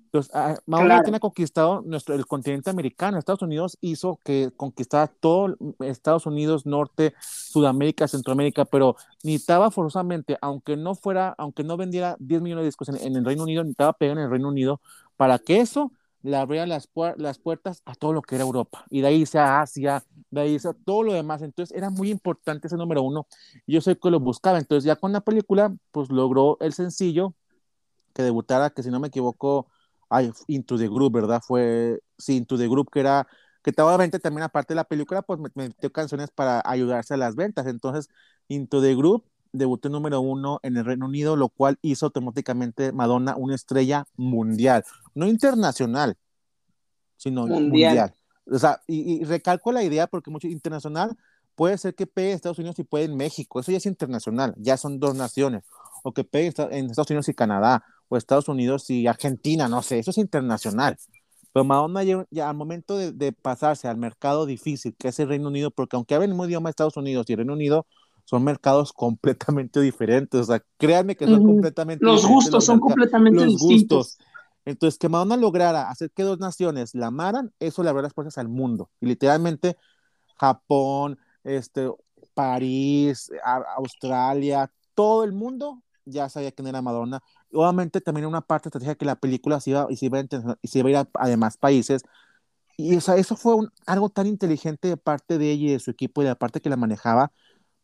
Entonces, 0.07 0.35
uh, 0.35 0.57
Madonna 0.65 0.89
claro. 0.89 1.03
tiene 1.03 1.21
conquistado 1.21 1.83
nuestro, 1.83 2.15
el 2.15 2.25
continente 2.25 2.71
americano. 2.71 3.19
Estados 3.19 3.43
Unidos 3.43 3.77
hizo 3.83 4.19
que 4.25 4.51
conquistara 4.57 5.09
todo 5.09 5.59
Estados 5.81 6.25
Unidos, 6.25 6.65
Norte, 6.65 7.13
Sudamérica, 7.21 8.09
Centroamérica, 8.09 8.65
pero 8.65 8.97
necesitaba 9.23 9.71
forzosamente, 9.71 10.39
aunque 10.41 10.79
no 10.79 10.95
fuera, 10.95 11.35
aunque 11.37 11.65
no 11.65 11.77
vendiera 11.77 12.17
10 12.19 12.41
millones 12.41 12.63
de 12.63 12.69
discos 12.69 12.89
en, 12.89 12.97
en 12.97 13.17
el 13.17 13.27
Reino 13.27 13.43
Unido, 13.43 13.63
necesitaba 13.63 13.93
pegar 13.93 14.17
en 14.17 14.25
el 14.25 14.31
Reino 14.31 14.49
Unido 14.49 14.81
para 15.17 15.39
que 15.39 15.61
eso 15.61 15.93
le 16.23 16.37
abría 16.37 16.67
las, 16.67 16.87
pu 16.87 17.05
las 17.17 17.39
puertas 17.39 17.83
a 17.85 17.95
todo 17.95 18.13
lo 18.13 18.23
que 18.23 18.37
era 18.37 18.45
Europa. 18.45 18.85
Y 18.91 19.01
de 19.01 19.09
ahí 19.09 19.25
a 19.35 19.61
Asia, 19.61 20.05
de 20.31 20.41
ahí 20.41 20.57
a 20.57 20.73
todo 20.85 21.03
lo 21.03 21.13
demás. 21.13 21.43
Entonces 21.43 21.77
era 21.77 21.91
muy 21.91 22.11
importante 22.11 22.69
ese 22.69 22.77
número 22.77 23.03
uno. 23.03 23.27
Yo 23.67 23.81
sé 23.81 23.99
que 23.99 24.11
lo 24.11 24.21
buscaba. 24.21 24.59
Entonces 24.59 24.85
ya 24.85 24.97
con 24.97 25.13
la 25.13 25.21
película, 25.21 25.75
pues 25.91 26.11
logró 26.11 26.59
el 26.61 26.73
sencillo 26.73 27.35
que 28.15 28.23
debutara, 28.23 28.71
que 28.71 28.83
si 28.83 28.91
no 28.91 29.01
me 29.01 29.09
equivoco, 29.09 29.69
ay, 30.09 30.33
Into 30.47 30.79
the 30.79 30.89
Group, 30.89 31.13
¿verdad? 31.13 31.41
Fue, 31.45 32.01
sí, 32.19 32.37
Into 32.37 32.59
the 32.59 32.69
Group, 32.69 32.91
que 32.91 33.01
era, 33.01 33.27
que 33.63 33.73
obviamente 33.83 34.19
también 34.19 34.45
aparte 34.45 34.75
de 34.75 34.77
la 34.77 34.85
película, 34.85 35.23
pues 35.23 35.41
metió 35.55 35.93
canciones 35.93 36.31
para 36.31 36.63
ayudarse 36.65 37.15
a 37.15 37.17
las 37.17 37.35
ventas. 37.37 37.67
Entonces, 37.67 38.09
Into 38.49 38.83
the 38.83 38.95
Group 38.95 39.25
debutó 39.53 39.89
número 39.89 40.21
uno 40.21 40.61
en 40.63 40.77
el 40.77 40.85
Reino 40.85 41.07
Unido, 41.07 41.37
lo 41.37 41.49
cual 41.49 41.79
hizo 41.83 42.07
automáticamente 42.07 42.93
Madonna 42.93 43.37
una 43.37 43.55
estrella 43.55 44.07
mundial, 44.17 44.85
no 45.15 45.27
internacional, 45.27 46.17
sino 47.17 47.47
mundial. 47.47 47.63
mundial. 47.63 48.15
O 48.51 48.59
sea, 48.59 48.81
y, 48.87 49.21
y, 49.21 49.25
recalco 49.25 49.71
la 49.71 49.85
idea 49.85 50.09
porque 50.09 50.31
mucho 50.31 50.49
internacional 50.49 51.17
puede 51.55 51.79
ser 51.79 51.95
que 51.95 52.07
pegue 52.07 52.31
en 52.31 52.35
Estados 52.35 52.59
Unidos 52.59 52.79
y 52.79 52.85
puede 52.85 53.05
en 53.05 53.17
México, 53.17 53.61
eso 53.61 53.71
ya 53.71 53.79
es 53.79 53.87
internacional, 53.87 54.55
ya 54.57 54.77
son 54.77 54.99
dos 54.99 55.15
naciones, 55.15 55.65
o 56.03 56.13
que 56.13 56.25
pegue 56.25 56.53
en 56.71 56.87
Estados 56.87 57.11
Unidos 57.11 57.29
y 57.29 57.35
Canadá, 57.35 57.85
o 58.09 58.17
Estados 58.17 58.49
Unidos 58.49 58.91
y 58.91 59.07
Argentina, 59.07 59.69
no 59.69 59.83
sé, 59.83 59.99
eso 59.99 60.11
es 60.11 60.19
internacional. 60.19 60.97
Pero 61.53 61.65
Madonna 61.65 62.03
ya, 62.03 62.27
ya 62.31 62.49
al 62.49 62.57
momento 62.57 62.97
de, 62.97 63.13
de, 63.13 63.33
pasarse 63.33 63.87
al 63.87 63.99
mercado 63.99 64.47
difícil, 64.47 64.95
que 64.99 65.09
es 65.09 65.21
el 65.21 65.29
Reino 65.29 65.49
Unido, 65.49 65.71
porque 65.71 65.97
aunque 65.97 66.15
hablen 66.15 66.31
el 66.31 66.35
mismo 66.35 66.47
idioma 66.47 66.71
Estados 66.71 66.97
Unidos 66.97 67.29
y 67.29 67.37
Reino 67.37 67.53
Unido, 67.53 67.87
son 68.25 68.45
mercados 68.45 68.93
completamente 68.95 69.81
diferentes. 69.81 70.41
O 70.41 70.45
sea, 70.45 70.63
créanme 70.79 71.17
que 71.17 71.27
son 71.27 71.35
uh 71.35 71.39
-huh. 71.39 71.47
completamente 71.47 72.05
Los 72.05 72.27
gustos 72.27 72.55
los 72.55 72.65
son 72.65 72.81
completamente 72.81 73.45
los 73.45 73.55
distintos. 73.55 73.99
Gustos. 73.99 74.27
Entonces, 74.65 74.99
que 74.99 75.09
Madonna 75.09 75.37
lograra 75.37 75.91
hacer 75.91 76.11
que 76.13 76.23
dos 76.23 76.39
naciones 76.39 76.95
la 76.95 77.09
amaran, 77.09 77.53
eso 77.59 77.83
le 77.83 77.89
abrió 77.89 78.03
las 78.03 78.15
puertas 78.15 78.39
al 78.39 78.49
mundo. 78.49 78.91
Y 79.01 79.07
literalmente, 79.07 79.77
Japón, 80.37 81.19
este, 81.43 81.91
París, 82.35 83.31
Australia, 83.77 84.71
todo 84.95 85.25
el 85.25 85.33
mundo 85.33 85.83
ya 86.05 86.29
sabía 86.29 86.53
quién 86.53 86.69
era 86.69 86.83
Madonna. 86.83 87.21
Obviamente, 87.53 88.01
también 88.01 88.27
una 88.27 88.41
parte 88.41 88.69
estratégica 88.69 88.95
que 88.97 89.05
la 89.05 89.17
película 89.17 89.61
se 89.61 89.71
iba, 89.71 89.87
y 89.91 89.97
se 89.97 90.07
iba, 90.07 90.21
a, 90.21 90.25
se 90.63 90.79
iba 90.79 90.89
a 90.89 90.91
ir 90.91 90.97
a, 90.97 91.09
a 91.15 91.29
demás 91.29 91.57
países. 91.57 92.03
Y 92.77 92.97
o 92.97 93.01
sea, 93.01 93.17
eso 93.17 93.37
fue 93.37 93.55
un, 93.55 93.71
algo 93.87 94.09
tan 94.11 94.27
inteligente 94.27 94.89
de 94.89 94.97
parte 94.97 95.39
de 95.39 95.51
ella 95.51 95.67
y 95.67 95.73
de 95.73 95.79
su 95.81 95.91
equipo 95.91 96.23
y 96.23 96.25
de 96.25 96.31
la 96.31 96.37
parte 96.37 96.61
que 96.61 96.71
la 96.71 96.77
manejaba, 96.77 97.33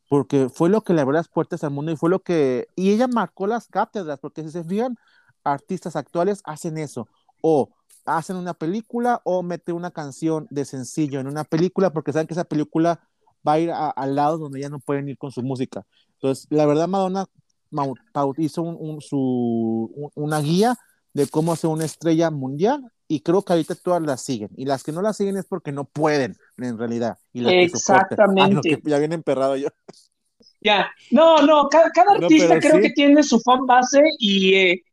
porque 0.08 0.48
fue 0.48 0.70
lo 0.70 0.82
que 0.82 0.94
le 0.94 1.02
abrió 1.02 1.14
las 1.14 1.28
puertas 1.28 1.64
al 1.64 1.70
mundo 1.70 1.92
y 1.92 1.96
fue 1.96 2.10
lo 2.10 2.20
que, 2.20 2.68
y 2.76 2.92
ella 2.92 3.08
marcó 3.08 3.46
las 3.46 3.68
cátedras, 3.68 4.18
porque 4.20 4.42
si 4.42 4.50
se 4.50 4.64
fijan, 4.64 4.96
artistas 5.44 5.96
actuales 5.96 6.40
hacen 6.44 6.78
eso, 6.78 7.08
o 7.42 7.70
hacen 8.04 8.36
una 8.36 8.54
película 8.54 9.20
o 9.24 9.42
mete 9.42 9.72
una 9.72 9.90
canción 9.90 10.46
de 10.50 10.64
sencillo 10.64 11.20
en 11.20 11.26
una 11.26 11.44
película 11.44 11.90
porque 11.90 12.12
saben 12.12 12.26
que 12.26 12.34
esa 12.34 12.44
película 12.44 13.00
va 13.46 13.52
a 13.52 13.58
ir 13.58 13.70
al 13.70 14.14
lado 14.14 14.38
donde 14.38 14.60
ya 14.60 14.68
no 14.68 14.80
pueden 14.80 15.08
ir 15.08 15.18
con 15.18 15.30
su 15.30 15.42
música. 15.42 15.86
Entonces, 16.14 16.46
la 16.50 16.66
verdad, 16.66 16.88
Madonna 16.88 17.26
hizo 18.38 18.62
un, 18.62 19.00
su, 19.00 20.10
una 20.14 20.40
guía 20.40 20.76
de 21.12 21.26
cómo 21.26 21.52
hacer 21.52 21.70
una 21.70 21.84
estrella 21.84 22.30
mundial 22.30 22.90
y 23.06 23.20
creo 23.20 23.42
que 23.42 23.52
ahorita 23.52 23.74
todas 23.74 24.02
las 24.02 24.22
siguen 24.22 24.50
y 24.56 24.64
las 24.64 24.82
que 24.82 24.92
no 24.92 25.02
las 25.02 25.16
siguen 25.16 25.36
es 25.36 25.44
porque 25.44 25.72
no 25.72 25.84
pueden 25.84 26.36
en 26.58 26.78
realidad 26.78 27.18
y 27.32 27.46
exactamente. 27.46 28.80
Ya 28.84 28.98
viene 28.98 29.14
emperrado 29.14 29.56
yo. 29.56 29.68
Ya. 30.60 30.90
No 31.12 31.40
no 31.42 31.68
cada, 31.68 31.90
artista 32.16 32.58
creo 32.58 32.80
que 32.80 32.90
tiene 32.90 33.22
su 33.22 33.38
fan 33.40 33.64
base 33.64 34.02
y 34.18 34.54
eh, 34.54 34.84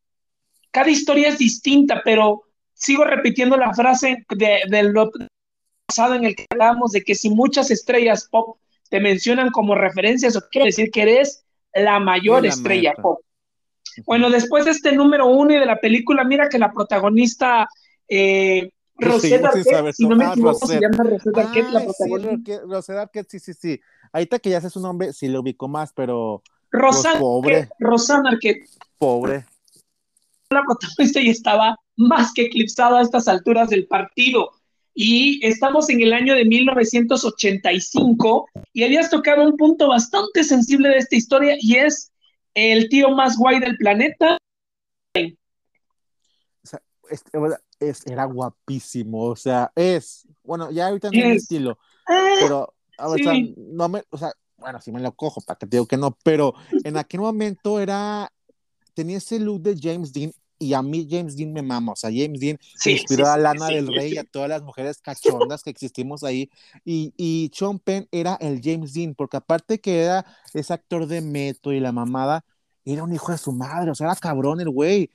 cada 0.69 0.91
historia 0.91 1.29
es 1.29 1.39
distinta 1.39 2.03
pero 2.05 2.43
sigo 2.75 3.03
repitiendo 3.03 3.57
la 3.57 3.73
frase 3.73 4.25
de, 4.29 4.61
de 4.69 4.83
lo 4.83 5.09
pasado 5.87 6.13
en 6.13 6.25
el 6.25 6.35
que 6.35 6.45
hablamos 6.51 6.91
de 6.91 7.03
que 7.03 7.15
si 7.15 7.29
muchas 7.29 7.71
estrellas 7.71 8.27
pop 8.29 8.57
te 8.89 8.99
mencionan 8.99 9.49
como 9.49 9.75
referencia, 9.75 10.29
eso 10.29 10.43
quiere 10.49 10.67
decir 10.67 10.91
que 10.91 11.01
eres 11.01 11.45
la 11.73 11.99
mayor 11.99 12.45
estrella 12.45 12.93
pop. 12.93 13.19
Bueno, 14.05 14.29
después 14.29 14.65
de 14.65 14.71
este 14.71 14.91
número 14.91 15.27
uno 15.27 15.53
y 15.53 15.59
de 15.59 15.65
la 15.65 15.79
película, 15.79 16.23
mira 16.23 16.49
que 16.49 16.59
la 16.59 16.71
protagonista 16.71 17.67
eh, 18.07 18.69
Rosetta 18.97 19.51
si 19.91 20.07
no 20.07 20.15
me 20.15 20.25
ah, 20.25 20.31
equivoco, 20.31 20.67
se 20.67 20.79
llama 20.79 21.03
Rosetta 21.03 21.41
Arquette, 21.41 21.71
la 21.71 21.83
protagonista. 21.83 22.39
Sí, 22.45 22.59
Rosetta 22.65 23.01
Arquette, 23.01 23.29
sí, 23.29 23.39
sí, 23.39 23.53
sí. 23.53 23.81
Ahorita 24.13 24.39
que 24.39 24.49
ya 24.49 24.61
sé 24.61 24.69
su 24.69 24.79
nombre, 24.79 25.11
sí 25.13 25.27
lo 25.27 25.41
ubico 25.41 25.67
más, 25.67 25.91
pero. 25.93 26.41
Rosana, 26.71 27.19
pobre. 27.19 27.69
Rosana 27.79 28.29
Arquette. 28.29 28.69
Pobre. 28.97 29.45
La 30.49 30.63
protagonista 30.63 31.21
ya 31.21 31.31
estaba 31.31 31.75
más 31.97 32.31
que 32.33 32.43
eclipsada 32.43 32.99
a 32.99 33.01
estas 33.01 33.27
alturas 33.27 33.69
del 33.69 33.87
partido. 33.87 34.51
Y 34.93 35.45
estamos 35.45 35.89
en 35.89 36.01
el 36.01 36.13
año 36.13 36.35
de 36.35 36.45
1985 36.45 38.47
y 38.71 38.83
habías 38.83 39.09
tocado 39.09 39.43
un 39.43 39.57
punto 39.57 39.89
bastante 39.89 40.45
sensible 40.45 40.87
de 40.87 40.97
esta 40.97 41.17
historia 41.17 41.57
y 41.59 41.75
es 41.75 42.13
el 42.53 42.87
tío 42.87 43.09
más 43.09 43.37
guay 43.37 43.59
del 43.59 43.75
planeta. 43.75 44.37
Era 47.79 48.25
guapísimo, 48.25 49.23
o 49.23 49.35
sea, 49.35 49.71
es, 49.75 50.27
bueno, 50.43 50.71
ya 50.71 50.87
ahorita 50.87 51.09
no 51.11 51.17
es 51.17 51.43
estilo, 51.43 51.77
ah, 52.07 52.27
pero, 52.39 52.73
o 52.97 53.17
sea, 53.17 53.33
no 53.55 53.89
me, 53.89 54.03
o 54.09 54.17
sea, 54.17 54.31
bueno, 54.57 54.81
si 54.81 54.91
me 54.91 55.01
lo 55.01 55.11
cojo, 55.13 55.41
para 55.41 55.57
que 55.57 55.67
te 55.67 55.77
digo 55.77 55.85
que 55.85 55.97
no, 55.97 56.17
pero 56.23 56.53
en 56.83 56.97
aquel 56.97 57.21
momento 57.21 57.79
era, 57.79 58.31
tenía 58.93 59.17
ese 59.17 59.39
look 59.39 59.61
de 59.61 59.77
James 59.79 60.13
Dean 60.13 60.31
y 60.57 60.73
a 60.73 60.81
mí 60.81 61.05
James 61.09 61.35
Dean 61.35 61.51
me 61.51 61.61
mama, 61.61 61.91
o 61.91 61.95
sea, 61.95 62.09
James 62.09 62.39
Dean 62.39 62.57
inspiró 62.85 63.27
a 63.27 63.37
Lana 63.37 63.67
del 63.67 63.87
Rey 63.87 64.13
y 64.13 64.17
a 64.17 64.23
todas 64.23 64.47
las 64.47 64.61
mujeres 64.61 65.01
cachondas 65.01 65.63
que 65.63 65.69
existimos 65.69 66.23
ahí, 66.23 66.49
y, 66.85 67.13
y 67.17 67.51
Sean 67.53 67.79
Penn 67.79 68.07
era 68.11 68.35
el 68.35 68.61
James 68.63 68.93
Dean, 68.93 69.15
porque 69.15 69.37
aparte 69.37 69.79
que 69.79 70.01
era 70.01 70.25
ese 70.53 70.73
actor 70.73 71.07
de 71.07 71.21
Meto 71.21 71.73
y 71.73 71.79
la 71.79 71.91
mamada, 71.91 72.45
era 72.85 73.03
un 73.03 73.13
hijo 73.13 73.31
de 73.31 73.37
su 73.37 73.51
madre, 73.51 73.91
o 73.91 73.95
sea, 73.95 74.07
era 74.07 74.15
cabrón 74.15 74.61
el 74.61 74.69
güey, 74.69 75.09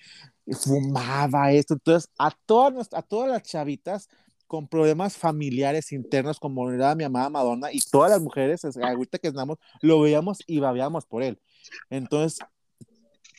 fumaba 0.54 1.52
esto, 1.52 1.74
entonces 1.74 2.10
a 2.18 2.30
todas, 2.46 2.88
a 2.92 3.02
todas 3.02 3.30
las 3.30 3.42
chavitas 3.42 4.08
con 4.46 4.66
problemas 4.66 5.16
familiares 5.16 5.92
internos, 5.92 6.40
como 6.40 6.68
era 6.72 6.96
mi 6.96 7.04
amada 7.04 7.30
Madonna, 7.30 7.72
y 7.72 7.78
todas 7.78 8.10
las 8.10 8.20
mujeres, 8.20 8.64
ahorita 8.64 9.18
que 9.18 9.28
estamos, 9.28 9.58
lo 9.80 10.00
veíamos 10.00 10.38
y 10.44 10.58
babeamos 10.58 11.06
por 11.06 11.22
él. 11.22 11.40
Entonces, 11.88 12.40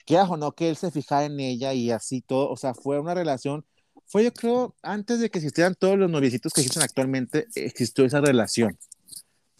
qué 0.06 0.18
o 0.18 0.38
no 0.38 0.54
que 0.54 0.70
él 0.70 0.78
se 0.78 0.90
fijara 0.90 1.26
en 1.26 1.38
ella 1.40 1.74
y 1.74 1.92
así 1.92 2.22
todo, 2.22 2.50
o 2.50 2.56
sea, 2.56 2.74
fue 2.74 2.98
una 2.98 3.14
relación, 3.14 3.66
fue 4.06 4.24
yo 4.24 4.32
creo, 4.32 4.74
antes 4.82 5.20
de 5.20 5.30
que 5.30 5.40
existieran 5.40 5.76
todos 5.76 5.98
los 5.98 6.10
noviecitos 6.10 6.54
que 6.54 6.62
existen 6.62 6.84
actualmente, 6.84 7.48
existió 7.56 8.06
esa 8.06 8.22
relación, 8.22 8.78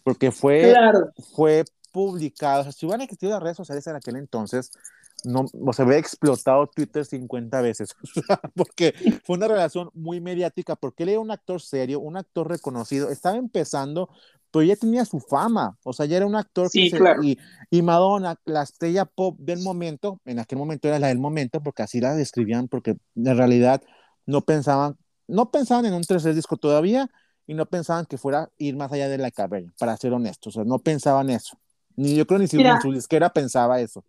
porque 0.04 0.32
fue, 0.32 0.74
fue 1.34 1.64
publicado, 1.92 2.62
o 2.62 2.64
sea, 2.64 2.72
si 2.72 2.86
hubieran 2.86 3.02
existido 3.02 3.32
las 3.32 3.42
redes 3.42 3.58
sociales 3.58 3.86
en 3.86 3.96
aquel 3.96 4.16
entonces, 4.16 4.72
no, 5.24 5.46
o 5.52 5.72
se 5.72 5.82
había 5.82 5.98
explotado 5.98 6.66
Twitter 6.66 7.04
50 7.04 7.60
veces, 7.60 7.94
porque 8.54 8.94
fue 9.24 9.36
una 9.36 9.48
relación 9.48 9.90
muy 9.94 10.20
mediática, 10.20 10.76
porque 10.76 11.04
él 11.04 11.10
era 11.10 11.20
un 11.20 11.30
actor 11.30 11.60
serio, 11.60 12.00
un 12.00 12.16
actor 12.16 12.48
reconocido, 12.48 13.10
estaba 13.10 13.36
empezando, 13.36 14.08
pero 14.50 14.64
ya 14.64 14.76
tenía 14.76 15.04
su 15.04 15.20
fama, 15.20 15.78
o 15.84 15.92
sea, 15.92 16.06
ya 16.06 16.18
era 16.18 16.26
un 16.26 16.36
actor 16.36 16.68
sí, 16.68 16.90
claro. 16.90 17.22
y, 17.22 17.38
y, 17.70 17.82
Madonna, 17.82 18.38
la 18.44 18.62
estrella 18.62 19.04
pop 19.04 19.38
del 19.38 19.60
momento, 19.60 20.20
en 20.24 20.38
aquel 20.38 20.58
momento 20.58 20.88
era 20.88 20.98
la 20.98 21.08
del 21.08 21.18
momento, 21.18 21.62
porque 21.62 21.82
así 21.82 22.00
la 22.00 22.14
describían, 22.14 22.68
porque 22.68 22.96
en 23.14 23.36
realidad 23.36 23.82
no 24.26 24.42
pensaban, 24.42 24.96
no 25.26 25.50
pensaban 25.50 25.86
en 25.86 25.94
un 25.94 26.02
tercer 26.02 26.34
disco 26.34 26.56
todavía 26.56 27.08
y 27.46 27.54
no 27.54 27.66
pensaban 27.66 28.06
que 28.06 28.18
fuera 28.18 28.50
ir 28.58 28.76
más 28.76 28.92
allá 28.92 29.08
de 29.08 29.18
la 29.18 29.30
carrera, 29.30 29.72
para 29.78 29.96
ser 29.96 30.12
honestos, 30.12 30.56
o 30.56 30.60
sea, 30.60 30.64
no 30.64 30.78
pensaban 30.78 31.30
eso. 31.30 31.58
Ni 31.96 32.14
yo 32.14 32.26
creo 32.26 32.38
ni 32.38 32.48
si 32.48 32.60
en 32.60 32.80
su 32.80 32.92
disquera 32.92 33.32
pensaba 33.32 33.80
eso. 33.80 34.04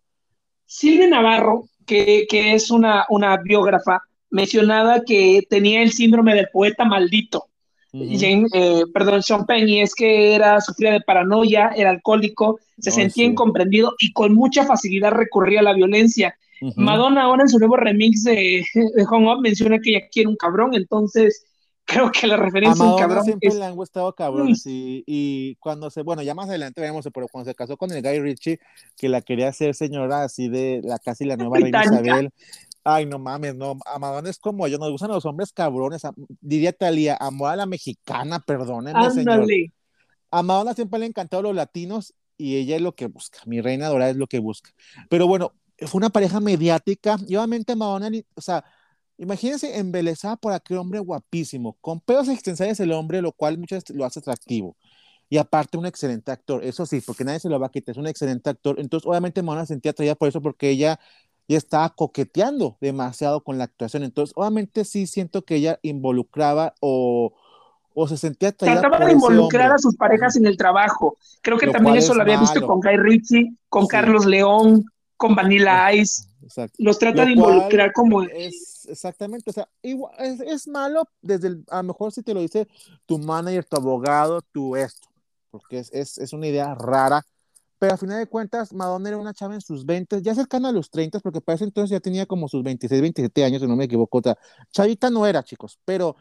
Silvia 0.66 1.08
Navarro, 1.08 1.68
que, 1.86 2.26
que 2.28 2.54
es 2.54 2.70
una, 2.70 3.06
una 3.08 3.36
biógrafa, 3.36 4.02
mencionaba 4.30 5.02
que 5.04 5.42
tenía 5.48 5.82
el 5.82 5.92
síndrome 5.92 6.34
del 6.34 6.48
poeta 6.52 6.84
maldito. 6.84 7.46
Eh, 7.92 8.82
perdón, 8.92 9.22
Sean 9.22 9.46
Penn, 9.46 9.68
y 9.68 9.80
es 9.80 9.94
que 9.94 10.34
era, 10.34 10.60
sufría 10.60 10.92
de 10.92 11.00
paranoia, 11.00 11.70
era 11.76 11.90
alcohólico, 11.90 12.58
se 12.78 12.90
sentía 12.90 13.24
incomprendido 13.24 13.94
y 14.00 14.12
con 14.12 14.34
mucha 14.34 14.66
facilidad 14.66 15.12
recurría 15.12 15.60
a 15.60 15.64
la 15.64 15.74
violencia. 15.74 16.36
Madonna 16.76 17.22
ahora 17.22 17.42
en 17.42 17.48
su 17.48 17.58
nuevo 17.58 17.76
remix 17.76 18.24
de, 18.24 18.64
de 18.74 19.06
Home 19.08 19.32
Up 19.32 19.40
menciona 19.40 19.78
que 19.78 19.90
ella 19.90 20.08
quiere 20.10 20.28
un 20.28 20.36
cabrón, 20.36 20.74
entonces 20.74 21.44
creo 21.84 22.10
que 22.10 22.26
la 22.26 22.36
referencia 22.36 22.84
a 22.84 22.92
un 22.92 22.98
cabrón 22.98 23.24
siempre 23.24 23.54
le 23.54 23.64
han 23.64 23.74
gustado 23.74 24.14
cabrones 24.14 24.66
y, 24.66 25.04
y, 25.06 25.56
cuando 25.56 25.90
se, 25.90 26.02
bueno, 26.02 26.22
ya 26.22 26.34
más 26.34 26.48
adelante 26.48 26.80
veremos, 26.80 27.08
pero 27.12 27.28
cuando 27.28 27.50
se 27.50 27.54
casó 27.54 27.76
con 27.76 27.92
el 27.92 28.02
Guy 28.02 28.20
Ritchie, 28.20 28.60
que 28.96 29.08
la 29.08 29.20
quería 29.20 29.48
hacer 29.48 29.74
señora 29.74 30.24
así 30.24 30.48
de 30.48 30.80
la 30.82 30.98
casi 30.98 31.24
la 31.24 31.36
nueva 31.36 31.58
reina 31.58 31.84
Isabel, 31.84 32.30
ay, 32.84 33.06
no 33.06 33.18
mames, 33.18 33.54
no, 33.54 33.76
a 33.86 33.98
Madonna 33.98 34.30
es 34.30 34.38
como 34.38 34.66
yo, 34.66 34.78
nos 34.78 34.90
gustan 34.90 35.10
los 35.10 35.24
hombres 35.26 35.52
cabrones, 35.52 36.02
diría 36.40 36.72
Talía, 36.72 37.16
amor 37.20 37.50
a 37.50 37.56
la 37.56 37.66
mexicana, 37.66 38.40
perdónenme, 38.40 39.10
señor. 39.10 39.46
A 40.30 40.42
Madonna 40.42 40.74
siempre 40.74 40.98
le 40.98 41.06
han 41.06 41.10
encantado 41.10 41.42
los 41.44 41.54
latinos 41.54 42.14
y 42.36 42.56
ella 42.56 42.76
es 42.76 42.82
lo 42.82 42.94
que 42.94 43.06
busca, 43.06 43.38
mi 43.46 43.60
reina 43.60 43.88
dorada 43.88 44.10
es 44.10 44.16
lo 44.16 44.26
que 44.26 44.40
busca. 44.40 44.70
Pero 45.08 45.26
bueno, 45.26 45.52
fue 45.78 45.98
una 45.98 46.10
pareja 46.10 46.40
mediática 46.40 47.18
y 47.26 47.36
obviamente 47.36 47.76
Madonna, 47.76 48.10
o 48.34 48.40
sea, 48.40 48.64
Imagínense 49.16 49.78
embelesada 49.78 50.36
por 50.36 50.52
aquel 50.52 50.78
hombre 50.78 50.98
guapísimo, 50.98 51.76
con 51.80 52.00
pedos 52.00 52.28
extensibles 52.28 52.80
el 52.80 52.92
hombre, 52.92 53.22
lo 53.22 53.32
cual 53.32 53.58
muchas 53.58 53.84
veces 53.84 53.96
lo 53.96 54.04
hace 54.04 54.20
atractivo. 54.20 54.76
Y 55.28 55.38
aparte, 55.38 55.78
un 55.78 55.86
excelente 55.86 56.30
actor, 56.30 56.64
eso 56.64 56.84
sí, 56.84 57.00
porque 57.00 57.24
nadie 57.24 57.40
se 57.40 57.48
lo 57.48 57.58
va 57.58 57.68
a 57.68 57.70
quitar, 57.70 57.92
es 57.92 57.98
un 57.98 58.06
excelente 58.06 58.50
actor. 58.50 58.78
Entonces, 58.78 59.06
obviamente, 59.06 59.42
Mona 59.42 59.66
sentía 59.66 59.92
atraída 59.92 60.14
por 60.14 60.28
eso, 60.28 60.40
porque 60.40 60.70
ella 60.70 60.98
ya 61.48 61.58
estaba 61.58 61.90
coqueteando 61.90 62.76
demasiado 62.80 63.42
con 63.42 63.58
la 63.58 63.64
actuación. 63.64 64.02
Entonces, 64.02 64.32
obviamente, 64.36 64.84
sí 64.84 65.06
siento 65.06 65.44
que 65.44 65.56
ella 65.56 65.78
involucraba 65.82 66.74
o, 66.80 67.32
o 67.94 68.08
se 68.08 68.16
sentía 68.16 68.50
atraída. 68.50 68.80
Trataba 68.80 69.06
de 69.06 69.12
involucrar 69.12 69.72
a 69.72 69.78
sus 69.78 69.96
parejas 69.96 70.36
en 70.36 70.46
el 70.46 70.56
trabajo. 70.56 71.16
Creo 71.42 71.58
que 71.58 71.68
también 71.68 71.96
eso 71.96 72.14
lo 72.14 72.22
había 72.22 72.40
visto 72.40 72.66
con 72.66 72.80
Guy 72.80 72.96
Ritchie, 72.96 73.56
con 73.68 73.86
Carlos 73.86 74.26
León, 74.26 74.84
con 75.16 75.34
Vanilla 75.34 75.92
Ice. 75.92 76.24
Los 76.78 76.98
trata 76.98 77.24
de 77.24 77.32
involucrar 77.32 77.92
como... 77.92 78.22
Es, 78.22 78.86
exactamente, 78.88 79.50
o 79.50 79.52
sea, 79.52 79.68
es, 79.82 80.68
malo 80.68 81.08
desde 81.22 81.48
el, 81.48 81.64
a 81.70 81.78
lo 81.78 81.84
mejor 81.84 82.12
si 82.12 82.22
te 82.22 82.34
lo 82.34 82.40
dice 82.40 82.68
tu 83.06 83.18
manager, 83.18 83.64
tu 83.64 83.76
abogado, 83.76 84.42
tu 84.52 84.76
esto, 84.76 85.08
porque 85.50 85.78
es, 85.78 85.90
es, 85.92 86.18
es 86.18 86.32
una 86.32 86.46
idea 86.46 86.74
rara, 86.74 87.24
pero 87.78 87.94
a 87.94 87.98
final 87.98 88.18
de 88.18 88.26
cuentas, 88.26 88.72
Madonna 88.72 89.08
era 89.08 89.18
una 89.18 89.34
chava 89.34 89.54
en 89.54 89.60
sus 89.60 89.84
20, 89.84 90.22
ya 90.22 90.34
cercana 90.34 90.70
a 90.70 90.72
los 90.72 90.90
30, 90.90 91.20
porque 91.20 91.40
para 91.40 91.56
ese 91.56 91.64
entonces 91.64 91.90
ya 91.90 92.00
tenía 92.00 92.24
como 92.24 92.48
sus 92.48 92.62
26, 92.62 93.00
27 93.00 93.44
años, 93.44 93.60
si 93.60 93.68
no 93.68 93.76
me 93.76 93.84
equivoco, 93.84 94.18
o 94.18 94.22
sea, 94.22 94.38
chavita 94.70 95.10
no 95.10 95.26
era, 95.26 95.42
chicos, 95.42 95.78
pero 95.84 96.16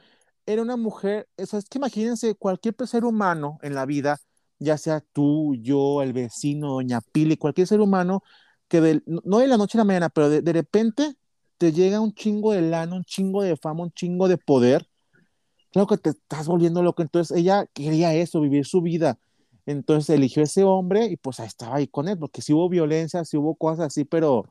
era 0.46 0.62
una 0.62 0.76
mujer, 0.76 1.30
eso 1.38 1.58
es 1.58 1.70
que 1.70 1.78
imagínense, 1.78 2.36
cualquier 2.36 2.76
ser 2.86 3.06
humano 3.06 3.60
en 3.62 3.76
la 3.76 3.86
vida, 3.86 4.20
ya 4.60 4.78
sea 4.78 5.02
tú, 5.14 5.56
yo, 5.56 6.02
el 6.02 6.14
vecino, 6.14 6.74
doña 6.74 7.00
Pili, 7.14 7.38
cualquier 7.38 7.68
ser 7.68 7.80
humano, 7.80 8.24
que 8.74 9.04
no 9.06 9.38
de 9.38 9.48
la 9.48 9.58
noche 9.58 9.78
a 9.78 9.82
la 9.82 9.86
mañana, 9.86 10.10
pero 10.10 10.32
de, 10.32 10.52
repente 10.52 11.14
te 11.60 11.72
llega 11.72 12.00
un 12.00 12.12
chingo 12.12 12.54
de 12.54 12.62
lana, 12.64 12.96
un 12.96 13.04
chingo 13.04 13.44
de 13.44 13.56
fama, 13.56 13.84
un 13.84 13.92
chingo 13.92 14.28
de 14.28 14.40
poder, 14.40 14.88
claro 15.72 15.86
que 15.86 15.98
te 16.00 16.10
estás 16.10 16.48
volviendo 16.48 16.82
loco. 16.82 17.04
Entonces 17.04 17.38
ella 17.38 17.68
quería 17.72 18.16
eso, 18.16 18.42
vivir 18.42 18.66
su 18.66 18.82
vida. 18.82 19.20
Entonces 19.68 20.16
eligió 20.16 20.42
ese 20.42 20.64
hombre 20.64 21.06
y 21.06 21.18
pues 21.18 21.40
ahí 21.40 21.46
estaba 21.46 21.76
ahí 21.76 21.88
con 21.88 22.08
él, 22.08 22.18
porque 22.18 22.42
sí 22.42 22.52
hubo 22.52 22.68
violencia, 22.68 23.24
sí 23.26 23.38
hubo 23.38 23.54
cosas 23.54 23.86
así, 23.86 24.06
pero 24.06 24.46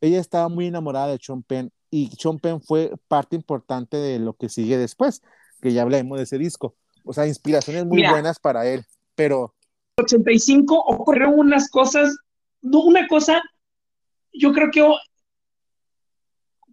ella 0.00 0.20
estaba 0.20 0.48
muy 0.48 0.68
enamorada 0.68 1.08
de 1.08 1.18
Sean 1.20 1.42
Penn 1.42 1.72
y 1.90 2.12
Sean 2.16 2.38
Penn 2.38 2.62
fue 2.62 2.92
parte 3.08 3.34
importante 3.34 3.96
de 3.96 4.20
lo 4.20 4.34
que 4.34 4.48
sigue 4.48 4.78
después, 4.78 5.22
que 5.60 5.72
ya 5.72 5.82
hablemos 5.82 6.18
de 6.18 6.24
ese 6.24 6.38
disco. 6.38 6.76
O 7.04 7.12
sea, 7.12 7.26
inspiraciones 7.26 7.84
muy 7.84 8.06
buenas 8.08 8.38
para 8.38 8.64
él, 8.68 8.84
pero... 9.16 9.54
85 9.98 10.84
ocurrieron 10.86 11.36
unas 11.36 11.68
cosas 11.68 12.16
una 12.62 13.06
cosa, 13.08 13.42
yo 14.32 14.52
creo 14.52 14.70
que 14.70 14.82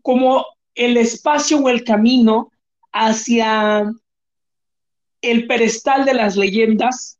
como 0.01 0.45
el 0.75 0.97
espacio 0.97 1.59
o 1.59 1.69
el 1.69 1.83
camino 1.83 2.51
hacia 2.91 3.91
el 5.21 5.47
pedestal 5.47 6.05
de 6.05 6.13
las 6.13 6.35
leyendas. 6.35 7.17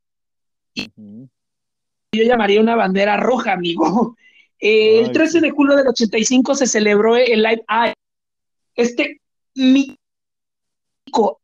Yo 0.76 2.24
llamaría 2.24 2.62
una 2.62 2.76
bandera 2.76 3.18
roja, 3.18 3.54
amigo. 3.54 4.16
el 4.60 5.12
13 5.12 5.42
de 5.42 5.52
julio 5.52 5.76
del 5.76 5.88
85 5.88 6.56
se 6.56 6.68
celebró 6.68 7.18
el 7.18 7.42
Live 7.42 7.64
Aid, 7.68 7.94
este 8.76 9.20
mítico, 9.56 9.98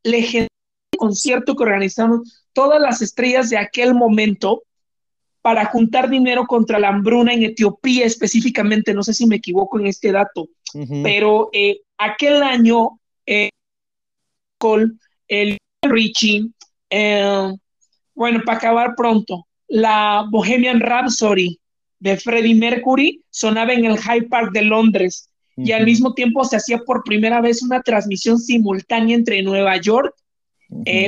legendario 0.04 0.50
concierto 0.98 1.56
que 1.56 1.64
organizaron 1.64 2.24
todas 2.54 2.82
las 2.82 3.02
estrellas 3.02 3.50
de 3.50 3.58
aquel 3.58 3.94
momento 3.94 4.64
para 5.42 5.66
juntar 5.66 6.10
dinero 6.10 6.46
contra 6.46 6.80
la 6.80 6.90
hambruna 6.90 7.34
en 7.34 7.44
Etiopía 7.44 8.06
específicamente, 8.06 8.94
no 8.94 9.04
sé 9.04 9.14
si 9.14 9.26
me 9.26 9.38
equivoco 9.38 9.80
en 9.80 9.88
este 9.88 10.12
dato, 10.12 10.50
pero 11.04 11.50
eh, 11.54 11.82
aquel 11.98 12.44
año, 12.44 13.00
eh, 13.26 13.50
el 15.28 15.58
Richie, 15.82 16.50
eh, 16.90 17.54
bueno, 18.14 18.42
para 18.46 18.58
acabar 18.58 18.96
pronto, 18.96 19.48
la 19.68 20.26
Bohemian 20.30 20.82
Rhapsody 20.82 21.58
de 22.00 22.18
Freddie 22.18 22.56
Mercury 22.56 23.22
sonaba 23.30 23.74
en 23.74 23.86
el 23.86 23.98
Hyde 23.98 24.28
Park 24.28 24.52
de 24.52 24.64
Londres 24.64 25.30
y 25.56 25.74
al 25.74 25.86
mismo 25.86 26.14
tiempo 26.14 26.46
se 26.46 26.56
hacía 26.56 26.80
por 26.80 27.04
primera 27.04 27.42
vez 27.42 27.62
una 27.62 27.82
transmisión 27.82 28.40
simultánea 28.40 29.16
entre 29.16 29.42
Nueva 29.42 29.78
York, 29.78 30.14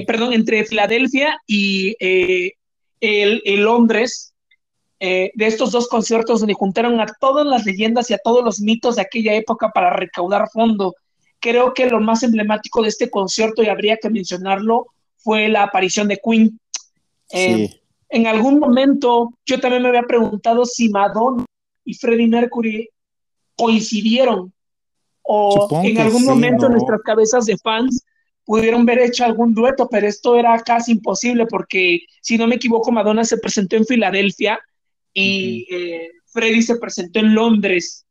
perdón, 0.05 0.33
entre 0.33 0.65
Filadelfia 0.65 1.37
y 1.47 1.95
el, 3.01 3.41
Londres 3.63 4.33
eh, 4.99 5.31
de 5.33 5.47
estos 5.47 5.71
dos 5.71 5.87
conciertos 5.89 6.39
donde 6.39 6.53
juntaron 6.53 6.99
a 6.99 7.07
todas 7.19 7.45
las 7.45 7.65
leyendas 7.65 8.09
y 8.09 8.13
a 8.13 8.19
todos 8.23 8.43
los 8.43 8.61
mitos 8.61 8.95
de 8.95 9.01
aquella 9.01 9.33
época 9.33 9.71
para 9.73 9.91
recaudar 9.91 10.49
fondo. 10.49 10.93
Creo 11.39 11.73
que 11.73 11.87
lo 11.87 11.99
más 11.99 12.21
emblemático 12.21 12.83
de 12.83 12.89
este 12.89 13.09
concierto, 13.09 13.63
y 13.63 13.67
habría 13.67 13.97
que 13.97 14.11
mencionarlo, 14.11 14.87
fue 15.17 15.49
la 15.49 15.63
aparición 15.63 16.07
de 16.07 16.19
Queen. 16.23 16.59
Eh, 17.31 17.81
en 18.09 18.27
algún 18.27 18.59
momento 18.59 19.33
yo 19.45 19.59
también 19.59 19.81
me 19.81 19.89
había 19.89 20.03
preguntado 20.03 20.65
si 20.65 20.89
Madonna 20.89 21.45
y 21.83 21.93
Freddie 21.95 22.27
Mercury 22.27 22.89
coincidieron 23.55 24.53
o 25.23 25.67
en 25.83 25.97
algún 25.99 26.25
momento 26.25 26.65
en 26.65 26.73
nuestras 26.73 27.01
cabezas 27.01 27.45
de 27.45 27.57
fans 27.57 28.03
pudieron 28.51 28.81
haber 28.81 28.99
hecho 28.99 29.23
algún 29.23 29.53
dueto, 29.53 29.87
pero 29.89 30.05
esto 30.05 30.35
era 30.35 30.61
casi 30.61 30.91
imposible 30.91 31.45
porque, 31.45 32.01
si 32.21 32.37
no 32.37 32.47
me 32.47 32.55
equivoco, 32.55 32.91
Madonna 32.91 33.23
se 33.23 33.37
presentó 33.37 33.77
en 33.77 33.85
Filadelfia 33.85 34.59
y 35.13 35.65
uh 35.73 36.21
Freddy 36.33 36.61
se 36.61 36.75
presentó 36.75 37.19
en 37.19 37.33
Londres. 37.33 38.05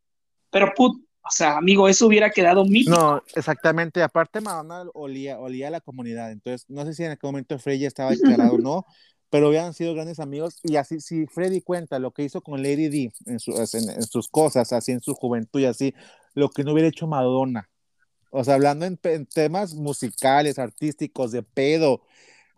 Pero, 0.50 0.72
put, 0.74 0.96
o 0.96 1.30
sea, 1.30 1.58
amigo, 1.58 1.90
eso 1.90 2.06
hubiera 2.06 2.30
quedado 2.30 2.64
mítico. 2.64 2.96
No, 2.96 3.22
exactamente. 3.34 4.02
Aparte, 4.02 4.40
Madonna 4.40 4.84
olía, 4.94 5.38
olía 5.38 5.68
a 5.68 5.72
la 5.72 5.82
comunidad. 5.82 6.32
Entonces, 6.32 6.64
no 6.70 6.86
sé 6.86 6.94
si 6.94 7.04
en 7.04 7.10
aquel 7.10 7.28
momento 7.28 7.58
Freddy 7.58 7.84
estaba 7.84 8.12
declarado 8.12 8.54
o 8.54 8.58
no, 8.58 8.86
pero 9.28 9.50
hubieran 9.50 9.74
sido 9.74 9.92
grandes 9.92 10.20
amigos. 10.20 10.58
Y 10.62 10.76
así, 10.76 11.00
si 11.00 11.26
Freddy 11.26 11.60
cuenta 11.60 11.98
lo 11.98 12.12
que 12.12 12.24
hizo 12.24 12.40
con 12.40 12.62
Lady 12.62 12.88
D 12.88 13.12
en, 13.26 13.34
en 13.34 14.02
sus 14.02 14.28
cosas, 14.28 14.72
así 14.72 14.92
en 14.92 15.02
su 15.02 15.12
juventud 15.12 15.60
y 15.60 15.66
así, 15.66 15.94
lo 16.32 16.48
que 16.48 16.64
no 16.64 16.72
hubiera 16.72 16.88
hecho 16.88 17.06
Madonna 17.06 17.69
o 18.30 18.44
sea, 18.44 18.54
hablando 18.54 18.86
en, 18.86 18.96
temas 19.26 19.74
musicales, 19.74 20.58
artísticos, 20.58 21.32
de 21.32 21.42
pedo, 21.42 22.02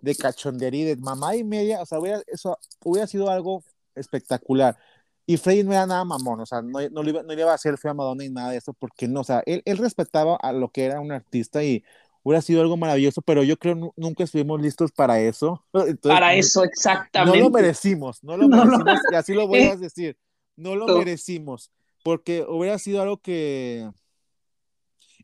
de 0.00 0.14
cachondería, 0.14 0.86
de 0.86 0.96
mamá 0.96 1.36
y 1.36 1.44
media, 1.44 1.82
o 1.82 1.86
sea, 1.86 1.98
hubiera, 1.98 2.22
eso 2.26 2.58
hubiera 2.84 3.06
sido 3.06 3.30
algo 3.30 3.64
espectacular. 3.94 4.76
Y 5.24 5.36
Freddy 5.36 5.62
no 5.62 5.72
era 5.72 5.86
nada 5.86 6.04
mamón, 6.04 6.40
o 6.40 6.46
sea, 6.46 6.62
no, 6.62 6.80
no, 6.90 7.02
le, 7.02 7.10
iba, 7.10 7.22
no 7.22 7.32
le 7.32 7.40
iba 7.40 7.52
a 7.52 7.54
hacer 7.54 7.78
feo 7.78 7.92
a 7.92 7.94
Madonna 7.94 8.24
ni 8.24 8.30
nada 8.30 8.50
de 8.50 8.58
eso, 8.58 8.72
porque 8.74 9.06
no, 9.06 9.20
o 9.20 9.24
sea, 9.24 9.42
él, 9.46 9.62
él 9.64 9.78
respetaba 9.78 10.36
a 10.36 10.52
lo 10.52 10.70
que 10.70 10.84
era 10.84 11.00
un 11.00 11.12
artista 11.12 11.62
y 11.62 11.84
hubiera 12.22 12.42
sido 12.42 12.60
algo 12.60 12.76
maravilloso, 12.76 13.22
pero 13.22 13.42
yo 13.42 13.56
creo 13.56 13.92
nunca 13.96 14.24
estuvimos 14.24 14.60
listos 14.60 14.92
para 14.92 15.20
eso. 15.20 15.64
para 16.02 16.34
eso, 16.34 16.64
exactamente. 16.64 17.38
No 17.38 17.44
lo 17.44 17.50
merecimos, 17.50 18.22
no 18.24 18.36
lo 18.36 18.48
merecimos, 18.48 19.00
y 19.10 19.14
así 19.14 19.34
lo 19.34 19.46
voy 19.46 19.62
a 19.62 19.76
decir, 19.76 20.16
no 20.56 20.76
lo 20.76 20.86
merecimos, 20.98 21.70
porque 22.02 22.44
hubiera 22.48 22.78
sido 22.78 23.00
algo 23.00 23.18
que, 23.18 23.88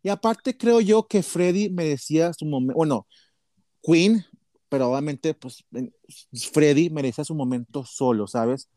y 0.02 0.08
aparte 0.08 0.56
creo 0.56 0.80
yo 0.80 1.06
que 1.06 1.22
Freddy 1.22 1.70
merecía 1.70 2.32
su 2.32 2.44
momento, 2.44 2.76
bueno, 2.76 3.06
Queen, 3.82 4.24
pero 4.68 4.90
obviamente 4.90 5.34
pues 5.34 5.64
Freddy 6.52 6.90
merecía 6.90 7.24
su 7.24 7.34
momento 7.34 7.84
solo, 7.84 8.26
¿sabes? 8.26 8.68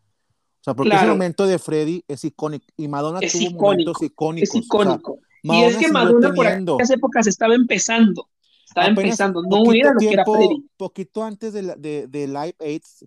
O 0.61 0.63
sea, 0.63 0.75
porque 0.75 0.95
ese 0.95 1.07
momento 1.07 1.47
de 1.47 1.57
Freddy 1.57 2.03
es 2.07 2.23
icónico 2.23 2.65
y 2.77 2.87
Madonna 2.87 3.19
tuvo 3.19 3.51
momentos 3.51 4.01
icónicos. 4.01 4.55
Es 4.55 4.63
icónico. 4.63 5.19
y 5.41 5.63
es 5.63 5.77
que 5.77 5.91
Madonna 5.91 6.33
por 6.33 6.45
aquellas 6.45 6.89
épocas 6.91 7.25
estaba 7.25 7.55
empezando. 7.55 8.29
Estaba 8.67 8.87
empezando, 8.87 9.41
no 9.41 9.73
era 9.73 9.91
lo 9.91 9.99
que 9.99 10.09
era 10.11 10.23
Freddy. 10.23 10.69
Poquito 10.77 11.23
antes 11.23 11.53
de, 11.53 11.75
de, 11.77 12.07
de 12.07 12.27
Live 12.27 12.55
Aids, 12.59 13.05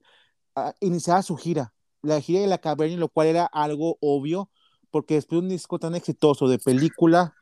uh, 0.56 0.72
iniciaba 0.80 1.22
su 1.22 1.36
gira, 1.36 1.72
la 2.02 2.20
gira 2.20 2.40
de 2.40 2.48
la 2.48 2.58
caverna, 2.58 2.96
lo 2.96 3.08
cual 3.08 3.28
era 3.28 3.46
algo 3.46 3.96
obvio, 4.00 4.50
porque 4.90 5.14
después 5.14 5.40
de 5.40 5.44
un 5.44 5.48
disco 5.48 5.78
tan 5.78 5.94
exitoso 5.94 6.48
de 6.48 6.58
película, 6.58 7.34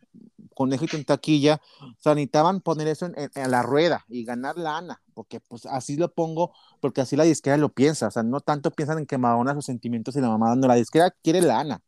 con 0.62 0.72
éxito 0.72 0.96
en 0.96 1.04
taquilla, 1.04 1.60
o 1.80 1.96
sea, 1.98 2.14
necesitaban 2.14 2.60
poner 2.60 2.86
eso 2.86 3.06
en, 3.06 3.50
la 3.50 3.62
rueda 3.62 4.04
y 4.08 4.24
ganar 4.24 4.56
lana, 4.56 5.02
porque 5.12 5.40
pues 5.40 5.66
así 5.66 5.96
lo 5.96 6.12
pongo, 6.12 6.52
porque 6.80 7.00
así 7.00 7.16
la 7.16 7.24
disquera 7.24 7.56
lo 7.56 7.70
piensa, 7.70 8.06
o 8.06 8.10
sea, 8.12 8.22
no 8.22 8.40
tanto 8.40 8.70
piensan 8.70 8.98
en 8.98 9.06
que 9.06 9.18
Madonna 9.18 9.54
sus 9.54 9.64
sentimientos 9.64 10.14
y 10.14 10.20
la 10.20 10.28
mamá 10.28 10.50
dando 10.50 10.68
la 10.68 10.76
disquera 10.76 11.10
quiere 11.10 11.40
lana. 11.40 11.82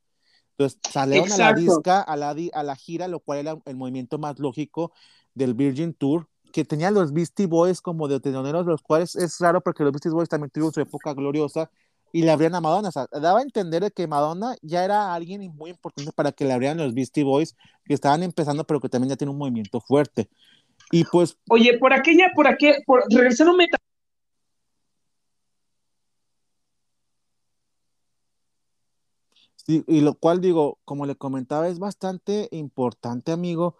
Entonces 0.56 0.80
salieron 0.90 1.30
a 1.30 1.38
la 1.38 1.52
disca, 1.52 2.00
a 2.00 2.16
la, 2.16 2.34
a 2.52 2.62
la 2.64 2.74
gira, 2.74 3.06
lo 3.06 3.20
cual 3.20 3.38
era 3.38 3.56
el 3.64 3.76
movimiento 3.76 4.18
más 4.18 4.40
lógico 4.40 4.92
del 5.34 5.54
Virgin 5.54 5.94
Tour, 5.94 6.28
que 6.52 6.64
tenía 6.64 6.90
los 6.90 7.12
Beastie 7.12 7.46
Boys 7.46 7.80
como 7.80 8.08
de 8.08 8.18
teloneros, 8.18 8.66
los 8.66 8.82
cuales 8.82 9.14
es 9.14 9.38
raro 9.38 9.60
porque 9.60 9.84
los 9.84 9.92
Beastie 9.92 10.10
Boys 10.10 10.28
también 10.28 10.50
tuvieron 10.50 10.72
su 10.72 10.80
época 10.80 11.14
gloriosa, 11.14 11.70
y 12.14 12.22
le 12.22 12.30
abrían 12.30 12.54
a 12.54 12.60
Madonna. 12.60 12.90
O 12.90 12.92
sea, 12.92 13.08
daba 13.10 13.40
a 13.40 13.42
entender 13.42 13.92
que 13.92 14.06
Madonna 14.06 14.54
ya 14.62 14.84
era 14.84 15.12
alguien 15.12 15.52
muy 15.56 15.70
importante 15.70 16.12
para 16.12 16.30
que 16.30 16.44
le 16.44 16.52
abrieran 16.52 16.78
los 16.78 16.94
Beastie 16.94 17.24
Boys, 17.24 17.56
que 17.84 17.92
estaban 17.92 18.22
empezando, 18.22 18.64
pero 18.64 18.78
que 18.78 18.88
también 18.88 19.10
ya 19.10 19.16
tiene 19.16 19.32
un 19.32 19.38
movimiento 19.38 19.80
fuerte. 19.80 20.30
Y 20.92 21.02
pues. 21.04 21.36
Oye, 21.50 21.76
por 21.76 21.92
aquella, 21.92 22.30
por 22.32 22.46
aquel, 22.46 22.76
por, 22.86 23.02
regresando 23.10 23.56
meta. 23.56 23.78
Sí, 29.56 29.82
y 29.88 30.00
lo 30.00 30.14
cual 30.14 30.40
digo, 30.40 30.78
como 30.84 31.06
le 31.06 31.16
comentaba, 31.16 31.66
es 31.66 31.80
bastante 31.80 32.48
importante, 32.52 33.32
amigo, 33.32 33.76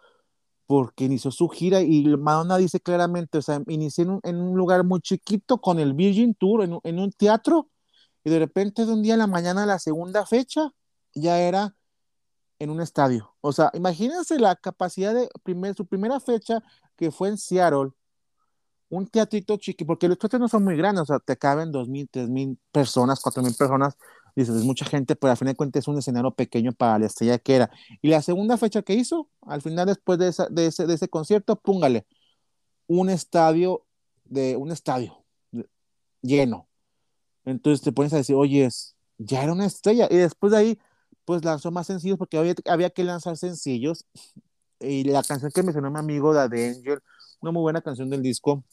porque 0.67 1.05
inició 1.05 1.31
su 1.31 1.49
gira 1.49 1.83
y 1.83 2.05
Madonna 2.17 2.57
dice 2.57 2.81
claramente, 2.81 3.39
o 3.39 3.43
sea, 3.43 3.63
inicié 3.69 4.07
en 4.25 4.41
un, 4.41 4.57
lugar 4.57 4.83
muy 4.83 5.01
chiquito 5.01 5.59
con 5.59 5.79
el 5.79 5.93
Virgin 5.95 6.35
Tour, 6.35 6.65
en, 6.65 6.81
en 6.83 6.99
un 6.99 7.13
teatro, 7.13 7.69
y 8.25 8.31
de 8.31 8.39
repente 8.39 8.87
de 8.87 8.93
un 8.93 9.03
día 9.03 9.15
a 9.15 9.19
la 9.19 9.27
mañana, 9.27 9.67
la 9.67 9.79
segunda 9.79 10.25
fecha, 10.27 10.73
ya 11.15 11.39
era 11.41 11.77
en 12.59 12.71
un 12.71 12.81
estadio. 12.81 13.35
O 13.41 13.53
sea, 13.53 13.71
imagínense 13.75 14.39
la 14.39 14.57
capacidad 14.57 15.15
de 15.15 15.29
primer, 15.43 15.75
su 15.75 15.87
primera 15.87 16.19
fecha 16.21 16.63
que 16.97 17.11
fue 17.11 17.29
en 17.29 17.39
Seattle, 17.39 17.91
un 18.89 19.07
teatrito 19.07 19.57
chiqui, 19.57 19.85
porque 19.85 20.09
los 20.09 20.19
teatros 20.19 20.41
no 20.41 20.49
son 20.49 20.65
muy 20.65 20.77
grandes, 20.77 21.03
o 21.03 21.07
sea, 21.07 21.19
te 21.19 21.37
caben 21.37 21.73
dos 21.73 21.89
mil, 21.89 22.09
tres 22.11 22.29
mil 22.29 22.59
personas, 22.73 23.21
cuatro 23.21 23.43
mil 23.43 23.55
personas, 23.55 23.97
dices, 24.37 24.57
es 24.57 24.65
mucha 24.65 24.85
gente, 24.85 25.17
pero 25.17 25.33
al 25.33 25.37
final 25.37 25.53
de 25.53 25.57
cuentas 25.57 25.81
es 25.81 25.89
un 25.89 25.99
escenario 25.99 26.31
pequeño 26.31 26.73
para 26.73 26.99
la 26.99 27.07
estrella 27.07 27.39
que 27.39 27.57
era. 27.57 27.71
Y 28.03 28.09
la 28.09 28.23
segunda 28.23 28.57
fecha 28.57 28.83
que 28.83 28.95
hizo, 28.95 29.29
al 29.43 29.63
final 29.63 29.87
después 29.87 30.19
de, 30.19 30.33
de, 30.51 30.67
ese, 30.67 30.87
de 30.87 30.95
ese 30.95 31.09
concierto, 31.09 31.57
póngale 31.57 32.07
un 32.87 33.11
estadio, 33.11 33.85
de 34.25 34.57
un 34.57 34.71
estadio 34.71 35.25
lleno. 36.23 36.69
Entonces 37.45 37.83
te 37.83 37.93
pones 37.93 38.13
a 38.13 38.17
decir, 38.19 38.37
oye, 38.37 38.69
ya 39.19 39.43
era 39.43 39.53
una 39.53 39.67
estrella. 39.67 40.09
Y 40.11 40.17
después 40.17 40.53
de 40.53 40.59
ahí, 40.59 40.79
pues 41.25 41.45
lanzó 41.45 41.71
más 41.71 41.87
sencillos 41.87 42.19
porque 42.19 42.39
había, 42.39 42.55
había 42.67 42.91
que 42.91 43.05
lanzar 43.05 43.37
sencillos. 43.37 44.07
Y 44.81 45.05
la 45.05 45.23
canción 45.23 45.51
que 45.53 45.63
mencionó 45.63 45.91
mi 45.91 45.99
amigo, 45.99 46.33
la 46.33 46.49
de 46.49 46.69
Angel, 46.71 47.01
una 47.41 47.53
muy 47.53 47.63
buena 47.63 47.81
canción 47.81 48.11
del 48.11 48.23
disco, 48.23 48.65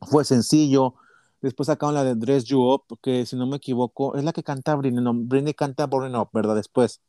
fue 0.00 0.24
sencillo. 0.24 0.94
Después 1.42 1.66
sacaron 1.66 1.94
la 1.94 2.04
de 2.04 2.14
Dress 2.14 2.44
You 2.44 2.60
Up, 2.62 2.98
que 3.02 3.26
si 3.26 3.36
no 3.36 3.46
me 3.46 3.56
equivoco, 3.56 4.16
es 4.16 4.24
la 4.24 4.32
que 4.32 4.42
canta 4.42 4.74
Britney, 4.74 5.02
no, 5.02 5.12
Britney 5.14 5.54
canta 5.54 5.86
Burning 5.86 6.16
Up, 6.16 6.30
¿verdad? 6.32 6.56
Después. 6.56 7.00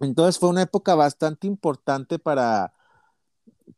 Entonces 0.00 0.38
fue 0.38 0.48
una 0.48 0.62
época 0.62 0.94
bastante 0.94 1.46
importante 1.46 2.18
para, 2.18 2.72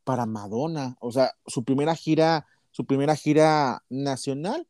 para 0.05 0.27
Madonna. 0.27 0.97
O 1.01 1.13
sea, 1.13 1.33
su 1.47 1.65
primera 1.65 1.95
gira, 1.95 2.47
su 2.71 2.85
primera 2.87 3.17
gira 3.17 3.83
nacional 3.89 4.67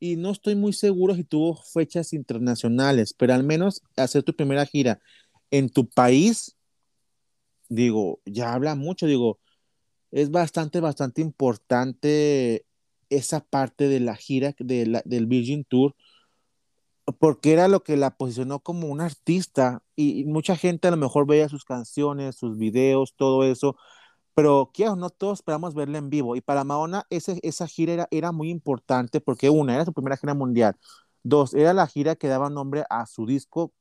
y 0.00 0.16
no 0.16 0.30
estoy 0.30 0.54
muy 0.54 0.72
seguro 0.72 1.14
si 1.14 1.24
tuvo 1.24 1.56
fechas 1.56 2.12
internacionales, 2.12 3.14
pero 3.16 3.34
al 3.34 3.44
menos 3.44 3.82
hacer 3.96 4.22
tu 4.22 4.34
primera 4.34 4.66
gira 4.66 5.00
en 5.50 5.70
tu 5.70 5.88
país, 5.88 6.56
digo, 7.68 8.20
ya 8.24 8.52
habla 8.52 8.74
mucho, 8.74 9.06
digo, 9.06 9.38
es 10.10 10.30
bastante, 10.30 10.80
bastante 10.80 11.20
importante 11.22 12.66
esa 13.10 13.40
parte 13.44 13.88
de 13.88 14.00
la 14.00 14.16
gira 14.16 14.54
de 14.58 15.02
del 15.04 15.26
Virgin 15.26 15.64
Tour, 15.64 15.94
porque 17.18 17.52
era 17.52 17.68
lo 17.68 17.82
que 17.82 17.96
la 17.96 18.16
posicionó 18.16 18.60
como 18.60 18.88
un 18.88 19.00
artista 19.00 19.82
y, 19.96 20.24
mucha 20.24 20.56
gente 20.56 20.88
a 20.88 20.90
lo 20.90 20.96
mejor 20.96 21.26
veía 21.26 21.48
sus 21.48 21.64
canciones, 21.64 22.36
sus 22.36 22.56
videos, 22.58 23.14
todo 23.16 23.44
eso, 23.44 23.76
pero 24.34 24.70
quiero 24.74 24.96
no 24.96 25.10
todos 25.10 25.38
esperamos 25.40 25.74
verla 25.74 25.98
en 25.98 26.10
vivo. 26.10 26.36
Y 26.36 26.40
para 26.40 26.64
Madonna 26.64 27.06
ese, 27.10 27.38
esa 27.42 27.66
gira 27.66 27.92
era, 27.92 28.08
era 28.10 28.32
muy 28.32 28.50
importante 28.50 29.20
porque 29.20 29.50
una, 29.50 29.74
era 29.74 29.84
su 29.84 29.92
primera 29.92 30.16
gira 30.16 30.34
mundial. 30.34 30.76
Dos, 31.22 31.54
era 31.54 31.72
la 31.72 31.86
gira 31.86 32.16
que 32.16 32.28
daba 32.28 32.50
nombre 32.50 32.84
a 32.90 33.06
su 33.06 33.26
disco, 33.26 33.72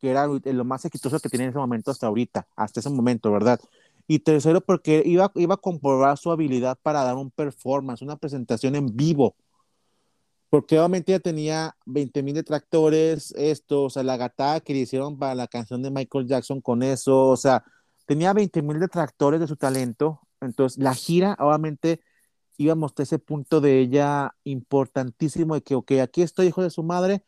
que 0.00 0.10
era 0.10 0.26
lo 0.26 0.64
más 0.64 0.84
exitoso 0.84 1.20
que 1.20 1.28
tenía 1.28 1.46
en 1.46 1.50
ese 1.50 1.58
momento 1.58 1.90
hasta 1.90 2.06
ahorita, 2.06 2.46
hasta 2.56 2.80
ese 2.80 2.90
momento, 2.90 3.30
¿verdad? 3.30 3.60
Y 4.08 4.20
tercero, 4.20 4.60
porque 4.60 5.02
iba, 5.06 5.30
iba 5.36 5.54
a 5.54 5.58
comprobar 5.58 6.18
su 6.18 6.30
habilidad 6.30 6.78
para 6.82 7.04
dar 7.04 7.16
un 7.16 7.30
performance, 7.30 8.02
una 8.02 8.16
presentación 8.16 8.74
en 8.74 8.96
vivo. 8.96 9.36
Porque 10.50 10.78
obviamente 10.78 11.12
ya 11.12 11.20
tenía 11.20 11.76
20 11.86 12.22
mil 12.22 12.34
detractores, 12.34 13.32
esto, 13.36 13.84
o 13.84 13.90
sea, 13.90 14.02
la 14.02 14.16
gatada 14.16 14.60
que 14.60 14.74
le 14.74 14.80
hicieron 14.80 15.18
para 15.18 15.34
la 15.34 15.46
canción 15.46 15.82
de 15.82 15.90
Michael 15.90 16.26
Jackson 16.26 16.60
con 16.60 16.82
eso, 16.82 17.28
o 17.28 17.36
sea, 17.36 17.64
tenía 18.06 18.32
20 18.32 18.62
mil 18.62 18.80
detractores 18.80 19.40
de 19.40 19.46
su 19.46 19.56
talento. 19.56 20.20
Entonces, 20.40 20.82
la 20.82 20.94
gira, 20.94 21.36
obviamente, 21.38 22.00
íbamos 22.56 22.92
a 22.96 23.02
ese 23.02 23.18
punto 23.18 23.60
de 23.60 23.80
ella 23.80 24.34
importantísimo 24.44 25.54
de 25.54 25.62
que, 25.62 25.74
ok, 25.74 25.92
aquí 26.02 26.22
estoy, 26.22 26.48
hijo 26.48 26.62
de 26.62 26.70
su 26.70 26.82
madre, 26.82 27.24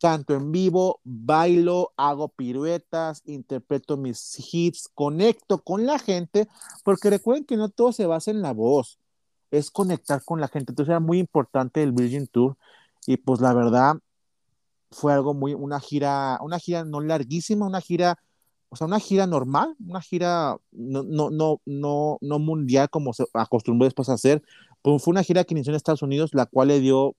canto 0.00 0.34
en 0.34 0.52
vivo, 0.52 1.00
bailo, 1.04 1.92
hago 1.96 2.28
piruetas, 2.28 3.22
interpreto 3.24 3.96
mis 3.96 4.36
hits, 4.52 4.88
conecto 4.94 5.62
con 5.62 5.86
la 5.86 5.98
gente, 5.98 6.48
porque 6.84 7.10
recuerden 7.10 7.44
que 7.44 7.56
no 7.56 7.68
todo 7.70 7.92
se 7.92 8.06
basa 8.06 8.30
en 8.30 8.42
la 8.42 8.52
voz, 8.52 8.98
es 9.50 9.70
conectar 9.70 10.22
con 10.24 10.40
la 10.40 10.48
gente. 10.48 10.72
Entonces 10.72 10.90
era 10.90 11.00
muy 11.00 11.18
importante 11.18 11.82
el 11.82 11.92
Virgin 11.92 12.26
Tour 12.26 12.56
y 13.06 13.16
pues 13.16 13.40
la 13.40 13.54
verdad 13.54 13.96
fue 14.90 15.12
algo 15.12 15.34
muy, 15.34 15.54
una 15.54 15.80
gira, 15.80 16.38
una 16.42 16.58
gira 16.58 16.84
no 16.84 17.00
larguísima, 17.00 17.66
una 17.66 17.80
gira, 17.80 18.18
o 18.74 18.76
sea, 18.76 18.86
una 18.86 18.98
gira 18.98 19.26
normal, 19.26 19.76
una 19.86 20.00
gira 20.00 20.56
no, 20.72 21.02
no, 21.04 21.30
no, 21.30 21.60
no, 21.64 22.18
no 22.20 22.38
mundial 22.40 22.90
como 22.90 23.12
se 23.14 23.24
acostumbró 23.32 23.84
después 23.84 24.08
a 24.08 24.14
hacer, 24.14 24.42
pues 24.82 25.02
fue 25.02 25.12
una 25.12 25.22
gira 25.22 25.44
que 25.44 25.54
inició 25.54 25.70
en 25.70 25.76
Estados 25.76 26.02
Unidos, 26.02 26.30
la 26.34 26.46
cual 26.46 26.68
le 26.68 26.80
dio 26.80 27.14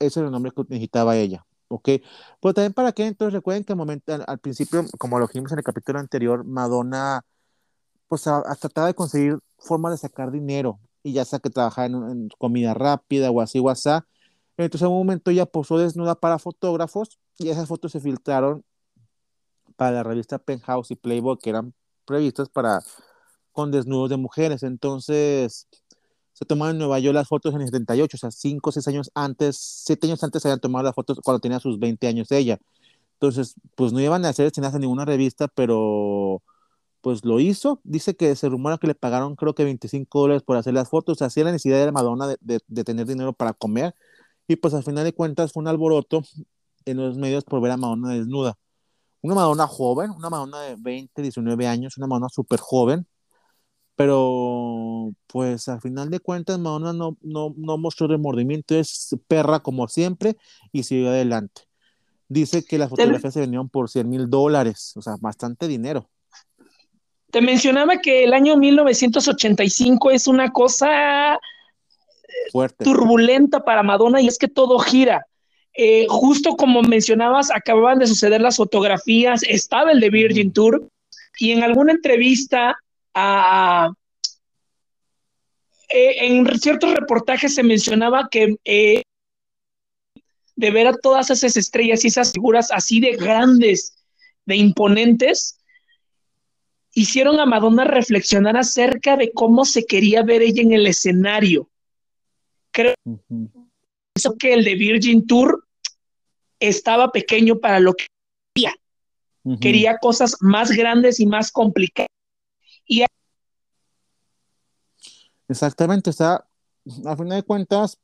ese 0.00 0.20
nombre 0.22 0.52
que 0.52 0.62
necesitaba 0.68 1.16
ella. 1.16 1.46
¿ok? 1.68 1.88
Pero 2.40 2.54
también 2.54 2.72
para 2.72 2.92
que 2.92 3.06
entonces 3.06 3.32
recuerden 3.34 3.64
que 3.64 3.72
al, 3.72 3.78
momento, 3.78 4.12
al, 4.26 4.38
principio, 4.38 4.84
como 4.98 5.18
lo 5.18 5.26
dijimos 5.28 5.52
en 5.52 5.58
el 5.58 5.64
capítulo 5.64 6.00
anterior, 6.00 6.44
Madonna 6.44 7.24
pues 8.08 8.26
a, 8.26 8.42
trataba 8.56 8.88
de 8.88 8.94
conseguir 8.94 9.38
formas 9.56 9.92
de 9.92 9.98
sacar 9.98 10.32
dinero 10.32 10.80
y 11.04 11.12
ya 11.12 11.24
sea 11.24 11.38
que 11.38 11.48
trabajaba 11.48 11.86
en, 11.86 12.28
comida 12.38 12.74
rápida 12.74 13.30
o 13.30 13.40
así 13.40 13.60
o 13.60 13.70
así. 13.70 13.88
Entonces 14.56 14.82
en 14.82 14.88
un 14.88 14.98
momento 14.98 15.30
ella 15.30 15.46
posó 15.46 15.78
desnuda 15.78 16.16
para 16.16 16.40
fotógrafos 16.40 17.20
y 17.38 17.48
esas 17.50 17.68
fotos 17.68 17.92
se 17.92 18.00
filtraron 18.00 18.64
para 19.80 19.92
la 19.92 20.02
revista 20.02 20.38
Penthouse 20.38 20.90
y 20.90 20.94
Playboy 20.94 21.38
que 21.38 21.48
eran 21.48 21.72
previstas 22.04 22.50
para 22.50 22.80
con 23.52 23.70
desnudos 23.70 24.10
de 24.10 24.18
mujeres. 24.18 24.62
Entonces 24.62 25.68
se 26.34 26.44
tomaron 26.44 26.76
en 26.76 26.80
Nueva 26.80 26.98
York 26.98 27.14
las 27.14 27.28
fotos 27.28 27.54
en 27.54 27.62
el 27.62 27.68
78, 27.68 28.16
o 28.16 28.18
sea, 28.18 28.30
5 28.30 28.68
o 28.68 28.72
6 28.74 28.88
años 28.88 29.10
antes, 29.14 29.56
7 29.86 30.06
años 30.06 30.22
antes 30.22 30.44
habían 30.44 30.60
tomado 30.60 30.84
las 30.84 30.94
fotos 30.94 31.20
cuando 31.24 31.40
tenía 31.40 31.60
sus 31.60 31.78
20 31.78 32.06
años 32.08 32.30
ella. 32.30 32.58
Entonces, 33.14 33.54
pues 33.74 33.92
no 33.94 34.00
iban 34.00 34.24
a 34.26 34.30
hacer 34.30 34.46
escenas 34.46 34.74
en 34.74 34.82
ninguna 34.82 35.06
revista, 35.06 35.48
pero 35.48 36.42
pues 37.00 37.24
lo 37.24 37.40
hizo. 37.40 37.80
Dice 37.84 38.16
que 38.16 38.36
se 38.36 38.50
rumora 38.50 38.78
que 38.78 38.86
le 38.86 38.94
pagaron 38.94 39.36
creo 39.36 39.54
que 39.54 39.64
25 39.64 40.20
dólares 40.20 40.42
por 40.42 40.58
hacer 40.58 40.74
las 40.74 40.90
fotos. 40.90 41.22
Hacía 41.22 41.44
la 41.44 41.52
necesidad 41.52 41.84
de 41.86 41.92
Madonna 41.92 42.28
de, 42.28 42.60
de, 42.68 42.84
tener 42.84 43.06
dinero 43.06 43.32
para 43.32 43.54
comer. 43.54 43.94
Y 44.48 44.56
pues 44.56 44.74
al 44.74 44.84
final 44.84 45.04
de 45.04 45.14
cuentas 45.14 45.52
fue 45.52 45.62
un 45.62 45.68
alboroto 45.68 46.22
en 46.84 46.98
los 46.98 47.16
medios 47.16 47.44
por 47.44 47.62
ver 47.62 47.72
a 47.72 47.76
Madonna 47.78 48.10
desnuda. 48.10 48.58
Una 49.22 49.34
Madonna 49.34 49.66
joven, 49.66 50.10
una 50.10 50.30
Madonna 50.30 50.60
de 50.60 50.76
20, 50.78 51.22
19 51.22 51.66
años, 51.66 51.96
una 51.98 52.06
Madonna 52.06 52.28
súper 52.28 52.58
joven, 52.58 53.06
pero 53.96 55.12
pues 55.26 55.68
al 55.68 55.80
final 55.80 56.08
de 56.10 56.20
cuentas 56.20 56.58
Madonna 56.58 56.92
no, 56.92 57.18
no, 57.20 57.52
no 57.56 57.76
mostró 57.76 58.06
remordimiento, 58.06 58.74
es 58.74 59.14
perra 59.28 59.60
como 59.60 59.88
siempre 59.88 60.36
y 60.72 60.84
siguió 60.84 61.08
adelante. 61.10 61.62
Dice 62.28 62.64
que 62.64 62.78
las 62.78 62.88
fotografías 62.88 63.34
se 63.34 63.40
vendieron 63.40 63.68
por 63.68 63.90
100 63.90 64.08
mil 64.08 64.30
dólares, 64.30 64.92
o 64.96 65.02
sea, 65.02 65.16
bastante 65.20 65.66
dinero. 65.66 66.08
Te 67.30 67.40
mencionaba 67.40 67.98
que 67.98 68.24
el 68.24 68.32
año 68.32 68.56
1985 68.56 70.10
es 70.10 70.26
una 70.26 70.50
cosa 70.50 71.38
Fuerte. 72.50 72.84
turbulenta 72.84 73.64
para 73.64 73.82
Madonna 73.82 74.20
y 74.20 74.28
es 74.28 74.38
que 74.38 74.48
todo 74.48 74.78
gira. 74.78 75.26
Eh, 75.82 76.04
justo 76.10 76.56
como 76.56 76.82
mencionabas, 76.82 77.50
acababan 77.50 77.98
de 77.98 78.06
suceder 78.06 78.42
las 78.42 78.58
fotografías, 78.58 79.42
estaba 79.44 79.92
el 79.92 80.00
de 80.00 80.10
Virgin 80.10 80.52
Tour 80.52 80.86
y 81.38 81.52
en 81.52 81.62
alguna 81.62 81.92
entrevista 81.92 82.76
a, 83.14 83.90
eh, 85.88 86.26
en 86.26 86.46
ciertos 86.60 86.92
reportajes 86.92 87.54
se 87.54 87.62
mencionaba 87.62 88.28
que 88.30 88.56
eh, 88.66 89.04
de 90.54 90.70
ver 90.70 90.86
a 90.86 90.98
todas 90.98 91.30
esas 91.30 91.56
estrellas 91.56 92.04
y 92.04 92.08
esas 92.08 92.32
figuras 92.32 92.70
así 92.72 93.00
de 93.00 93.12
grandes, 93.12 94.04
de 94.44 94.56
imponentes, 94.56 95.60
hicieron 96.92 97.40
a 97.40 97.46
Madonna 97.46 97.84
reflexionar 97.84 98.58
acerca 98.58 99.16
de 99.16 99.32
cómo 99.32 99.64
se 99.64 99.86
quería 99.86 100.22
ver 100.24 100.42
ella 100.42 100.60
en 100.60 100.74
el 100.74 100.86
escenario. 100.86 101.70
Creo 102.70 102.92
que 104.38 104.52
el 104.52 104.62
de 104.62 104.74
Virgin 104.74 105.26
Tour 105.26 105.64
estaba 106.60 107.10
pequeño 107.10 107.58
para 107.58 107.80
lo 107.80 107.94
que 107.94 108.06
quería. 108.54 108.74
Quería 109.60 109.98
cosas 109.98 110.36
más 110.40 110.70
grandes 110.70 111.18
y 111.18 111.26
más 111.26 111.50
complicadas. 111.50 112.08
Exactamente, 115.50 116.10
o 116.10 116.12
sea, 116.12 116.46
a 117.06 117.16
final 117.16 117.40
de 117.40 117.42
cuentas, 117.42 117.98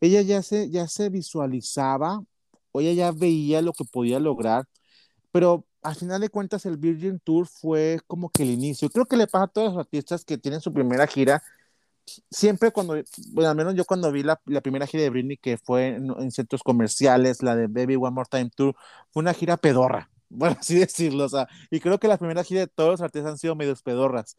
ella 0.00 0.22
ya 0.22 0.40
se, 0.42 0.70
ya 0.70 0.88
se 0.88 1.10
visualizaba, 1.10 2.24
o 2.72 2.80
ella 2.80 2.92
ya 2.92 3.12
veía 3.12 3.60
lo 3.60 3.74
que 3.74 3.84
podía 3.84 4.18
lograr, 4.18 4.66
pero 5.30 5.66
al 5.82 5.94
final 5.94 6.22
de 6.22 6.30
cuentas 6.30 6.64
el 6.64 6.78
Virgin 6.78 7.20
Tour 7.20 7.46
fue 7.46 8.00
como 8.06 8.30
que 8.30 8.44
el 8.44 8.50
inicio. 8.50 8.88
Creo 8.88 9.04
que 9.04 9.18
le 9.18 9.26
pasa 9.26 9.44
a 9.44 9.48
todos 9.48 9.74
los 9.74 9.78
artistas 9.78 10.24
que 10.24 10.38
tienen 10.38 10.62
su 10.62 10.72
primera 10.72 11.06
gira, 11.06 11.42
siempre 12.30 12.70
cuando, 12.72 12.94
bueno, 13.32 13.50
al 13.50 13.56
menos 13.56 13.74
yo 13.74 13.84
cuando 13.84 14.10
vi 14.12 14.22
la, 14.22 14.40
la 14.46 14.60
primera 14.60 14.86
gira 14.86 15.02
de 15.02 15.10
Britney, 15.10 15.36
que 15.36 15.58
fue 15.58 15.88
en, 15.88 16.10
en, 16.18 16.30
centros 16.30 16.62
comerciales, 16.62 17.42
la 17.42 17.56
de 17.56 17.66
Baby 17.66 17.96
One 17.96 18.10
More 18.12 18.28
Time 18.30 18.50
Tour, 18.54 18.74
fue 19.12 19.22
una 19.22 19.34
gira 19.34 19.56
pedorra, 19.56 20.10
bueno, 20.28 20.56
así 20.60 20.78
decirlo, 20.78 21.24
o 21.24 21.28
sea, 21.28 21.48
y 21.70 21.80
creo 21.80 21.98
que 21.98 22.08
la 22.08 22.18
primera 22.18 22.44
gira 22.44 22.60
de 22.60 22.68
todos 22.68 22.90
los 22.90 23.00
artistas 23.00 23.32
han 23.32 23.38
sido 23.38 23.56
medios 23.56 23.82
pedorras 23.82 24.36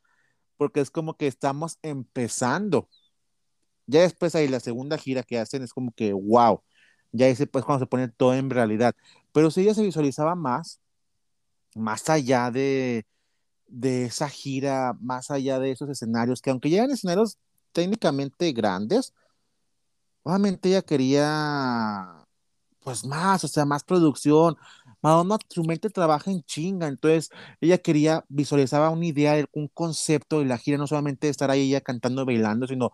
porque 0.61 0.79
es 0.79 0.91
como 0.91 1.17
que 1.17 1.25
estamos 1.25 1.79
empezando. 1.81 2.87
Ya 3.87 4.01
después 4.01 4.35
ahí 4.35 4.47
la 4.47 4.59
segunda 4.59 4.95
gira 4.95 5.23
que 5.23 5.39
hacen 5.39 5.63
es 5.63 5.73
como 5.73 5.91
que, 5.91 6.13
wow, 6.13 6.61
ya 7.11 7.27
ese 7.27 7.47
pues 7.47 7.65
cuando 7.65 7.83
se 7.85 7.89
pone 7.89 8.09
todo 8.09 8.35
en 8.35 8.51
realidad. 8.51 8.95
Pero 9.31 9.49
si 9.49 9.61
ella 9.61 9.73
se 9.73 9.81
visualizaba 9.81 10.35
más, 10.35 10.79
más 11.75 12.09
allá 12.11 12.51
de, 12.51 13.07
de 13.67 14.05
esa 14.05 14.29
gira, 14.29 14.93
más 15.01 15.31
allá 15.31 15.59
de 15.59 15.71
esos 15.71 15.89
escenarios, 15.89 16.41
que 16.41 16.51
aunque 16.51 16.69
llegan 16.69 16.91
escenarios 16.91 17.39
técnicamente 17.71 18.51
grandes, 18.51 19.13
obviamente 20.23 20.69
ella 20.69 20.81
quería 20.81 22.25
pues 22.83 23.05
más, 23.05 23.43
o 23.43 23.47
sea, 23.47 23.65
más 23.65 23.83
producción, 23.83 24.57
Madonna 25.01 25.37
su 25.49 25.63
mente 25.63 25.89
trabaja 25.89 26.31
en 26.31 26.43
chinga, 26.43 26.87
entonces 26.87 27.29
ella 27.59 27.77
quería, 27.77 28.25
visualizaba 28.29 28.89
una 28.89 29.05
idea, 29.05 29.45
un 29.53 29.67
concepto 29.67 30.39
de 30.39 30.45
la 30.45 30.57
gira, 30.57 30.77
no 30.77 30.87
solamente 30.87 31.29
estar 31.29 31.51
ahí 31.51 31.69
ella 31.69 31.81
cantando, 31.81 32.25
bailando, 32.25 32.67
sino 32.67 32.91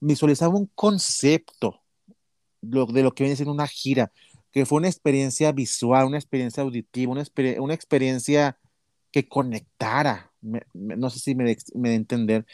visualizaba 0.00 0.54
un 0.54 0.66
concepto 0.74 1.82
de 2.60 3.02
lo 3.02 3.12
que 3.12 3.24
viene 3.24 3.36
siendo 3.36 3.52
una 3.52 3.66
gira, 3.66 4.12
que 4.52 4.66
fue 4.66 4.78
una 4.78 4.88
experiencia 4.88 5.52
visual, 5.52 6.06
una 6.06 6.18
experiencia 6.18 6.62
auditiva, 6.62 7.12
una, 7.12 7.24
una 7.58 7.74
experiencia 7.74 8.58
que 9.10 9.28
conectara, 9.28 10.32
no 10.74 11.10
sé 11.10 11.18
si 11.18 11.34
me, 11.34 11.56
me 11.74 11.90
de 11.90 11.94
entender. 11.94 12.46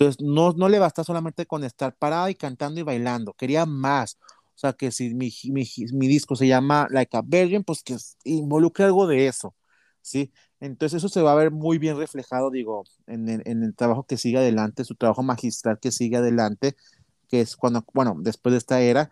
Entonces, 0.00 0.24
no, 0.24 0.52
no 0.52 0.70
le 0.70 0.78
basta 0.78 1.04
solamente 1.04 1.44
con 1.44 1.62
estar 1.62 1.94
parada 1.94 2.30
y 2.30 2.34
cantando 2.34 2.80
y 2.80 2.82
bailando, 2.82 3.34
quería 3.34 3.66
más. 3.66 4.16
O 4.54 4.58
sea, 4.58 4.72
que 4.72 4.90
si 4.92 5.14
mi, 5.14 5.30
mi, 5.44 6.08
disco 6.08 6.36
se 6.36 6.46
llama 6.46 6.86
Like 6.90 7.16
a 7.18 7.22
Virgin, 7.22 7.64
pues 7.64 7.82
que 7.82 7.96
involucre 8.24 8.86
algo 8.86 9.06
de 9.06 9.26
eso, 9.26 9.54
¿sí? 10.00 10.32
Entonces 10.58 10.98
eso 10.98 11.08
se 11.10 11.20
va 11.20 11.32
a 11.32 11.34
ver 11.34 11.50
muy 11.50 11.76
bien 11.78 11.98
reflejado, 11.98 12.50
digo, 12.50 12.84
en, 13.06 13.28
en, 13.28 13.62
el 13.62 13.74
trabajo 13.76 14.04
que 14.04 14.16
sigue 14.16 14.38
adelante, 14.38 14.84
su 14.84 14.94
trabajo 14.94 15.22
magistral 15.22 15.78
que 15.78 15.92
sigue 15.92 16.16
adelante, 16.16 16.76
que 17.28 17.42
es 17.42 17.56
cuando, 17.56 17.84
bueno, 17.94 18.16
después 18.18 18.52
de 18.52 18.58
esta 18.58 18.80
era, 18.80 19.10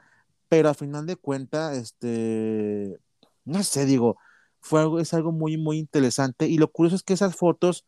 pero 0.49 0.70
al 0.70 0.74
final 0.74 1.07
de 1.07 1.16
cuentas, 1.16 1.76
este, 1.76 2.99
no 3.45 3.62
sé, 3.62 3.84
digo, 3.86 4.16
fue 4.61 4.80
algo, 4.80 5.01
es 5.01 5.14
algo 5.14 5.32
muy, 5.32 5.59
muy 5.59 5.78
interesante 5.78 6.47
y 6.49 6.59
lo 6.59 6.72
curioso 6.72 6.97
es 6.97 7.03
que 7.03 7.14
esas 7.14 7.36
fotos, 7.36 7.86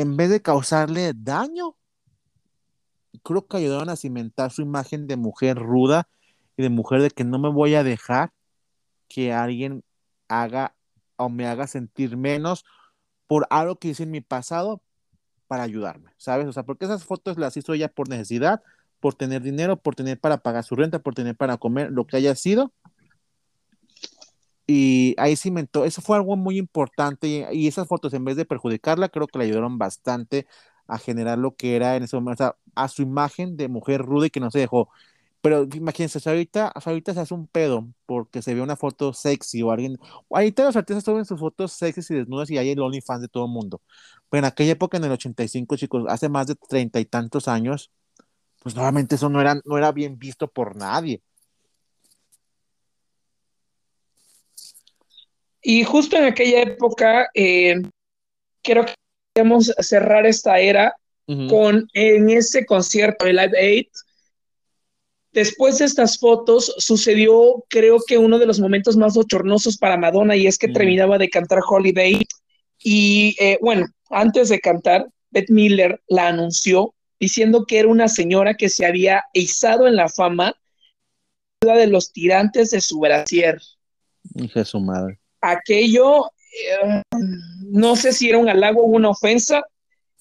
en 0.00 0.16
vez 0.16 0.30
de 0.30 0.42
causarle 0.42 1.12
daño, 1.14 1.76
creo 3.22 3.46
que 3.46 3.56
ayudaron 3.56 3.88
a 3.88 3.96
cimentar 3.96 4.50
su 4.50 4.62
imagen 4.62 5.06
de 5.06 5.16
mujer 5.16 5.56
ruda 5.56 6.08
y 6.56 6.62
de 6.62 6.70
mujer 6.70 7.02
de 7.02 7.10
que 7.10 7.24
no 7.24 7.38
me 7.38 7.50
voy 7.50 7.74
a 7.74 7.82
dejar 7.82 8.32
que 9.08 9.32
alguien 9.32 9.84
haga 10.28 10.74
o 11.16 11.28
me 11.28 11.46
haga 11.46 11.66
sentir 11.66 12.16
menos 12.16 12.64
por 13.26 13.46
algo 13.50 13.76
que 13.76 13.88
hice 13.88 14.04
en 14.04 14.10
mi 14.10 14.20
pasado, 14.20 14.82
para 15.48 15.62
ayudarme, 15.62 16.12
¿sabes? 16.18 16.46
O 16.46 16.52
sea, 16.52 16.62
porque 16.62 16.84
esas 16.84 17.04
fotos 17.04 17.38
las 17.38 17.56
hizo 17.56 17.72
ella 17.72 17.88
por 17.88 18.08
necesidad, 18.08 18.62
por 19.00 19.14
tener 19.14 19.42
dinero, 19.42 19.76
por 19.80 19.94
tener 19.96 20.20
para 20.20 20.38
pagar 20.38 20.62
su 20.62 20.76
renta, 20.76 21.00
por 21.00 21.14
tener 21.14 21.34
para 21.34 21.56
comer, 21.56 21.90
lo 21.90 22.06
que 22.06 22.18
haya 22.18 22.34
sido. 22.34 22.72
Y 24.70 25.14
ahí 25.18 25.34
cimentó, 25.36 25.86
eso 25.86 26.02
fue 26.02 26.16
algo 26.18 26.36
muy 26.36 26.58
importante 26.58 27.48
y, 27.52 27.66
esas 27.68 27.88
fotos 27.88 28.12
en 28.12 28.24
vez 28.24 28.36
de 28.36 28.44
perjudicarla, 28.44 29.08
creo 29.08 29.26
que 29.26 29.38
le 29.38 29.46
ayudaron 29.46 29.78
bastante 29.78 30.46
a 30.86 30.98
generar 30.98 31.38
lo 31.38 31.56
que 31.56 31.74
era 31.76 31.96
en 31.96 32.02
ese 32.02 32.16
momento, 32.16 32.44
o 32.44 32.46
sea, 32.48 32.56
a 32.74 32.88
su 32.88 33.00
imagen 33.02 33.56
de 33.56 33.68
mujer 33.68 34.02
ruda 34.02 34.26
y 34.26 34.30
que 34.30 34.40
no 34.40 34.50
se 34.50 34.58
dejó. 34.60 34.90
Pero 35.40 35.66
imagínense, 35.74 36.20
ahorita, 36.28 36.68
ahorita 36.68 37.14
se 37.14 37.20
hace 37.20 37.34
un 37.34 37.46
pedo 37.46 37.88
porque 38.06 38.42
se 38.42 38.54
ve 38.54 38.60
una 38.60 38.76
foto 38.76 39.12
sexy 39.14 39.62
o 39.62 39.70
alguien. 39.70 39.98
Ahorita 40.30 40.64
los 40.64 40.76
artistas 40.76 41.04
suben 41.04 41.24
sus 41.24 41.40
fotos 41.40 41.72
sexy 41.72 42.14
y 42.14 42.16
desnudas 42.18 42.50
y 42.50 42.58
hay 42.58 42.70
el 42.70 42.80
OnlyFans 42.80 43.22
de 43.22 43.28
todo 43.28 43.46
el 43.46 43.52
mundo. 43.52 43.80
Pero 44.28 44.40
en 44.40 44.44
aquella 44.46 44.72
época, 44.72 44.98
en 44.98 45.04
el 45.04 45.12
85, 45.12 45.76
chicos, 45.76 46.04
hace 46.08 46.28
más 46.28 46.46
de 46.48 46.56
treinta 46.56 47.00
y 47.00 47.06
tantos 47.06 47.48
años, 47.48 47.90
pues 48.62 48.74
nuevamente 48.76 49.16
eso 49.16 49.28
no 49.30 49.40
era, 49.40 49.60
no 49.64 49.78
era 49.78 49.92
bien 49.92 50.18
visto 50.18 50.48
por 50.48 50.76
nadie. 50.76 51.22
Y 55.68 55.84
justo 55.84 56.16
en 56.16 56.24
aquella 56.24 56.62
época, 56.62 57.28
eh, 57.34 57.74
creo 58.62 58.86
que 58.86 58.94
podemos 59.34 59.66
cerrar 59.80 60.24
esta 60.24 60.58
era 60.58 60.96
con 61.50 61.86
en 61.92 62.30
ese 62.30 62.64
concierto 62.64 63.26
de 63.26 63.34
Live 63.34 63.58
Aid. 63.58 63.86
Después 65.30 65.76
de 65.76 65.84
estas 65.84 66.18
fotos 66.18 66.74
sucedió, 66.78 67.66
creo 67.68 67.98
que 68.06 68.16
uno 68.16 68.38
de 68.38 68.46
los 68.46 68.60
momentos 68.60 68.96
más 68.96 69.12
bochornosos 69.12 69.76
para 69.76 69.98
Madonna 69.98 70.36
y 70.36 70.46
es 70.46 70.56
que 70.56 70.68
terminaba 70.68 71.18
de 71.18 71.28
cantar 71.28 71.58
Holiday 71.68 72.26
y 72.82 73.36
eh, 73.38 73.58
bueno, 73.60 73.88
antes 74.08 74.48
de 74.48 74.60
cantar, 74.60 75.06
Beth 75.28 75.50
Miller 75.50 76.00
la 76.08 76.28
anunció 76.28 76.94
diciendo 77.20 77.66
que 77.66 77.80
era 77.80 77.88
una 77.88 78.08
señora 78.08 78.54
que 78.54 78.70
se 78.70 78.86
había 78.86 79.22
izado 79.34 79.86
en 79.86 79.96
la 79.96 80.08
fama 80.08 80.54
de 81.60 81.86
los 81.88 82.10
tirantes 82.10 82.70
de 82.70 82.80
su 82.80 83.00
brasier. 83.00 83.60
Hija 84.34 84.64
su 84.64 84.80
madre. 84.80 85.20
Aquello, 85.40 86.30
eh, 86.52 87.02
no 87.70 87.96
sé 87.96 88.12
si 88.12 88.28
era 88.28 88.38
un 88.38 88.48
halago 88.48 88.82
o 88.82 88.86
una 88.86 89.10
ofensa. 89.10 89.62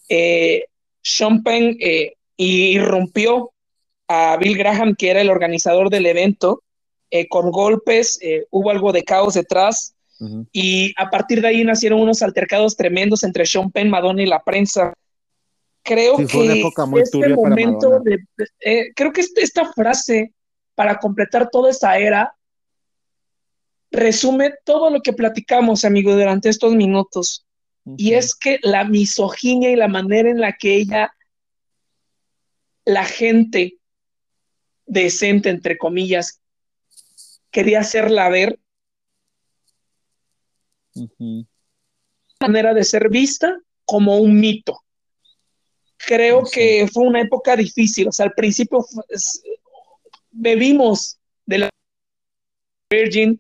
Eh, 0.10 0.66
Sean 1.02 1.44
Penn 1.44 1.78
eh, 1.80 2.14
irrumpió 2.38 3.52
a 4.08 4.38
Bill 4.38 4.58
Graham, 4.58 4.96
que 4.96 5.10
era 5.10 5.22
el 5.22 5.30
organizador 5.30 5.90
del 5.90 6.06
evento, 6.06 6.64
eh, 7.10 7.28
con 7.28 7.52
golpes, 7.52 8.20
hubo 8.52 8.70
algo 8.72 8.92
de 8.92 9.04
caos 9.04 9.34
detrás. 9.34 9.94
Y 10.52 10.94
a 10.98 11.10
partir 11.10 11.42
de 11.42 11.50
ahí 11.50 11.64
nacieron 11.64 12.02
unos 12.02 12.24
altercados 12.24 12.76
tremendos 12.76 13.24
entre 13.24 13.46
Sean 13.46 13.72
Penn, 13.72 13.90
Madonna 13.90 14.24
y 14.24 14.26
la 14.26 14.44
prensa. 14.44 14.94
Creo 15.84 16.18
que 16.18 16.64
este 17.00 17.30
momento 17.30 18.02
eh, 18.60 18.92
creo 18.94 19.14
que 19.14 19.22
este, 19.22 19.42
esta 19.42 19.72
frase 19.72 20.34
para 20.76 21.00
completar 21.00 21.50
toda 21.50 21.70
esta 21.70 21.98
era 21.98 22.34
resume 23.92 24.54
todo 24.64 24.90
lo 24.90 25.02
que 25.02 25.14
platicamos, 25.14 25.86
amigo, 25.86 26.14
durante 26.14 26.50
estos 26.50 26.76
minutos. 26.76 27.46
Y 27.98 28.14
es 28.14 28.36
que 28.36 28.60
la 28.64 28.84
misoginia 28.84 29.72
y 29.72 29.76
la 29.76 29.88
manera 29.88 30.30
en 30.30 30.42
la 30.42 30.54
que 30.54 30.76
ella, 30.76 31.14
la 32.84 33.06
gente 33.06 33.78
decente, 34.86 35.50
entre 35.50 35.78
comillas, 35.78 36.42
quería 37.50 37.80
hacerla 37.80 38.30
ver, 38.30 38.60
manera 42.40 42.74
de 42.74 42.84
ser 42.84 43.10
vista 43.10 43.58
como 43.86 44.18
un 44.18 44.40
mito. 44.40 44.84
Creo 45.98 46.44
que 46.44 46.88
fue 46.92 47.04
una 47.04 47.22
época 47.22 47.56
difícil, 47.56 48.10
o 48.10 48.12
sea, 48.12 48.26
al 48.26 48.34
principio 48.34 48.86
bebimos 50.32 51.18
de 51.46 51.58
la 51.58 51.70
Virgin, 52.90 53.40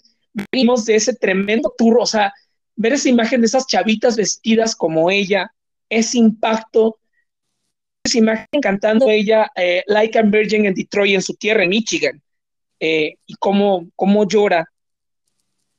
bebimos 0.51 0.85
de 0.85 0.95
ese 0.95 1.13
tremendo 1.13 1.73
tour, 1.77 1.99
o 1.99 2.05
sea, 2.05 2.33
ver 2.75 2.93
esa 2.93 3.09
imagen 3.09 3.41
de 3.41 3.47
esas 3.47 3.65
chavitas 3.65 4.15
vestidas 4.15 4.75
como 4.75 5.09
ella, 5.09 5.51
ese 5.89 6.19
impacto, 6.19 6.99
esa 8.03 8.19
imagen 8.19 8.61
cantando 8.61 9.09
ella 9.09 9.51
eh, 9.55 9.83
Like 9.87 10.19
a 10.19 10.21
Virgin 10.21 10.65
en 10.65 10.73
Detroit, 10.73 11.15
en 11.15 11.21
su 11.21 11.33
tierra, 11.35 11.63
en 11.63 11.69
Michigan, 11.69 12.21
eh, 12.79 13.15
y 13.25 13.33
cómo, 13.35 13.89
cómo 13.95 14.27
llora. 14.27 14.65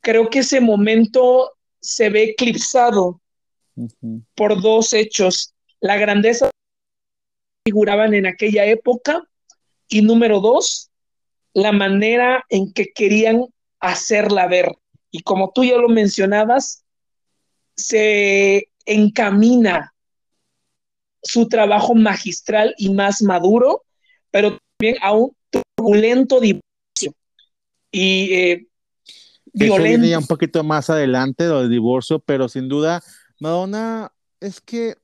Creo 0.01 0.29
que 0.29 0.41
ese 0.41 0.61
momento 0.61 1.53
se 1.81 2.11
ve 2.11 2.25
eclipsado 2.25 3.21
por 4.35 4.61
dos 4.61 4.93
hechos, 4.93 5.55
la 5.81 5.97
grandeza 5.97 6.51
figuraban 7.65 8.15
en 8.15 8.27
aquella 8.27 8.65
época 8.65 9.23
y 9.89 10.03
número 10.03 10.41
dos, 10.41 10.91
la 11.53 11.71
manera 11.71 12.45
en 12.49 12.73
que 12.73 12.93
querían 12.93 13.47
hacerla 13.81 14.47
ver. 14.47 14.77
Y 15.11 15.23
como 15.23 15.53
tú 15.53 15.65
ya 15.65 15.77
lo 15.77 15.89
mencionabas, 15.89 16.85
se 17.75 18.69
encamina 18.85 19.95
su 21.23 21.49
trabajo 21.49 21.95
magistral 21.95 22.75
y 22.79 22.91
más 22.93 23.23
maduro, 23.23 23.85
pero 24.31 24.59
también 24.77 24.97
a 25.03 25.13
un 25.13 25.35
turbulento 25.51 26.41
divorcio. 26.41 27.15
Y 27.91 28.35
eh, 28.35 28.67
violento. 29.53 30.07
ya 30.07 30.19
un 30.19 30.27
poquito 30.27 30.63
más 30.65 30.91
adelante 30.91 31.47
lo 31.47 31.61
del 31.61 31.71
divorcio, 31.71 32.19
pero 32.19 32.49
sin 32.49 32.69
duda, 32.69 33.03
Madonna 33.41 34.13
es 34.41 34.61
que, 34.61 34.97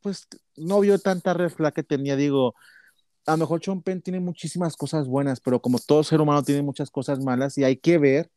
pues, 0.00 0.26
no 0.56 0.80
vio 0.80 0.98
tanta 0.98 1.34
red 1.34 1.52
que 1.74 1.82
tenía, 1.82 2.16
digo, 2.16 2.54
a 3.26 3.32
lo 3.32 3.38
mejor 3.38 3.60
Chompen 3.60 4.02
tiene 4.02 4.20
muchísimas 4.20 4.76
cosas 4.76 5.06
buenas, 5.06 5.40
pero 5.40 5.60
como 5.60 5.78
todo 5.78 6.02
ser 6.02 6.20
humano 6.20 6.42
tiene 6.42 6.62
muchas 6.62 6.90
cosas 6.90 7.20
malas 7.20 7.56
y 7.58 7.64
hay 7.64 7.76
que 7.76 7.98
ver 7.98 8.30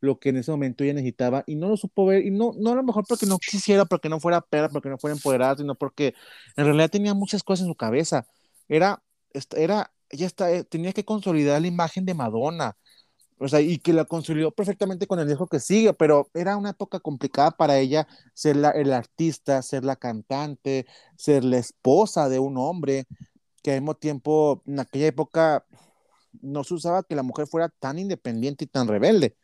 lo 0.00 0.18
que 0.18 0.30
en 0.30 0.36
ese 0.36 0.50
momento 0.50 0.82
ella 0.84 0.94
necesitaba 0.94 1.44
y 1.46 1.54
no 1.54 1.68
lo 1.68 1.76
supo 1.76 2.06
ver 2.06 2.26
y 2.26 2.30
no, 2.30 2.52
no 2.58 2.72
a 2.72 2.74
lo 2.74 2.82
mejor 2.82 3.04
porque 3.08 3.24
no 3.24 3.38
quisiera, 3.38 3.84
porque 3.84 4.08
no 4.08 4.20
fuera 4.20 4.40
perra, 4.40 4.68
porque 4.68 4.88
no 4.88 4.98
fuera 4.98 5.14
empoderada, 5.14 5.56
sino 5.56 5.76
porque 5.76 6.14
en 6.56 6.64
realidad 6.64 6.90
tenía 6.90 7.14
muchas 7.14 7.42
cosas 7.42 7.62
en 7.62 7.68
su 7.68 7.76
cabeza. 7.76 8.26
Era, 8.68 9.02
era, 9.56 9.92
ella 10.10 10.26
está, 10.26 10.50
eh, 10.52 10.64
tenía 10.64 10.92
que 10.92 11.04
consolidar 11.04 11.60
la 11.60 11.68
imagen 11.68 12.04
de 12.04 12.14
Madonna, 12.14 12.76
o 13.38 13.48
sea, 13.48 13.60
y 13.60 13.78
que 13.78 13.92
la 13.92 14.04
consolidó 14.04 14.52
perfectamente 14.52 15.06
con 15.06 15.18
el 15.18 15.30
hijo 15.30 15.48
que 15.48 15.60
sigue, 15.60 15.92
pero 15.94 16.30
era 16.34 16.56
una 16.56 16.70
época 16.70 17.00
complicada 17.00 17.50
para 17.52 17.78
ella 17.78 18.06
ser 18.34 18.56
la, 18.56 18.70
el 18.70 18.92
artista, 18.92 19.62
ser 19.62 19.84
la 19.84 19.96
cantante, 19.96 20.86
ser 21.16 21.44
la 21.44 21.58
esposa 21.58 22.28
de 22.28 22.38
un 22.38 22.56
hombre, 22.56 23.06
que 23.62 23.72
al 23.72 23.80
mismo 23.80 23.94
tiempo, 23.94 24.62
en 24.66 24.80
aquella 24.80 25.06
época, 25.06 25.64
no 26.40 26.64
se 26.64 26.74
usaba 26.74 27.02
que 27.02 27.14
la 27.14 27.22
mujer 27.22 27.46
fuera 27.46 27.68
tan 27.68 27.98
independiente 27.98 28.64
y 28.64 28.68
tan 28.68 28.88
rebelde. 28.88 29.36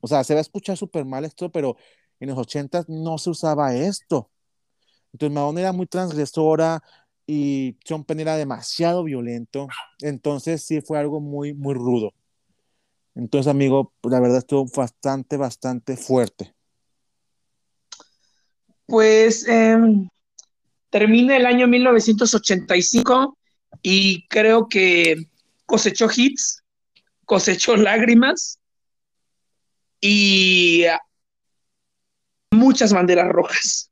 O 0.00 0.08
sea, 0.08 0.24
se 0.24 0.34
va 0.34 0.40
a 0.40 0.42
escuchar 0.42 0.76
súper 0.76 1.04
mal 1.04 1.24
esto, 1.24 1.50
pero 1.50 1.76
en 2.20 2.28
los 2.28 2.38
ochentas 2.38 2.88
no 2.88 3.18
se 3.18 3.30
usaba 3.30 3.74
esto. 3.74 4.30
Entonces 5.12 5.34
Madonna 5.34 5.60
era 5.60 5.72
muy 5.72 5.86
transgresora 5.86 6.82
y 7.26 7.76
John 7.88 8.04
Penn 8.04 8.20
era 8.20 8.36
demasiado 8.36 9.04
violento. 9.04 9.68
Entonces 10.00 10.64
sí 10.64 10.80
fue 10.80 10.98
algo 10.98 11.20
muy, 11.20 11.54
muy 11.54 11.74
rudo. 11.74 12.12
Entonces, 13.14 13.50
amigo, 13.50 13.94
la 14.02 14.20
verdad 14.20 14.38
estuvo 14.38 14.66
bastante, 14.76 15.38
bastante 15.38 15.96
fuerte. 15.96 16.54
Pues 18.84 19.48
em, 19.48 20.08
termina 20.90 21.36
el 21.36 21.46
año 21.46 21.66
1985 21.66 23.38
y 23.82 24.26
creo 24.28 24.68
que 24.68 25.26
cosechó 25.66 26.08
hits, 26.14 26.62
cosechó 27.24 27.76
lágrimas 27.76 28.60
y 30.00 30.84
muchas 32.50 32.92
banderas 32.92 33.28
rojas. 33.28 33.90